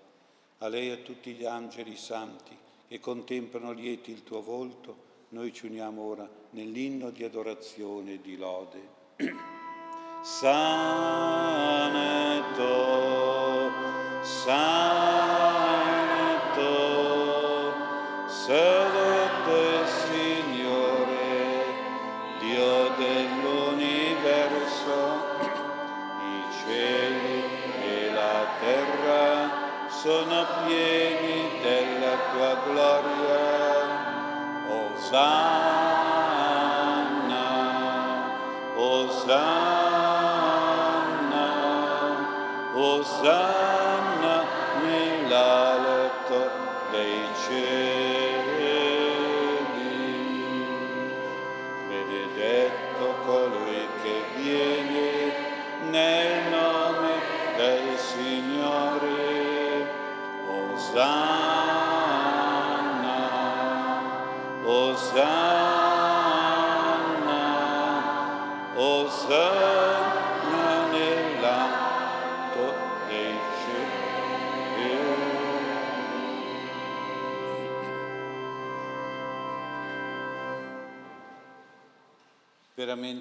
A 0.61 0.69
lei 0.69 0.89
e 0.89 0.93
a 0.93 0.97
tutti 0.97 1.33
gli 1.33 1.45
angeli 1.45 1.95
santi 1.95 2.57
che 2.89 2.99
contemplano 2.99 3.73
lieti 3.73 4.11
il 4.11 4.25
tuo 4.25 4.41
volto, 4.41 4.97
noi 5.31 5.53
ci 5.53 5.67
uniamo 5.67 6.01
ora 6.01 6.27
nell'inno 6.53 7.11
di 7.11 7.25
adorazione 7.25 8.15
e 8.15 8.21
di 8.23 8.39
lode. 8.39 8.81
Santo, 10.23 10.63
Santo, 14.23 15.38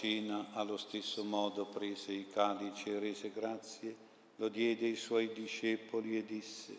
Cena, 0.00 0.46
allo 0.52 0.78
stesso 0.78 1.22
modo 1.24 1.66
prese 1.66 2.12
i 2.12 2.26
calici 2.32 2.88
e 2.88 2.98
rese 2.98 3.30
grazie, 3.30 3.94
lo 4.36 4.48
diede 4.48 4.86
ai 4.86 4.96
suoi 4.96 5.30
discepoli 5.34 6.16
e 6.16 6.24
disse, 6.24 6.74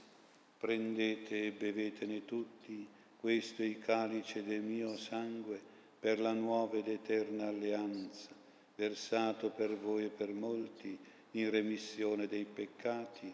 prendete 0.57 1.45
e 1.45 1.51
bevetene 1.51 2.25
tutti, 2.25 2.87
questo 3.19 3.61
è 3.61 3.65
il 3.65 3.77
calice 3.77 4.43
del 4.43 4.61
mio 4.61 4.97
sangue 4.97 5.61
per 5.99 6.19
la 6.19 6.33
nuova 6.33 6.77
ed 6.77 6.87
eterna 6.87 7.47
alleanza, 7.47 8.29
versato 8.75 9.51
per 9.51 9.77
voi 9.77 10.05
e 10.05 10.09
per 10.09 10.31
molti 10.33 10.97
in 11.31 11.51
remissione 11.51 12.25
dei 12.25 12.45
peccati. 12.45 13.31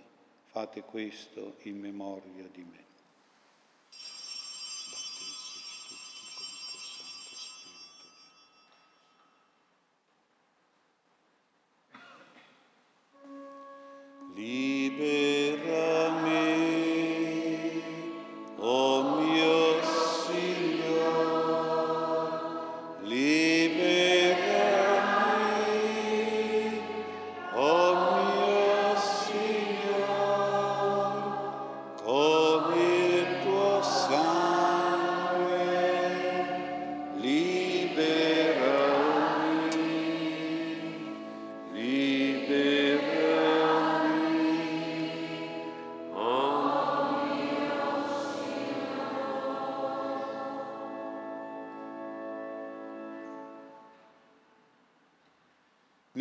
Fate 0.47 0.81
questo 0.81 1.55
in 1.61 1.79
memoria 1.79 2.45
di 2.51 2.63
me. 2.63 2.86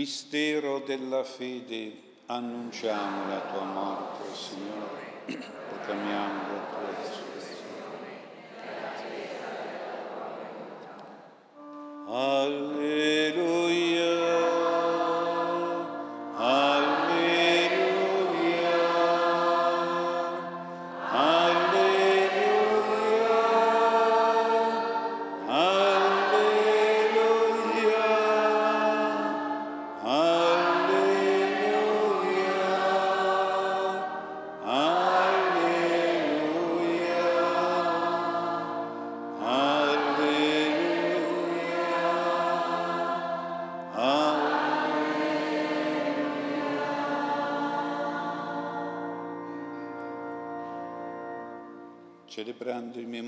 Mistero 0.06 0.78
della 0.86 1.24
fede, 1.24 1.92
annunciamo 2.26 3.28
la 3.28 3.40
tua 3.40 3.64
morte, 3.64 4.36
Signore, 4.36 5.50
proclamiamo 5.68 6.55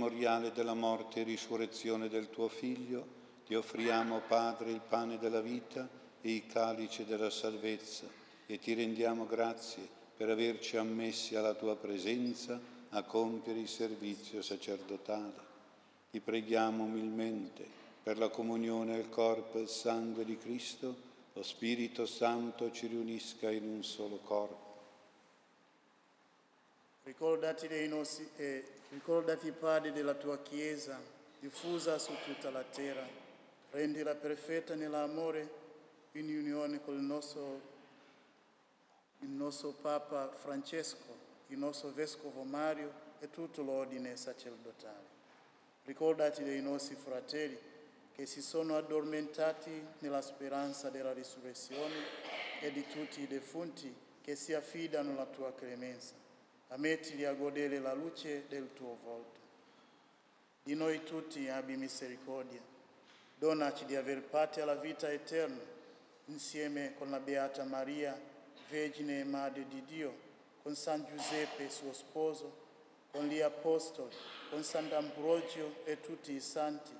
memoriale 0.08 0.52
della 0.52 0.72
morte 0.72 1.20
e 1.20 1.24
risurrezione 1.24 2.08
del 2.08 2.30
tuo 2.30 2.48
Figlio, 2.48 3.16
ti 3.44 3.54
offriamo, 3.54 4.22
Padre, 4.26 4.70
il 4.70 4.80
pane 4.80 5.18
della 5.18 5.42
vita 5.42 5.86
e 6.22 6.30
i 6.30 6.46
calici 6.46 7.04
della 7.04 7.28
salvezza 7.28 8.06
e 8.46 8.58
ti 8.58 8.72
rendiamo 8.72 9.26
grazie 9.26 9.86
per 10.16 10.30
averci 10.30 10.78
ammessi 10.78 11.36
alla 11.36 11.52
tua 11.52 11.76
presenza 11.76 12.58
a 12.90 13.02
compiere 13.02 13.60
il 13.60 13.68
servizio 13.68 14.40
sacerdotale. 14.40 15.46
Ti 16.10 16.20
preghiamo 16.20 16.84
umilmente 16.84 17.66
per 18.02 18.16
la 18.16 18.30
comunione 18.30 18.94
al 18.94 19.10
corpo 19.10 19.58
e 19.58 19.62
al 19.62 19.68
sangue 19.68 20.24
di 20.24 20.38
Cristo, 20.38 21.06
lo 21.34 21.42
Spirito 21.42 22.06
Santo 22.06 22.72
ci 22.72 22.86
riunisca 22.86 23.50
in 23.50 23.68
un 23.68 23.84
solo 23.84 24.16
corpo. 24.24 24.67
Ricordati 27.38 27.68
dei 27.68 27.86
nostri, 27.86 28.28
eh, 28.34 28.64
Ricordati, 28.88 29.52
Padre, 29.52 29.92
della 29.92 30.14
tua 30.14 30.42
Chiesa, 30.42 31.00
diffusa 31.38 31.96
su 31.96 32.10
tutta 32.24 32.50
la 32.50 32.64
terra. 32.64 33.06
Rendila 33.70 34.16
perfetta 34.16 34.74
nell'amore, 34.74 35.48
in 36.12 36.26
unione 36.26 36.82
con 36.82 36.96
il 36.96 37.02
nostro, 37.02 37.60
il 39.20 39.28
nostro 39.28 39.70
Papa 39.70 40.32
Francesco, 40.32 41.14
il 41.46 41.58
nostro 41.58 41.90
Vescovo 41.90 42.42
Mario 42.42 42.90
e 43.20 43.30
tutto 43.30 43.62
l'ordine 43.62 44.16
sacerdotale. 44.16 45.06
Ricordati 45.84 46.42
dei 46.42 46.60
nostri 46.60 46.96
fratelli 46.96 47.56
che 48.16 48.26
si 48.26 48.42
sono 48.42 48.76
addormentati 48.76 49.80
nella 50.00 50.22
speranza 50.22 50.90
della 50.90 51.12
risurrezione 51.12 51.94
e 52.60 52.72
di 52.72 52.84
tutti 52.88 53.20
i 53.20 53.28
defunti 53.28 53.94
che 54.22 54.34
si 54.34 54.54
affidano 54.54 55.12
alla 55.12 55.26
tua 55.26 55.54
clemenza 55.54 56.26
a 56.70 57.32
godere 57.32 57.78
la 57.78 57.94
luce 57.94 58.44
del 58.48 58.72
tuo 58.74 58.98
volto. 59.02 59.40
Di 60.62 60.74
noi 60.74 61.02
tutti 61.02 61.48
abbi 61.48 61.76
misericordia. 61.76 62.60
Donaci 63.36 63.84
di 63.84 63.96
aver 63.96 64.22
parte 64.22 64.60
alla 64.60 64.74
vita 64.74 65.10
eterna, 65.10 65.60
insieme 66.26 66.94
con 66.98 67.10
la 67.10 67.20
Beata 67.20 67.64
Maria, 67.64 68.20
Vergine 68.68 69.20
e 69.20 69.24
Madre 69.24 69.66
di 69.66 69.82
Dio, 69.84 70.14
con 70.62 70.74
San 70.74 71.06
Giuseppe, 71.06 71.70
suo 71.70 71.92
sposo, 71.92 72.66
con 73.10 73.26
gli 73.26 73.40
Apostoli, 73.40 74.14
con 74.50 74.62
Sant'Ambrogio 74.62 75.84
e 75.84 76.00
tutti 76.00 76.32
i 76.32 76.40
santi, 76.40 76.92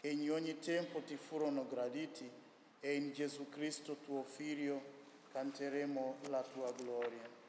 che 0.00 0.08
in 0.08 0.30
ogni 0.30 0.58
tempo 0.58 1.00
ti 1.00 1.16
furono 1.16 1.66
graditi, 1.66 2.28
e 2.80 2.94
in 2.94 3.12
Gesù 3.12 3.48
Cristo, 3.48 3.96
tuo 4.04 4.22
Figlio, 4.24 4.82
canteremo 5.32 6.16
la 6.28 6.42
tua 6.42 6.72
gloria. 6.72 7.39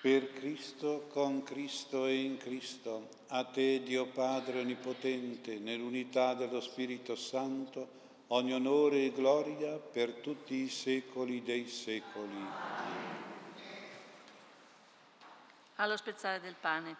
Per 0.00 0.32
Cristo, 0.32 1.08
con 1.12 1.42
Cristo 1.42 2.06
e 2.06 2.22
in 2.22 2.38
Cristo, 2.38 3.08
a 3.28 3.44
te 3.44 3.82
Dio 3.82 4.06
Padre 4.06 4.60
Onnipotente, 4.60 5.58
nell'unità 5.58 6.32
dello 6.32 6.62
Spirito 6.62 7.14
Santo, 7.16 7.86
ogni 8.28 8.54
onore 8.54 9.04
e 9.04 9.12
gloria 9.12 9.76
per 9.76 10.12
tutti 10.12 10.54
i 10.54 10.70
secoli 10.70 11.42
dei 11.42 11.66
secoli. 11.68 12.46
Allo 15.76 15.96
spezzare 15.98 16.40
del 16.40 16.56
pane. 16.58 16.96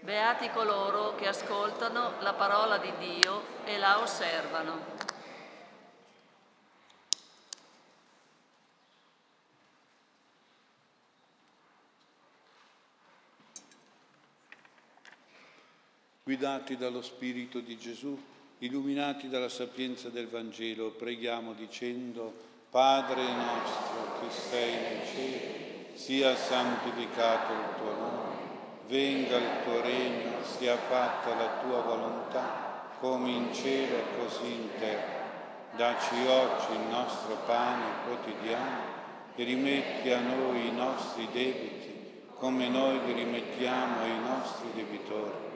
Beati 0.00 0.48
coloro 0.48 1.14
che 1.16 1.28
ascoltano 1.28 2.14
la 2.20 2.32
parola 2.32 2.78
di 2.78 2.92
Dio 2.96 3.42
e 3.66 3.76
la 3.76 4.00
osservano. 4.00 5.13
Guidati 16.26 16.78
dallo 16.78 17.02
Spirito 17.02 17.60
di 17.60 17.76
Gesù, 17.76 18.18
illuminati 18.60 19.28
dalla 19.28 19.50
sapienza 19.50 20.08
del 20.08 20.28
Vangelo, 20.28 20.92
preghiamo 20.92 21.52
dicendo, 21.52 22.32
Padre 22.70 23.20
nostro 23.20 24.20
che 24.20 24.30
sei 24.30 24.72
nei 24.72 25.06
cieli, 25.06 25.86
sia 25.92 26.34
santificato 26.34 27.52
il 27.52 27.76
tuo 27.76 27.92
nome, 27.92 28.36
venga 28.86 29.36
il 29.36 29.62
tuo 29.64 29.82
regno, 29.82 30.42
sia 30.44 30.78
fatta 30.78 31.34
la 31.34 31.60
tua 31.60 31.82
volontà, 31.82 32.88
come 33.00 33.30
in 33.30 33.52
cielo 33.52 33.98
così 34.16 34.50
in 34.50 34.68
terra. 34.78 35.22
Daci 35.76 36.24
oggi 36.26 36.72
il 36.72 36.88
nostro 36.88 37.36
pane 37.44 37.84
quotidiano 38.06 38.80
e 39.36 39.44
rimetti 39.44 40.10
a 40.10 40.20
noi 40.20 40.68
i 40.68 40.72
nostri 40.72 41.28
debiti, 41.30 42.22
come 42.32 42.66
noi 42.70 42.98
li 43.04 43.12
rimettiamo 43.12 44.00
ai 44.00 44.18
nostri 44.20 44.70
debitori 44.72 45.52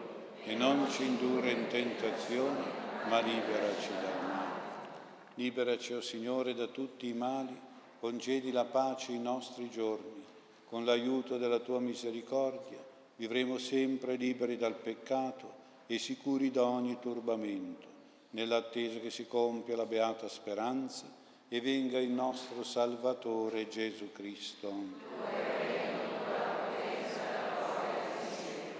e 0.48 0.54
non 0.54 0.90
ci 0.90 1.04
indurre 1.04 1.50
in 1.50 1.66
tentazione, 1.66 2.64
ma 3.06 3.20
liberaci 3.20 3.88
dal 4.00 4.26
male. 4.26 4.60
Liberaci, 5.34 5.92
o 5.92 5.98
oh 5.98 6.00
Signore, 6.00 6.54
da 6.54 6.66
tutti 6.68 7.06
i 7.06 7.12
mali, 7.12 7.54
concedi 8.00 8.50
la 8.50 8.64
pace 8.64 9.12
ai 9.12 9.18
nostri 9.18 9.68
giorni. 9.68 10.24
Con 10.64 10.86
l'aiuto 10.86 11.36
della 11.36 11.58
tua 11.58 11.80
misericordia 11.80 12.78
vivremo 13.16 13.58
sempre 13.58 14.16
liberi 14.16 14.56
dal 14.56 14.74
peccato 14.74 15.52
e 15.86 15.98
sicuri 15.98 16.50
da 16.50 16.64
ogni 16.64 16.98
turbamento, 16.98 17.86
nell'attesa 18.30 19.00
che 19.00 19.10
si 19.10 19.26
compia 19.26 19.76
la 19.76 19.86
beata 19.86 20.28
speranza 20.28 21.04
e 21.48 21.60
venga 21.60 21.98
il 21.98 22.10
nostro 22.10 22.62
Salvatore 22.62 23.68
Gesù 23.68 24.12
Cristo. 24.12 25.57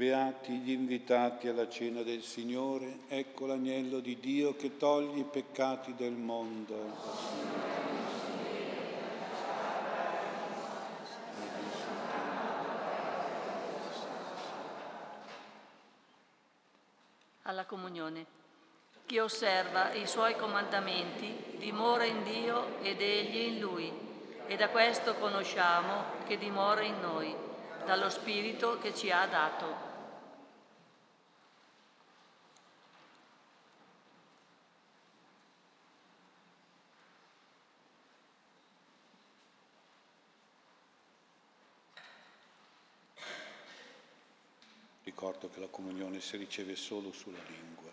Beati 0.00 0.60
gli 0.60 0.70
invitati 0.70 1.46
alla 1.46 1.68
cena 1.68 2.00
del 2.00 2.22
Signore, 2.22 3.00
ecco 3.08 3.44
l'agnello 3.44 4.00
di 4.00 4.18
Dio 4.18 4.56
che 4.56 4.78
toglie 4.78 5.20
i 5.20 5.24
peccati 5.24 5.94
del 5.94 6.12
mondo. 6.12 6.96
Alla 17.42 17.66
comunione. 17.66 18.24
Chi 19.04 19.18
osserva 19.18 19.92
i 19.92 20.06
suoi 20.06 20.34
comandamenti 20.34 21.58
dimora 21.58 22.06
in 22.06 22.22
Dio 22.22 22.80
ed 22.80 23.02
egli 23.02 23.52
in 23.52 23.58
lui. 23.58 23.92
E 24.46 24.56
da 24.56 24.70
questo 24.70 25.16
conosciamo 25.16 26.04
che 26.26 26.38
dimora 26.38 26.80
in 26.80 26.98
noi, 27.00 27.36
dallo 27.84 28.08
Spirito 28.08 28.78
che 28.78 28.94
ci 28.94 29.10
ha 29.10 29.26
dato. 29.26 29.89
Cioè, 46.20 46.20
parole 46.20 46.22
si 46.22 46.36
riceve 46.36 46.76
solo 46.76 47.12
sulla 47.12 47.42
lingua. 47.48 47.90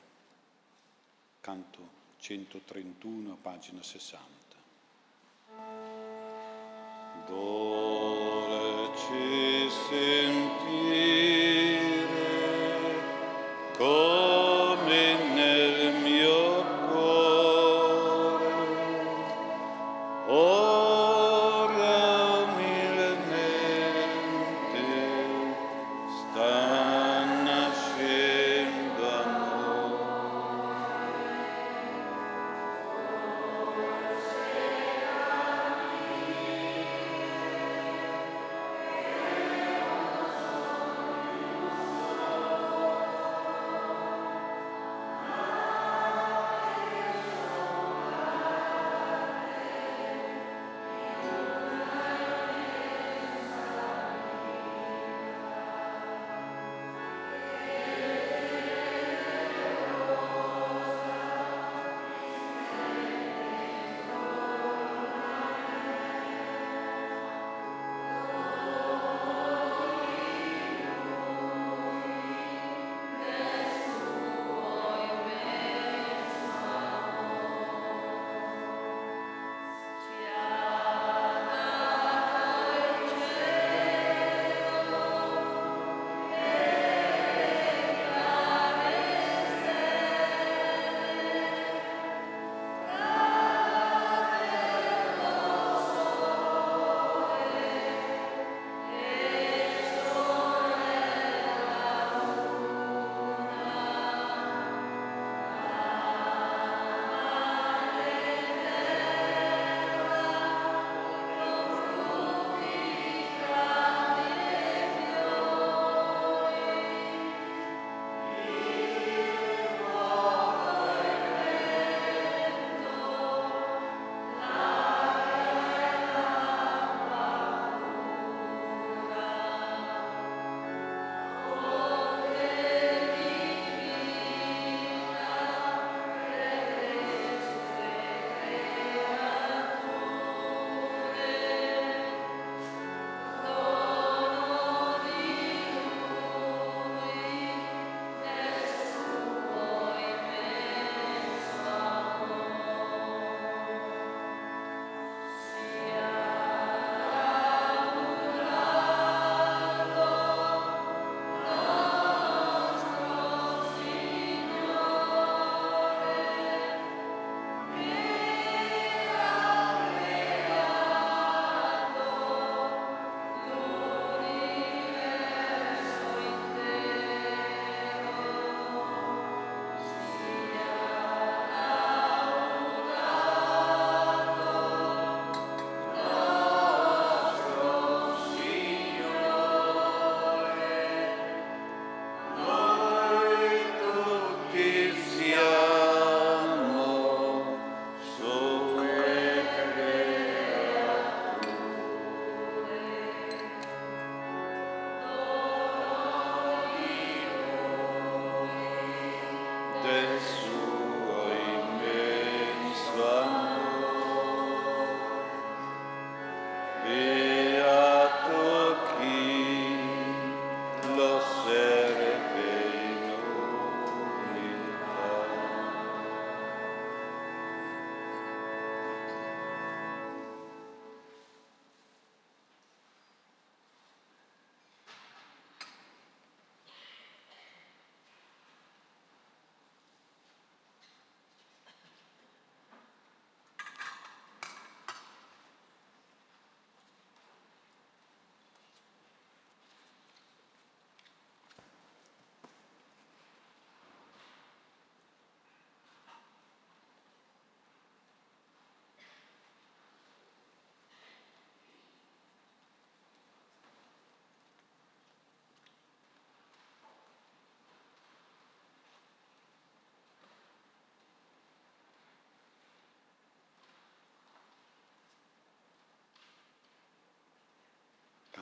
Canto 1.40 1.80
131, 2.18 3.38
pagina 3.42 3.82
60. 3.82 4.26
Dolce 7.26 8.10
Signore. 9.70 10.37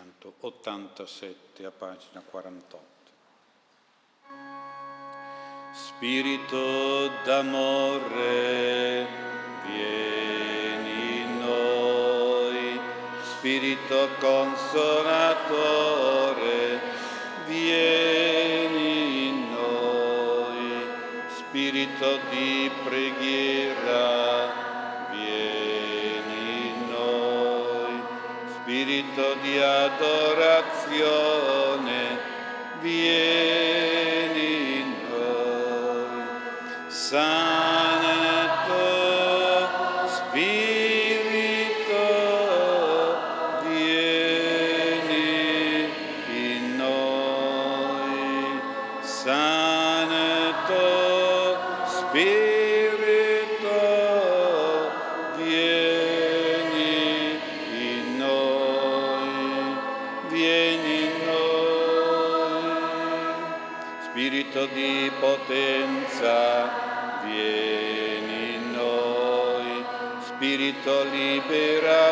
187 0.06 1.66
a 1.66 1.72
pagina 1.72 2.22
48. 2.22 2.94
Spirito 5.72 7.10
d'amore, 7.24 9.08
vieni 9.66 11.22
in 11.22 11.40
noi, 11.40 12.80
Spirito 13.24 14.10
consolatore, 14.20 15.44
vieni 17.46 19.28
in 19.28 19.50
noi, 19.52 20.88
Spirito 21.36 22.20
di 22.30 22.72
preghiera, 22.84 24.45
spirito 28.86 29.34
di 29.42 29.58
adorazione 29.58 30.94
vieni 32.82 33.95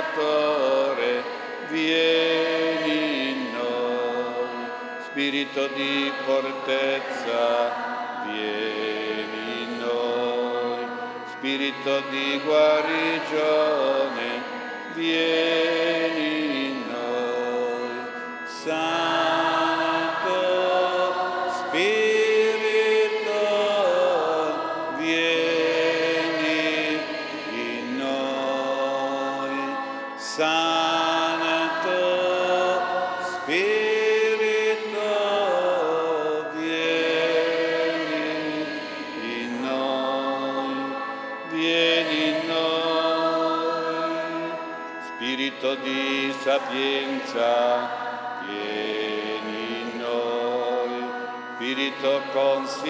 Salvatore, 0.03 1.23
vieni 1.69 3.29
in 3.29 3.51
noi, 3.53 4.67
Spirito 5.05 5.67
di 5.67 6.11
fortezza, 6.25 7.71
vieni 8.25 9.63
in 9.63 9.77
noi, 9.79 10.85
Spirito 11.31 12.03
di 12.09 12.41
guarigione, 12.43 13.21
vieni 14.93 16.27
in 16.27 16.45
noi 16.47 16.52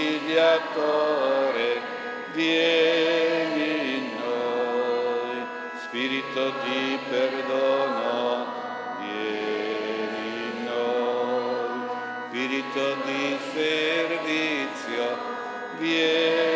Consigliatore, 0.03 1.79
vieni 2.33 3.95
in 3.95 4.09
noi, 4.19 5.45
Spirito 5.81 6.51
di 6.65 6.99
perdono, 7.09 8.53
vieni 8.99 10.51
in 10.51 10.65
noi, 10.65 11.87
Spirito 12.27 12.95
di 13.05 13.37
servizio, 13.53 15.17
vieni. 15.77 16.52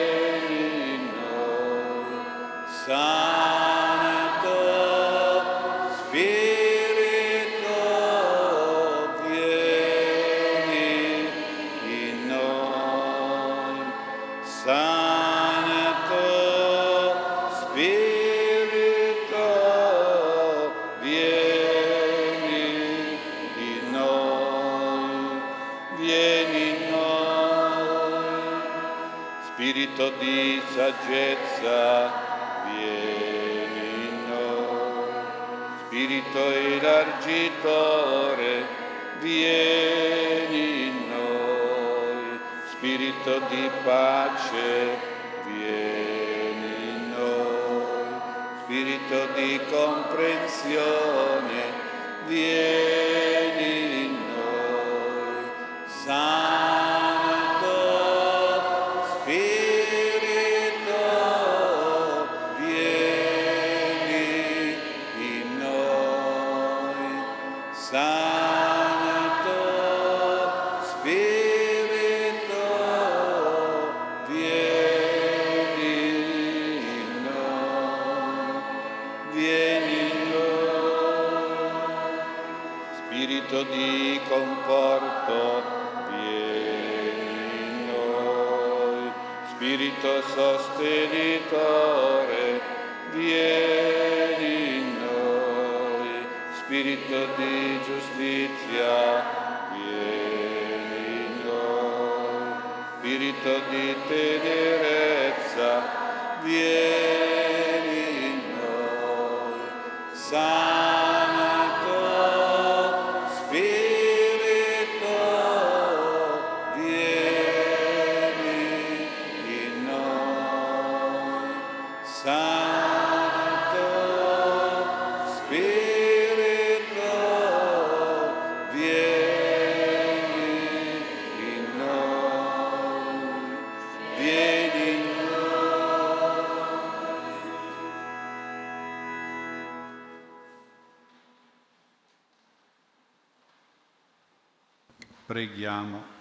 preghiamo. 145.58 146.16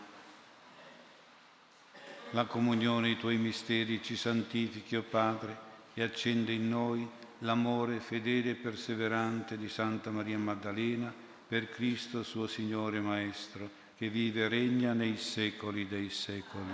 La 2.30 2.46
comunione 2.46 3.10
i 3.10 3.18
tuoi 3.18 3.36
misteri 3.36 4.02
ci 4.02 4.16
santifichi, 4.16 4.96
o 4.96 5.00
oh 5.00 5.02
Padre, 5.02 5.58
e 5.92 6.02
accende 6.02 6.52
in 6.52 6.70
noi 6.70 7.06
l'amore 7.40 8.00
fedele 8.00 8.50
e 8.50 8.54
perseverante 8.54 9.58
di 9.58 9.68
Santa 9.68 10.10
Maria 10.10 10.38
Maddalena 10.38 11.12
per 11.46 11.68
Cristo 11.68 12.22
suo 12.22 12.46
Signore 12.46 13.00
Maestro, 13.00 13.68
che 13.94 14.08
vive 14.08 14.44
e 14.44 14.48
regna 14.48 14.94
nei 14.94 15.18
secoli 15.18 15.86
dei 15.86 16.08
secoli. 16.08 16.72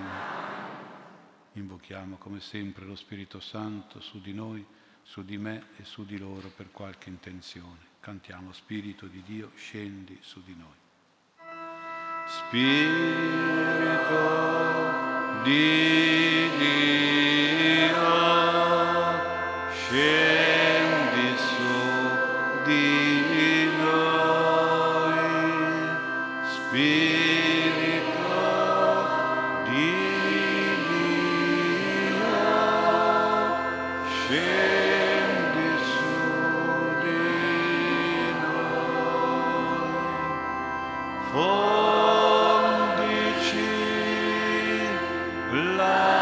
Invochiamo 1.54 2.16
come 2.16 2.38
sempre 2.38 2.84
lo 2.84 2.94
Spirito 2.94 3.40
Santo 3.40 4.00
su 4.00 4.20
di 4.20 4.32
noi, 4.32 4.64
su 5.02 5.24
di 5.24 5.36
me 5.36 5.66
e 5.78 5.84
su 5.84 6.04
di 6.04 6.16
loro 6.16 6.48
per 6.48 6.70
qualche 6.70 7.08
intenzione. 7.08 7.90
Cantiamo 7.98 8.52
Spirito 8.52 9.06
di 9.06 9.22
Dio, 9.26 9.50
scendi 9.56 10.16
su 10.20 10.40
di 10.44 10.54
noi. 10.56 10.81
Spirito 12.34 12.64
di 15.42 16.48
Dio, 16.56 17.92
love. 45.52 46.21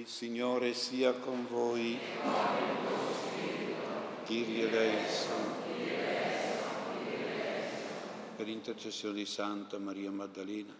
Il 0.00 0.06
Signore 0.06 0.72
sia 0.72 1.12
con 1.12 1.46
voi. 1.46 1.98
Kyrie 4.24 4.66
eleison. 4.66 5.52
Per 8.34 8.48
intercessione 8.48 9.16
di 9.16 9.26
Santa 9.26 9.78
Maria 9.78 10.10
Maddalena, 10.10 10.74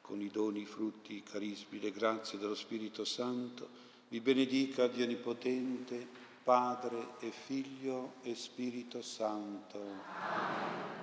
con 0.00 0.20
i 0.20 0.30
doni, 0.30 0.62
i 0.62 0.66
frutti, 0.66 1.14
i 1.14 1.22
carismi, 1.22 1.78
le 1.78 1.92
grazie 1.92 2.36
dello 2.36 2.56
Spirito 2.56 3.04
Santo, 3.04 3.68
vi 4.08 4.18
benedica 4.18 4.88
Dio 4.88 5.04
Onnipotente, 5.04 6.04
Padre 6.42 7.10
e 7.20 7.30
Figlio 7.30 8.14
e 8.22 8.34
Spirito 8.34 9.00
Santo. 9.00 9.78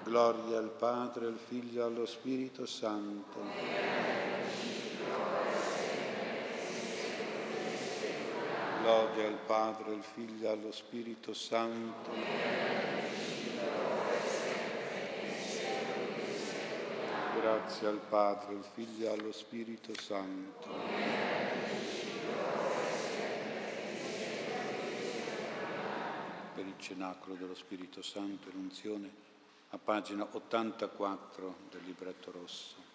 Gloria 0.03 0.57
al 0.57 0.71
Padre, 0.71 1.27
al 1.27 1.39
Figlio 1.39 1.79
e 1.79 1.85
allo 1.85 2.05
Spirito 2.05 2.65
Santo. 2.65 4.10
Lode 8.91 9.25
al 9.25 9.39
Padre, 9.45 9.93
al 9.93 10.03
Figlio 10.03 10.47
e 10.47 10.51
allo 10.51 10.71
Spirito 10.73 11.33
Santo. 11.33 12.11
Grazie 17.39 17.87
al 17.87 18.01
Padre, 18.09 18.55
al 18.55 18.65
Figlio 18.73 19.05
e 19.05 19.13
allo 19.13 19.31
Spirito 19.31 19.93
Santo. 19.97 20.67
Per 26.53 26.65
il 26.65 26.73
cenacolo 26.77 27.35
dello 27.35 27.55
Spirito 27.55 28.01
Santo 28.01 28.49
l'unzione, 28.51 29.09
a 29.69 29.77
pagina 29.77 30.27
84 30.29 31.55
del 31.69 31.81
libretto 31.85 32.31
rosso. 32.31 32.90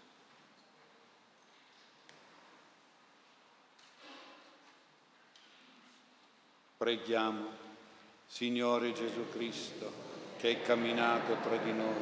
Preghiamo, 6.78 7.47
Signore 8.27 8.93
Gesù 8.93 9.31
Cristo, 9.32 9.90
che 10.36 10.48
hai 10.48 10.61
camminato 10.61 11.39
tra 11.43 11.57
di 11.57 11.73
noi 11.73 11.94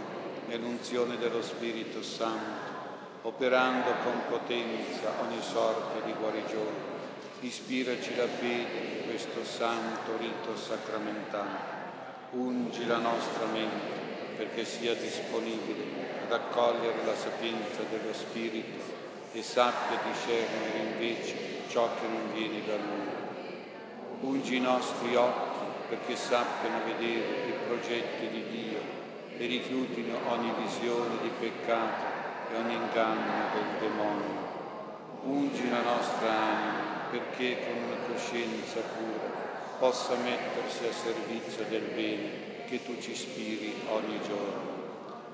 nell'unzione 0.49 1.17
dello 1.17 1.43
Spirito 1.43 2.03
Santo, 2.03 2.73
operando 3.23 3.93
con 4.03 4.21
potenza 4.29 5.13
ogni 5.21 5.41
sorta 5.41 6.05
di 6.05 6.13
guarigione. 6.13 6.93
Ispiraci 7.39 8.17
la 8.17 8.27
fede 8.27 8.79
in 8.99 9.07
questo 9.07 9.45
santo 9.45 10.17
rito 10.19 10.57
sacramentale. 10.57 11.73
Ungi 12.31 12.85
la 12.85 12.99
nostra 12.99 13.47
mente 13.47 14.35
perché 14.37 14.65
sia 14.65 14.97
disponibile 14.97 15.85
ad 16.25 16.33
accogliere 16.33 17.05
la 17.05 17.15
sapienza 17.15 17.83
dello 17.89 18.13
Spirito 18.13 18.83
e 19.31 19.41
sappia 19.41 20.01
discernere 20.11 20.79
invece 20.79 21.63
ciò 21.69 21.89
che 21.95 22.09
non 22.09 22.33
viene 22.33 22.67
da 22.67 22.75
Lui. 22.75 23.24
Ungi 24.21 24.57
i 24.57 24.61
nostri 24.61 25.15
occhi 25.15 25.65
perché 25.89 26.17
sappiano 26.17 26.85
vedere 26.85 27.47
i 27.49 27.55
progetti 27.67 28.29
di 28.29 28.45
Dio 28.51 28.81
e 29.37 29.47
rifiutino 29.47 30.19
ogni 30.29 30.53
visione 30.63 31.17
di 31.23 31.31
peccato 31.39 32.05
e 32.51 32.57
ogni 32.57 32.75
inganno 32.75 33.51
del 33.53 33.89
demonio. 33.89 34.53
Ungi 35.25 35.69
la 35.69 35.83
nostra 35.83 36.31
anima 36.31 36.85
perché 37.11 37.59
con 37.65 37.83
una 37.83 37.97
coscienza 38.07 38.81
pura 38.81 39.43
possa 39.79 40.15
mettersi 40.17 40.87
a 40.87 40.93
servizio 40.93 41.65
del 41.69 41.91
bene 41.95 42.65
che 42.67 42.85
tu 42.85 42.99
ci 43.01 43.13
ispiri 43.13 43.75
ogni 43.89 44.21
giorno. 44.27 44.73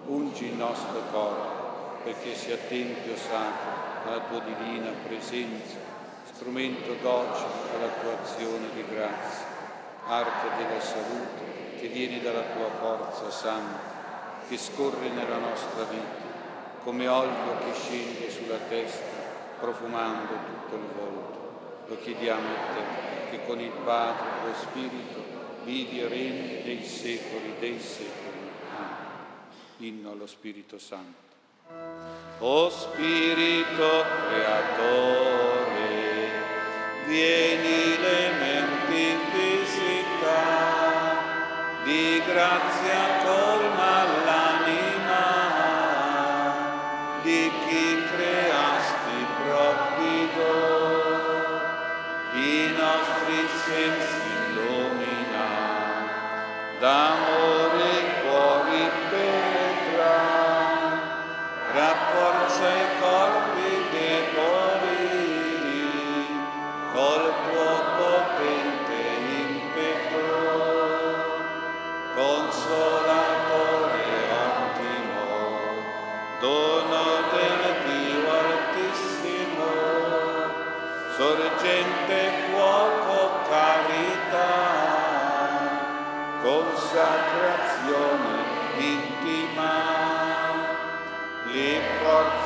Ungi 0.06 0.46
il 0.46 0.54
nostro 0.54 1.00
corpo 1.10 2.02
perché 2.04 2.34
sia 2.34 2.56
tempio 2.68 3.16
sacro 3.16 4.08
alla 4.08 4.20
tua 4.20 4.40
divina 4.40 4.90
presenza, 5.06 5.76
strumento 6.40 6.94
docile 7.02 7.60
azione 8.22 8.68
di 8.72 8.82
grazia, 8.88 9.44
arca 10.06 10.56
della 10.56 10.80
salute 10.80 11.78
che 11.78 11.88
viene 11.88 12.22
dalla 12.22 12.44
tua 12.56 12.70
forza 12.80 13.30
santa, 13.30 13.78
che 14.48 14.56
scorre 14.56 15.10
nella 15.10 15.36
nostra 15.36 15.84
vita, 15.84 16.28
come 16.82 17.06
olio 17.08 17.58
che 17.58 17.74
scende 17.74 18.30
sulla 18.30 18.56
testa, 18.70 19.04
profumando 19.60 20.32
tutto 20.32 20.76
il 20.76 20.88
volto. 20.96 21.38
Lo 21.88 21.98
chiediamo 21.98 22.48
a 22.48 22.74
te, 22.74 23.30
che 23.30 23.44
con 23.44 23.60
il 23.60 23.72
Padre 23.84 24.24
e 24.24 24.46
lo 24.46 24.54
Spirito 24.54 25.24
vivi 25.64 26.00
e 26.00 26.08
regni 26.08 26.62
dei 26.62 26.82
secoli 26.82 27.54
dei 27.58 27.78
secoli. 27.78 28.50
Amen. 28.78 28.96
Inno 29.78 30.12
allo 30.12 30.26
Spirito 30.26 30.78
Santo. 30.78 31.28
O 32.38 32.70
Spirito 32.70 34.04
Creatore, 34.28 35.49
vieni 37.10 37.98
le 37.98 38.30
menti 38.38 39.18
visita, 39.34 40.42
di 41.82 42.22
grazia 42.24 42.79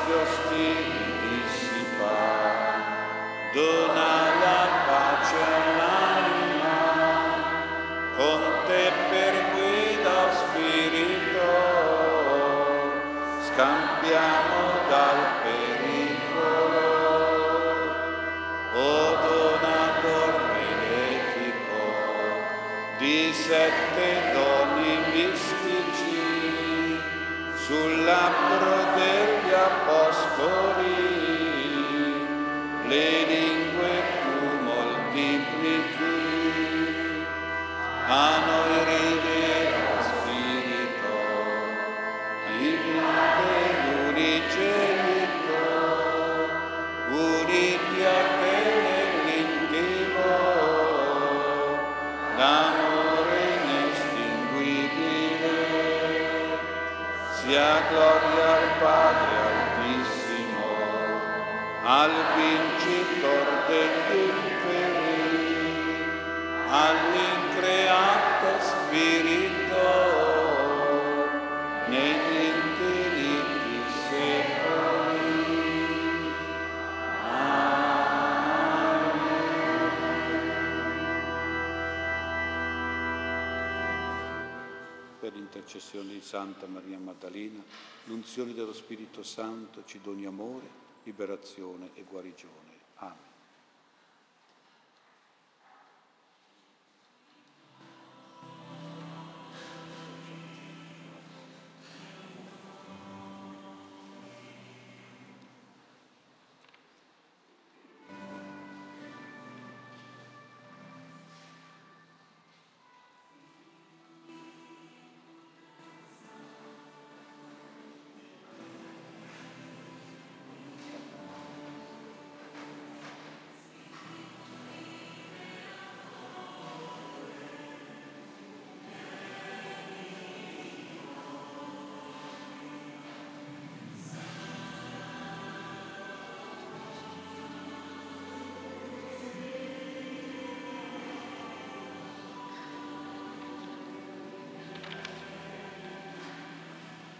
forze 0.04 0.12
ostili 0.12 1.02
dissipa, 1.22 2.20
dona 3.52 4.14
la 4.42 4.62
pace 4.86 5.40
all'anima, 5.58 6.78
con 8.16 8.40
te 8.66 8.84
per 9.10 9.34
guida 9.54 10.18
spirito, 10.40 11.50
scampiamo 13.48 14.60
dal 14.90 15.20
pericolo. 15.42 16.92
O 18.76 19.16
donator 19.22 20.32
benefico 20.52 21.84
di 22.98 23.32
sette 23.32 24.08
doni 24.32 24.92
mistici, 25.12 26.22
sul 27.54 28.04
labbro 28.04 28.74
degli 28.96 29.33
apostoli, 29.54 31.02
le 32.88 33.24
lingue 33.30 33.94
tu 34.22 34.38
moltiplichi, 34.64 36.20
a 38.08 38.38
noi 38.46 38.83
l'intercessione 85.94 86.12
di 86.12 86.20
Santa 86.20 86.66
Maria 86.66 86.98
Maddalena, 86.98 87.62
l'unzione 88.04 88.52
dello 88.52 88.72
Spirito 88.72 89.22
Santo 89.22 89.84
ci 89.84 90.00
doni 90.02 90.26
amore, 90.26 90.82
liberazione 91.04 91.90
e 91.94 92.02
guarigione. 92.02 92.72
Amen. 92.96 93.33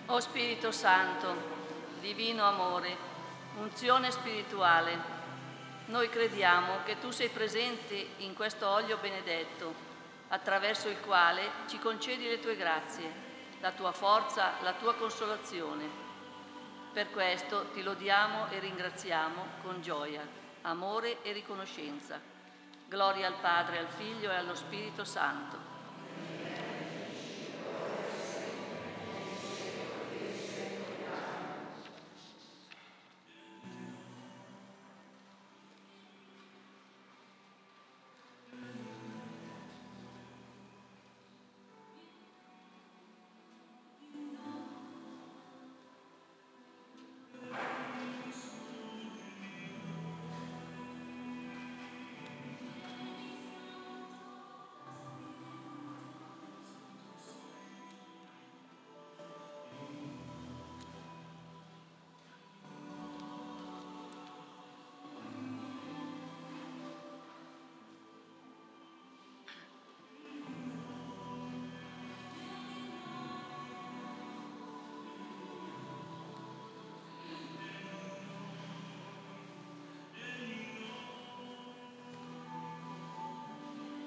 O 0.07 0.21
Spirito 0.21 0.71
Santo, 0.71 1.35
divino 2.01 2.45
amore, 2.45 2.95
unzione 3.57 4.11
spirituale, 4.11 5.13
noi 5.87 6.11
crediamo 6.11 6.83
che 6.85 6.99
tu 6.99 7.11
sei 7.11 7.31
presente 7.31 8.09
in 8.19 8.35
questo 8.35 8.69
olio 8.69 8.99
benedetto, 8.99 9.73
attraverso 10.29 10.89
il 10.89 11.01
quale 11.01 11.51
ci 11.69 11.79
concedi 11.79 12.29
le 12.29 12.39
tue 12.39 12.55
grazie, 12.55 13.11
la 13.61 13.71
tua 13.71 13.93
forza, 13.93 14.53
la 14.61 14.75
tua 14.75 14.95
consolazione. 14.95 15.89
Per 16.93 17.11
questo 17.11 17.71
ti 17.73 17.83
lodiamo 17.83 18.49
e 18.51 18.59
ringraziamo 18.59 19.43
con 19.63 19.81
gioia, 19.81 20.21
amore 20.63 21.23
e 21.23 21.33
riconoscenza. 21.33 22.21
Gloria 22.87 23.27
al 23.27 23.41
Padre, 23.41 23.79
al 23.79 23.89
Figlio 23.89 24.31
e 24.31 24.35
allo 24.35 24.55
Spirito 24.55 25.03
Santo 25.05 25.74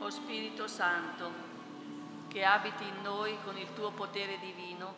O 0.08 0.10
Spirito 0.10 0.70
Santo, 0.70 1.30
che 2.30 2.46
abiti 2.46 2.84
in 2.84 3.02
noi 3.02 3.38
con 3.44 3.58
il 3.58 3.74
tuo 3.74 3.92
potere 3.92 4.40
divino, 4.40 4.96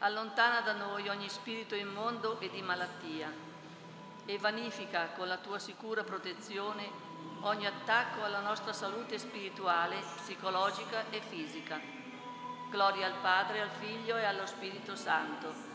allontana 0.00 0.60
da 0.60 0.74
noi 0.74 1.08
ogni 1.08 1.30
spirito 1.30 1.74
immondo 1.74 2.38
e 2.38 2.50
di 2.50 2.60
malattia 2.60 3.32
e 4.26 4.36
vanifica 4.36 5.06
con 5.16 5.26
la 5.26 5.38
tua 5.38 5.58
sicura 5.58 6.04
protezione 6.04 6.86
ogni 7.40 7.64
attacco 7.64 8.24
alla 8.24 8.40
nostra 8.40 8.74
salute 8.74 9.18
spirituale, 9.18 9.96
psicologica 10.16 11.08
e 11.08 11.22
fisica. 11.22 11.80
Gloria 12.68 13.06
al 13.06 13.20
Padre, 13.22 13.62
al 13.62 13.70
Figlio 13.70 14.18
e 14.18 14.24
allo 14.24 14.44
Spirito 14.44 14.94
Santo 14.94 15.71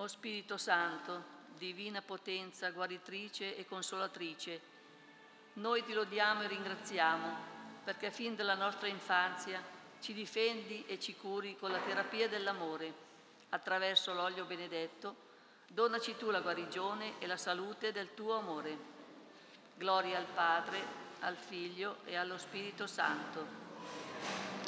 O 0.00 0.06
Spirito 0.06 0.56
Santo, 0.56 1.22
divina 1.58 2.00
potenza, 2.00 2.70
guaritrice 2.70 3.54
e 3.54 3.66
consolatrice, 3.66 4.60
noi 5.54 5.84
ti 5.84 5.92
lodiamo 5.92 6.40
e 6.40 6.46
ringraziamo 6.46 7.36
perché 7.84 8.10
fin 8.10 8.34
dalla 8.34 8.54
nostra 8.54 8.88
infanzia 8.88 9.62
ci 10.00 10.14
difendi 10.14 10.86
e 10.86 10.98
ci 10.98 11.14
curi 11.16 11.54
con 11.58 11.70
la 11.70 11.80
terapia 11.80 12.30
dell'amore. 12.30 12.94
Attraverso 13.50 14.14
l'olio 14.14 14.46
benedetto, 14.46 15.14
donaci 15.68 16.16
tu 16.16 16.30
la 16.30 16.40
guarigione 16.40 17.18
e 17.18 17.26
la 17.26 17.36
salute 17.36 17.92
del 17.92 18.14
tuo 18.14 18.38
amore. 18.38 18.78
Gloria 19.74 20.16
al 20.16 20.24
Padre, 20.32 20.82
al 21.20 21.36
Figlio 21.36 21.98
e 22.06 22.16
allo 22.16 22.38
Spirito 22.38 22.86
Santo 22.86 24.59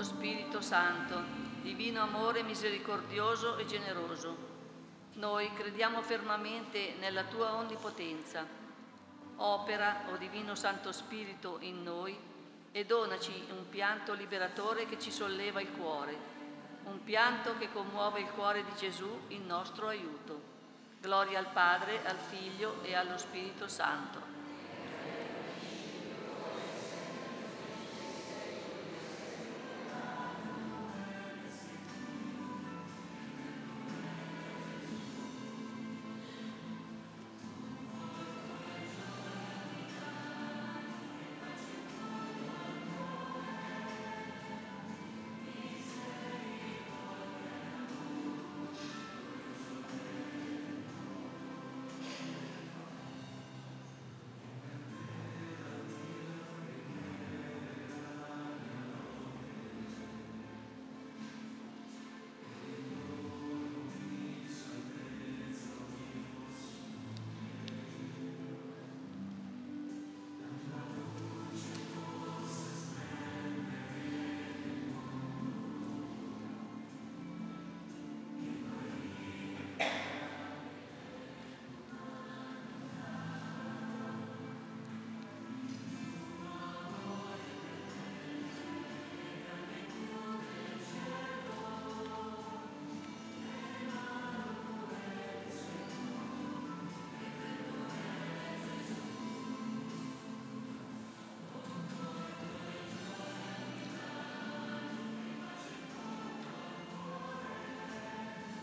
O 0.00 0.02
Spirito 0.02 0.62
Santo, 0.62 1.22
divino 1.60 2.00
amore 2.00 2.42
misericordioso 2.42 3.58
e 3.58 3.66
generoso, 3.66 4.34
noi 5.16 5.52
crediamo 5.52 6.00
fermamente 6.00 6.94
nella 6.98 7.24
tua 7.24 7.52
onnipotenza. 7.52 8.46
Opera, 9.36 10.06
o 10.10 10.16
Divino 10.16 10.54
Santo 10.54 10.90
Spirito, 10.90 11.58
in 11.60 11.82
noi 11.82 12.18
e 12.72 12.86
donaci 12.86 13.44
un 13.50 13.68
pianto 13.68 14.14
liberatore 14.14 14.86
che 14.86 14.98
ci 14.98 15.10
solleva 15.10 15.60
il 15.60 15.70
cuore, 15.72 16.16
un 16.84 17.04
pianto 17.04 17.58
che 17.58 17.70
commuove 17.70 18.20
il 18.20 18.30
cuore 18.30 18.64
di 18.64 18.74
Gesù 18.78 19.24
in 19.28 19.44
nostro 19.44 19.88
aiuto. 19.88 20.40
Gloria 20.98 21.40
al 21.40 21.52
Padre, 21.52 22.06
al 22.06 22.16
Figlio 22.16 22.82
e 22.84 22.94
allo 22.94 23.18
Spirito 23.18 23.68
Santo 23.68 24.29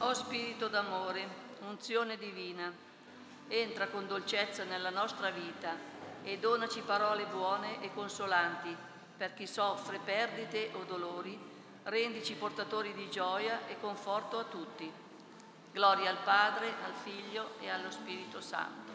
O 0.07 0.13
Spirito 0.13 0.69
d'amore, 0.69 1.27
unzione 1.67 2.17
divina, 2.17 2.71
entra 3.49 3.88
con 3.88 4.07
dolcezza 4.07 4.63
nella 4.63 4.89
nostra 4.89 5.31
vita 5.31 5.75
e 6.23 6.38
donaci 6.38 6.79
parole 6.79 7.25
buone 7.25 7.81
e 7.81 7.93
consolanti 7.93 8.73
per 9.17 9.34
chi 9.34 9.45
soffre 9.45 9.99
perdite 9.99 10.69
o 10.75 10.85
dolori, 10.85 11.38
rendici 11.84 12.35
portatori 12.35 12.93
di 12.93 13.09
gioia 13.09 13.67
e 13.67 13.81
conforto 13.81 14.39
a 14.39 14.45
tutti. 14.45 14.89
Gloria 15.73 16.09
al 16.09 16.23
Padre, 16.23 16.67
al 16.85 16.93
Figlio 16.93 17.59
e 17.59 17.67
allo 17.69 17.91
Spirito 17.91 18.39
Santo. 18.39 18.86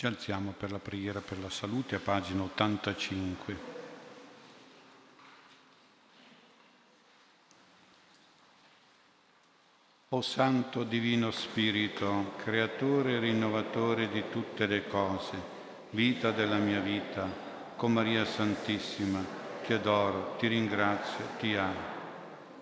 Ci 0.00 0.06
alziamo 0.06 0.54
per 0.56 0.72
la 0.72 0.78
preghiera 0.78 1.20
per 1.20 1.38
la 1.40 1.50
salute 1.50 1.96
a 1.96 1.98
pagina 1.98 2.44
85. 2.44 3.56
O 10.08 10.22
Santo 10.22 10.84
Divino 10.84 11.30
Spirito, 11.30 12.32
creatore 12.42 13.16
e 13.16 13.18
rinnovatore 13.18 14.08
di 14.08 14.24
tutte 14.30 14.64
le 14.64 14.86
cose, 14.88 15.38
vita 15.90 16.30
della 16.30 16.56
mia 16.56 16.80
vita, 16.80 17.28
con 17.76 17.92
Maria 17.92 18.24
Santissima, 18.24 19.22
ti 19.66 19.74
adoro, 19.74 20.36
ti 20.38 20.46
ringrazio, 20.46 21.26
ti 21.38 21.54
amo. 21.56 21.98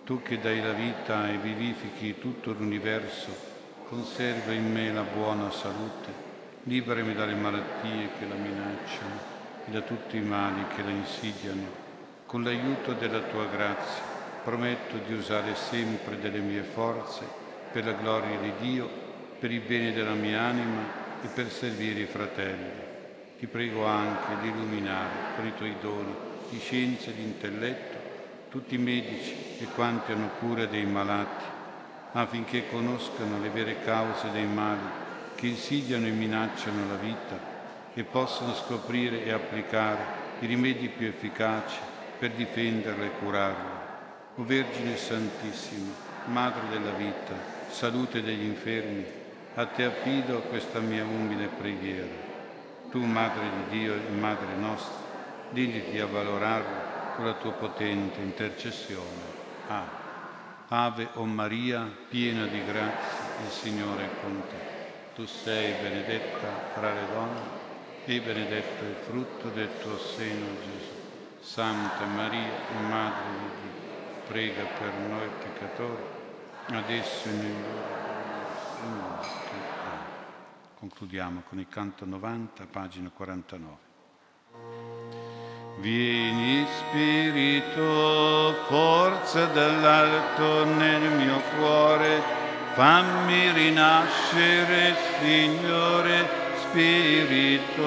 Tu 0.03 0.21
che 0.23 0.39
dai 0.39 0.61
la 0.61 0.73
vita 0.73 1.29
e 1.29 1.37
vivifichi 1.37 2.19
tutto 2.19 2.51
l'universo, 2.51 3.33
conserva 3.87 4.51
in 4.51 4.69
me 4.69 4.91
la 4.91 5.03
buona 5.03 5.49
salute 5.51 6.28
liberami 6.69 7.15
dalle 7.15 7.33
malattie 7.33 8.09
che 8.19 8.27
la 8.27 8.35
minacciano 8.35 9.37
e 9.65 9.71
da 9.71 9.81
tutti 9.81 10.17
i 10.17 10.21
mali 10.21 10.65
che 10.75 10.83
la 10.83 10.91
insidiano. 10.91 11.87
Con 12.27 12.43
l'aiuto 12.43 12.93
della 12.93 13.21
tua 13.21 13.45
grazia 13.47 14.03
prometto 14.43 14.97
di 15.05 15.13
usare 15.13 15.55
sempre 15.55 16.19
delle 16.19 16.37
mie 16.37 16.61
forze 16.61 17.25
per 17.71 17.85
la 17.85 17.93
gloria 17.93 18.37
di 18.37 18.51
Dio, 18.59 18.87
per 19.39 19.51
il 19.51 19.61
bene 19.61 19.93
della 19.93 20.13
mia 20.13 20.41
anima 20.41 20.81
e 21.23 21.27
per 21.27 21.49
servire 21.49 22.01
i 22.01 22.05
fratelli. 22.05 22.87
Ti 23.39 23.47
prego 23.47 23.85
anche 23.85 24.39
di 24.41 24.49
illuminare 24.49 25.35
con 25.35 25.47
i 25.47 25.55
tuoi 25.55 25.75
doni 25.81 26.13
di 26.51 26.59
scienza 26.59 27.09
e 27.09 27.15
di 27.15 27.23
intelletto 27.23 27.97
tutti 28.49 28.75
i 28.75 28.79
medici 28.79 29.57
e 29.59 29.65
quanti 29.73 30.11
hanno 30.11 30.29
cura 30.39 30.65
dei 30.65 30.85
malati, 30.85 31.45
affinché 32.11 32.69
conoscano 32.69 33.39
le 33.39 33.49
vere 33.49 33.81
cause 33.83 34.29
dei 34.31 34.45
mali 34.45 35.07
che 35.39 35.47
insidiano 35.47 36.05
e 36.05 36.11
minacciano 36.11 36.85
la 36.89 36.97
vita 36.97 37.39
e 37.93 38.03
possono 38.03 38.53
scoprire 38.53 39.23
e 39.23 39.31
applicare 39.31 40.17
i 40.39 40.45
rimedi 40.45 40.89
più 40.89 41.07
efficaci 41.07 41.77
per 42.19 42.31
difenderla 42.31 43.05
e 43.05 43.11
curarla. 43.19 43.87
O 44.35 44.43
Vergine 44.43 44.97
Santissima, 44.97 45.93
Madre 46.25 46.67
della 46.69 46.91
vita, 46.91 47.33
salute 47.69 48.21
degli 48.21 48.43
infermi, 48.43 49.05
a 49.55 49.65
te 49.65 49.85
affido 49.85 50.41
questa 50.41 50.79
mia 50.79 51.05
umile 51.05 51.47
preghiera. 51.47 52.27
Tu, 52.91 53.01
Madre 53.05 53.43
di 53.49 53.79
Dio 53.79 53.93
e 53.93 54.09
Madre 54.11 54.55
nostra, 54.57 55.07
digniti 55.51 55.99
a 55.99 56.05
valorarla 56.05 57.13
con 57.15 57.25
la 57.25 57.33
tua 57.35 57.53
potente 57.53 58.19
intercessione. 58.19 59.37
Ah. 59.67 59.97
Ave 60.67 61.07
o 61.13 61.23
Maria, 61.23 61.89
piena 62.09 62.45
di 62.45 62.63
grazia, 62.65 63.43
il 63.43 63.49
Signore 63.49 64.03
è 64.03 64.09
con 64.21 64.43
te 64.47 64.78
tu 65.19 65.25
sei 65.25 65.73
benedetta 65.81 66.47
fra 66.73 66.93
le 66.93 67.05
donne 67.11 67.41
e 68.05 68.21
benedetto 68.21 68.85
il 68.85 68.95
frutto 69.05 69.49
del 69.49 69.67
tuo 69.81 69.97
seno 69.97 70.45
Gesù. 70.61 70.95
Santa 71.41 72.05
Maria, 72.05 72.53
Madre 72.87 73.29
di 73.37 73.49
Dio, 73.59 74.21
prega 74.29 74.63
per 74.63 74.93
noi 75.09 75.27
peccatori, 75.39 76.03
adesso 76.67 77.27
e 77.27 77.31
nell'ora. 77.33 78.07
Concludiamo 80.79 81.43
con 81.49 81.59
il 81.59 81.67
canto 81.67 82.05
90, 82.05 82.65
pagina 82.71 83.09
49. 83.13 83.75
Vieni 85.79 86.65
Spirito, 86.65 88.53
forza 88.67 89.47
dall'alto 89.47 90.63
nel 90.63 91.11
mio 91.11 91.41
cuore, 91.57 92.38
fammi 92.79 93.51
rinascere, 93.51 94.95
Signore 95.19 96.29
Spirito. 96.61 97.83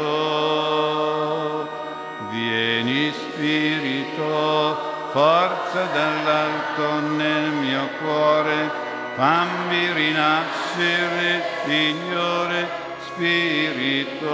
Vieni 2.28 3.10
Spirito, 3.10 4.76
forza 5.12 5.84
dall'alto 5.94 7.00
nel 7.16 7.52
mio 7.52 7.88
cuore, 8.02 8.70
fammi 9.14 9.92
rinascere, 9.92 11.42
Signore 11.64 12.68
Spirito. 13.06 14.28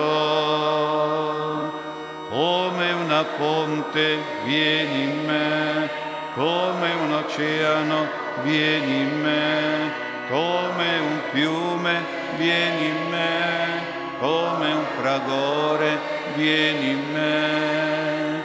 Come 2.31 2.93
una 3.05 3.25
fonte 3.37 4.19
vieni 4.43 5.03
in 5.05 5.25
me, 5.25 5.89
come 6.35 6.95
un 6.95 7.13
oceano 7.13 8.09
vieni 8.43 9.03
in 9.03 9.21
me 9.21 10.08
come 10.29 10.99
un 10.99 11.21
fiume 11.33 12.05
vieni 12.37 12.89
in 12.89 13.09
me, 13.09 13.83
come 14.21 14.73
un 14.73 14.85
fragore 15.01 15.99
vieni 16.35 16.91
in 16.91 17.13
me. 17.13 18.43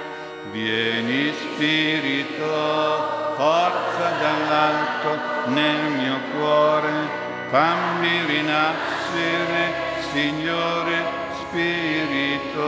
Vieni 0.52 1.34
Spirito, 1.34 3.34
forza 3.36 4.12
dall'alto 4.22 5.50
nel 5.50 5.82
mio 5.98 6.20
cuore, 6.38 6.92
fammi 7.50 8.26
rinascere, 8.28 9.74
Signore 10.12 11.04
Spirito. 11.42 12.62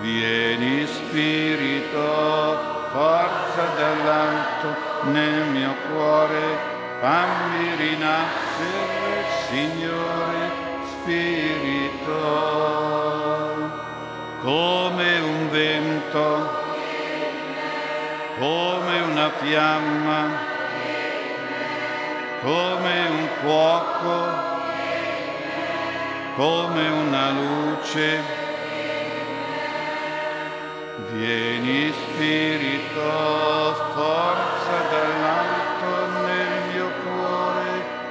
Vieni 0.00 0.86
Spirito, 0.86 2.58
forza 2.92 3.64
dall'alto 3.76 4.74
nel 5.04 5.44
mio 5.50 5.74
cuore, 5.88 6.78
fammi 7.00 7.76
rinascere, 7.76 9.24
Signore 9.48 10.50
Spirito, 10.90 12.12
come 14.42 15.18
un 15.20 15.48
vento, 15.50 16.50
come 18.38 19.00
una 19.00 19.30
fiamma, 19.30 20.48
come 22.42 23.08
un 23.08 23.28
fuoco, 23.40 24.14
come 26.36 26.88
una 26.88 27.30
luce. 27.30 28.38
Vieni 31.12 31.92
Spirito, 31.92 33.74
forza 33.94 34.59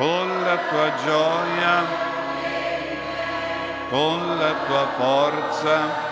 con 0.00 0.28
la 0.46 0.56
tua 0.70 0.90
gioia, 1.04 1.84
con 3.90 4.38
la 4.38 4.54
tua 4.66 4.86
forza. 4.96 6.09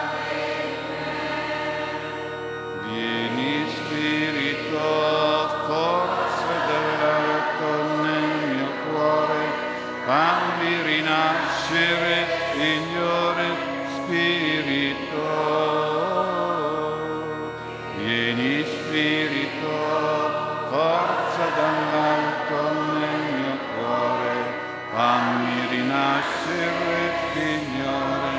Rinascere, 25.68 27.12
Signore, 27.34 28.32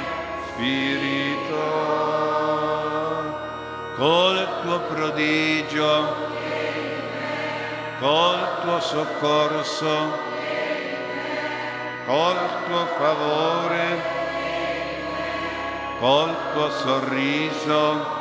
Spirito, 0.47 1.65
col 3.95 4.47
tuo 4.61 4.79
prodigio, 4.81 6.15
col 7.99 8.39
tuo 8.61 8.79
soccorso, 8.79 10.17
col 12.05 12.39
tuo 12.65 12.85
favore, 12.97 14.01
col 15.99 16.35
tuo 16.53 16.69
sorriso. 16.71 18.17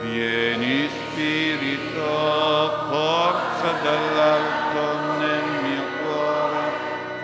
Vieni 0.00 0.88
Spirito, 0.88 2.06
forza 2.88 3.72
dall'alto 3.82 5.07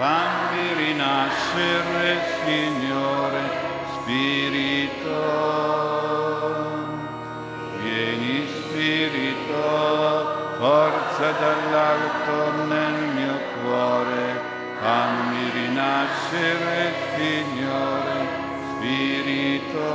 fammi 0.04 0.66
rinascere, 0.74 2.08
Signore, 2.44 3.42
Spirito. 3.94 5.22
Vieni 7.80 8.46
Spirito, 8.46 9.62
forza 10.58 11.26
dall'alto 11.40 12.36
nel 12.68 12.98
mio 13.14 13.38
cuore, 13.62 14.24
fammi 14.82 15.42
rinascere, 15.54 16.92
Signore, 17.16 18.16
Spirito. 18.76 19.88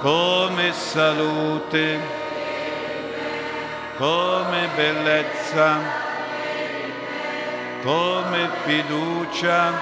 Come 0.00 0.72
salute, 0.72 2.00
come 3.98 4.68
bellezza, 4.74 6.01
come 7.82 8.48
fiducia, 8.64 9.72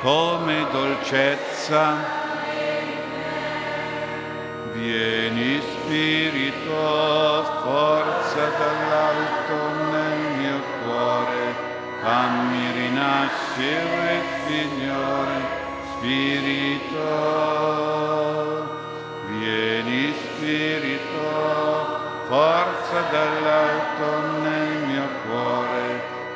come 0.00 0.66
dolcezza. 0.70 2.20
Vieni 4.72 5.60
Spirito, 5.60 7.44
forza 7.62 8.44
dall'alto 8.58 9.56
nel 9.90 10.18
mio 10.36 10.60
cuore, 10.82 11.54
fammi 12.02 12.72
rinascere, 12.72 14.22
Signore, 14.46 15.36
Spirito. 15.96 17.06
Vieni 19.28 20.02
Spirito, 20.12 21.24
forza 22.28 22.98
dall'alto 23.10 24.06
nel 24.40 24.50
mio 24.50 24.50
cuore, 24.50 24.51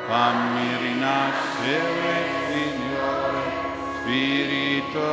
fammi 0.07 0.77
rinascere, 0.77 2.15
Signore, 2.47 3.43
Spirito. 3.99 5.05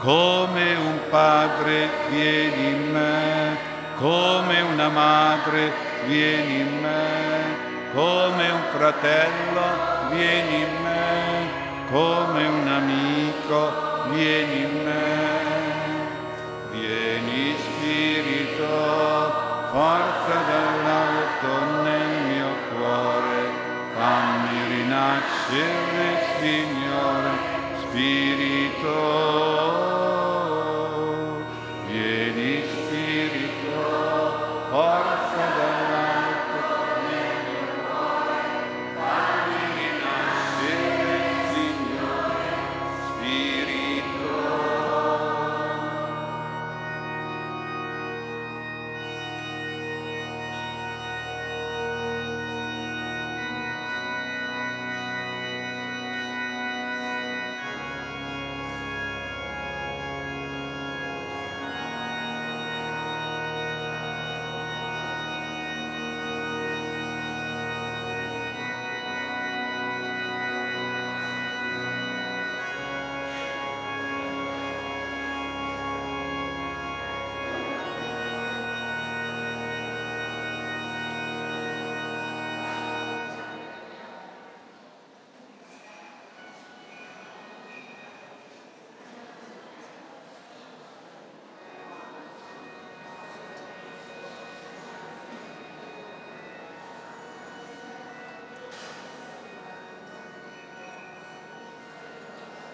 Come 0.00 0.74
un 0.74 0.98
padre 1.08 1.88
vieni 2.10 2.66
in 2.66 2.90
me, 2.90 3.56
come 3.96 4.60
una 4.60 4.88
madre 4.88 5.72
vieni 6.06 6.60
in 6.60 6.80
me, 6.80 7.92
come 7.94 8.50
un 8.50 8.62
fratello 8.76 10.10
vieni 10.10 10.62
in 10.62 10.82
me, 10.82 11.48
come 11.90 12.46
un 12.46 12.66
amico 12.66 13.72
vieni 14.10 14.62
in 14.62 14.82
me. 14.82 15.62
Vieni 16.72 17.56
Spirito, 17.56 18.66
forza 19.70 20.34
dall'alto 20.50 21.73
Signore, 26.40 27.36
Spirito. 27.82 28.94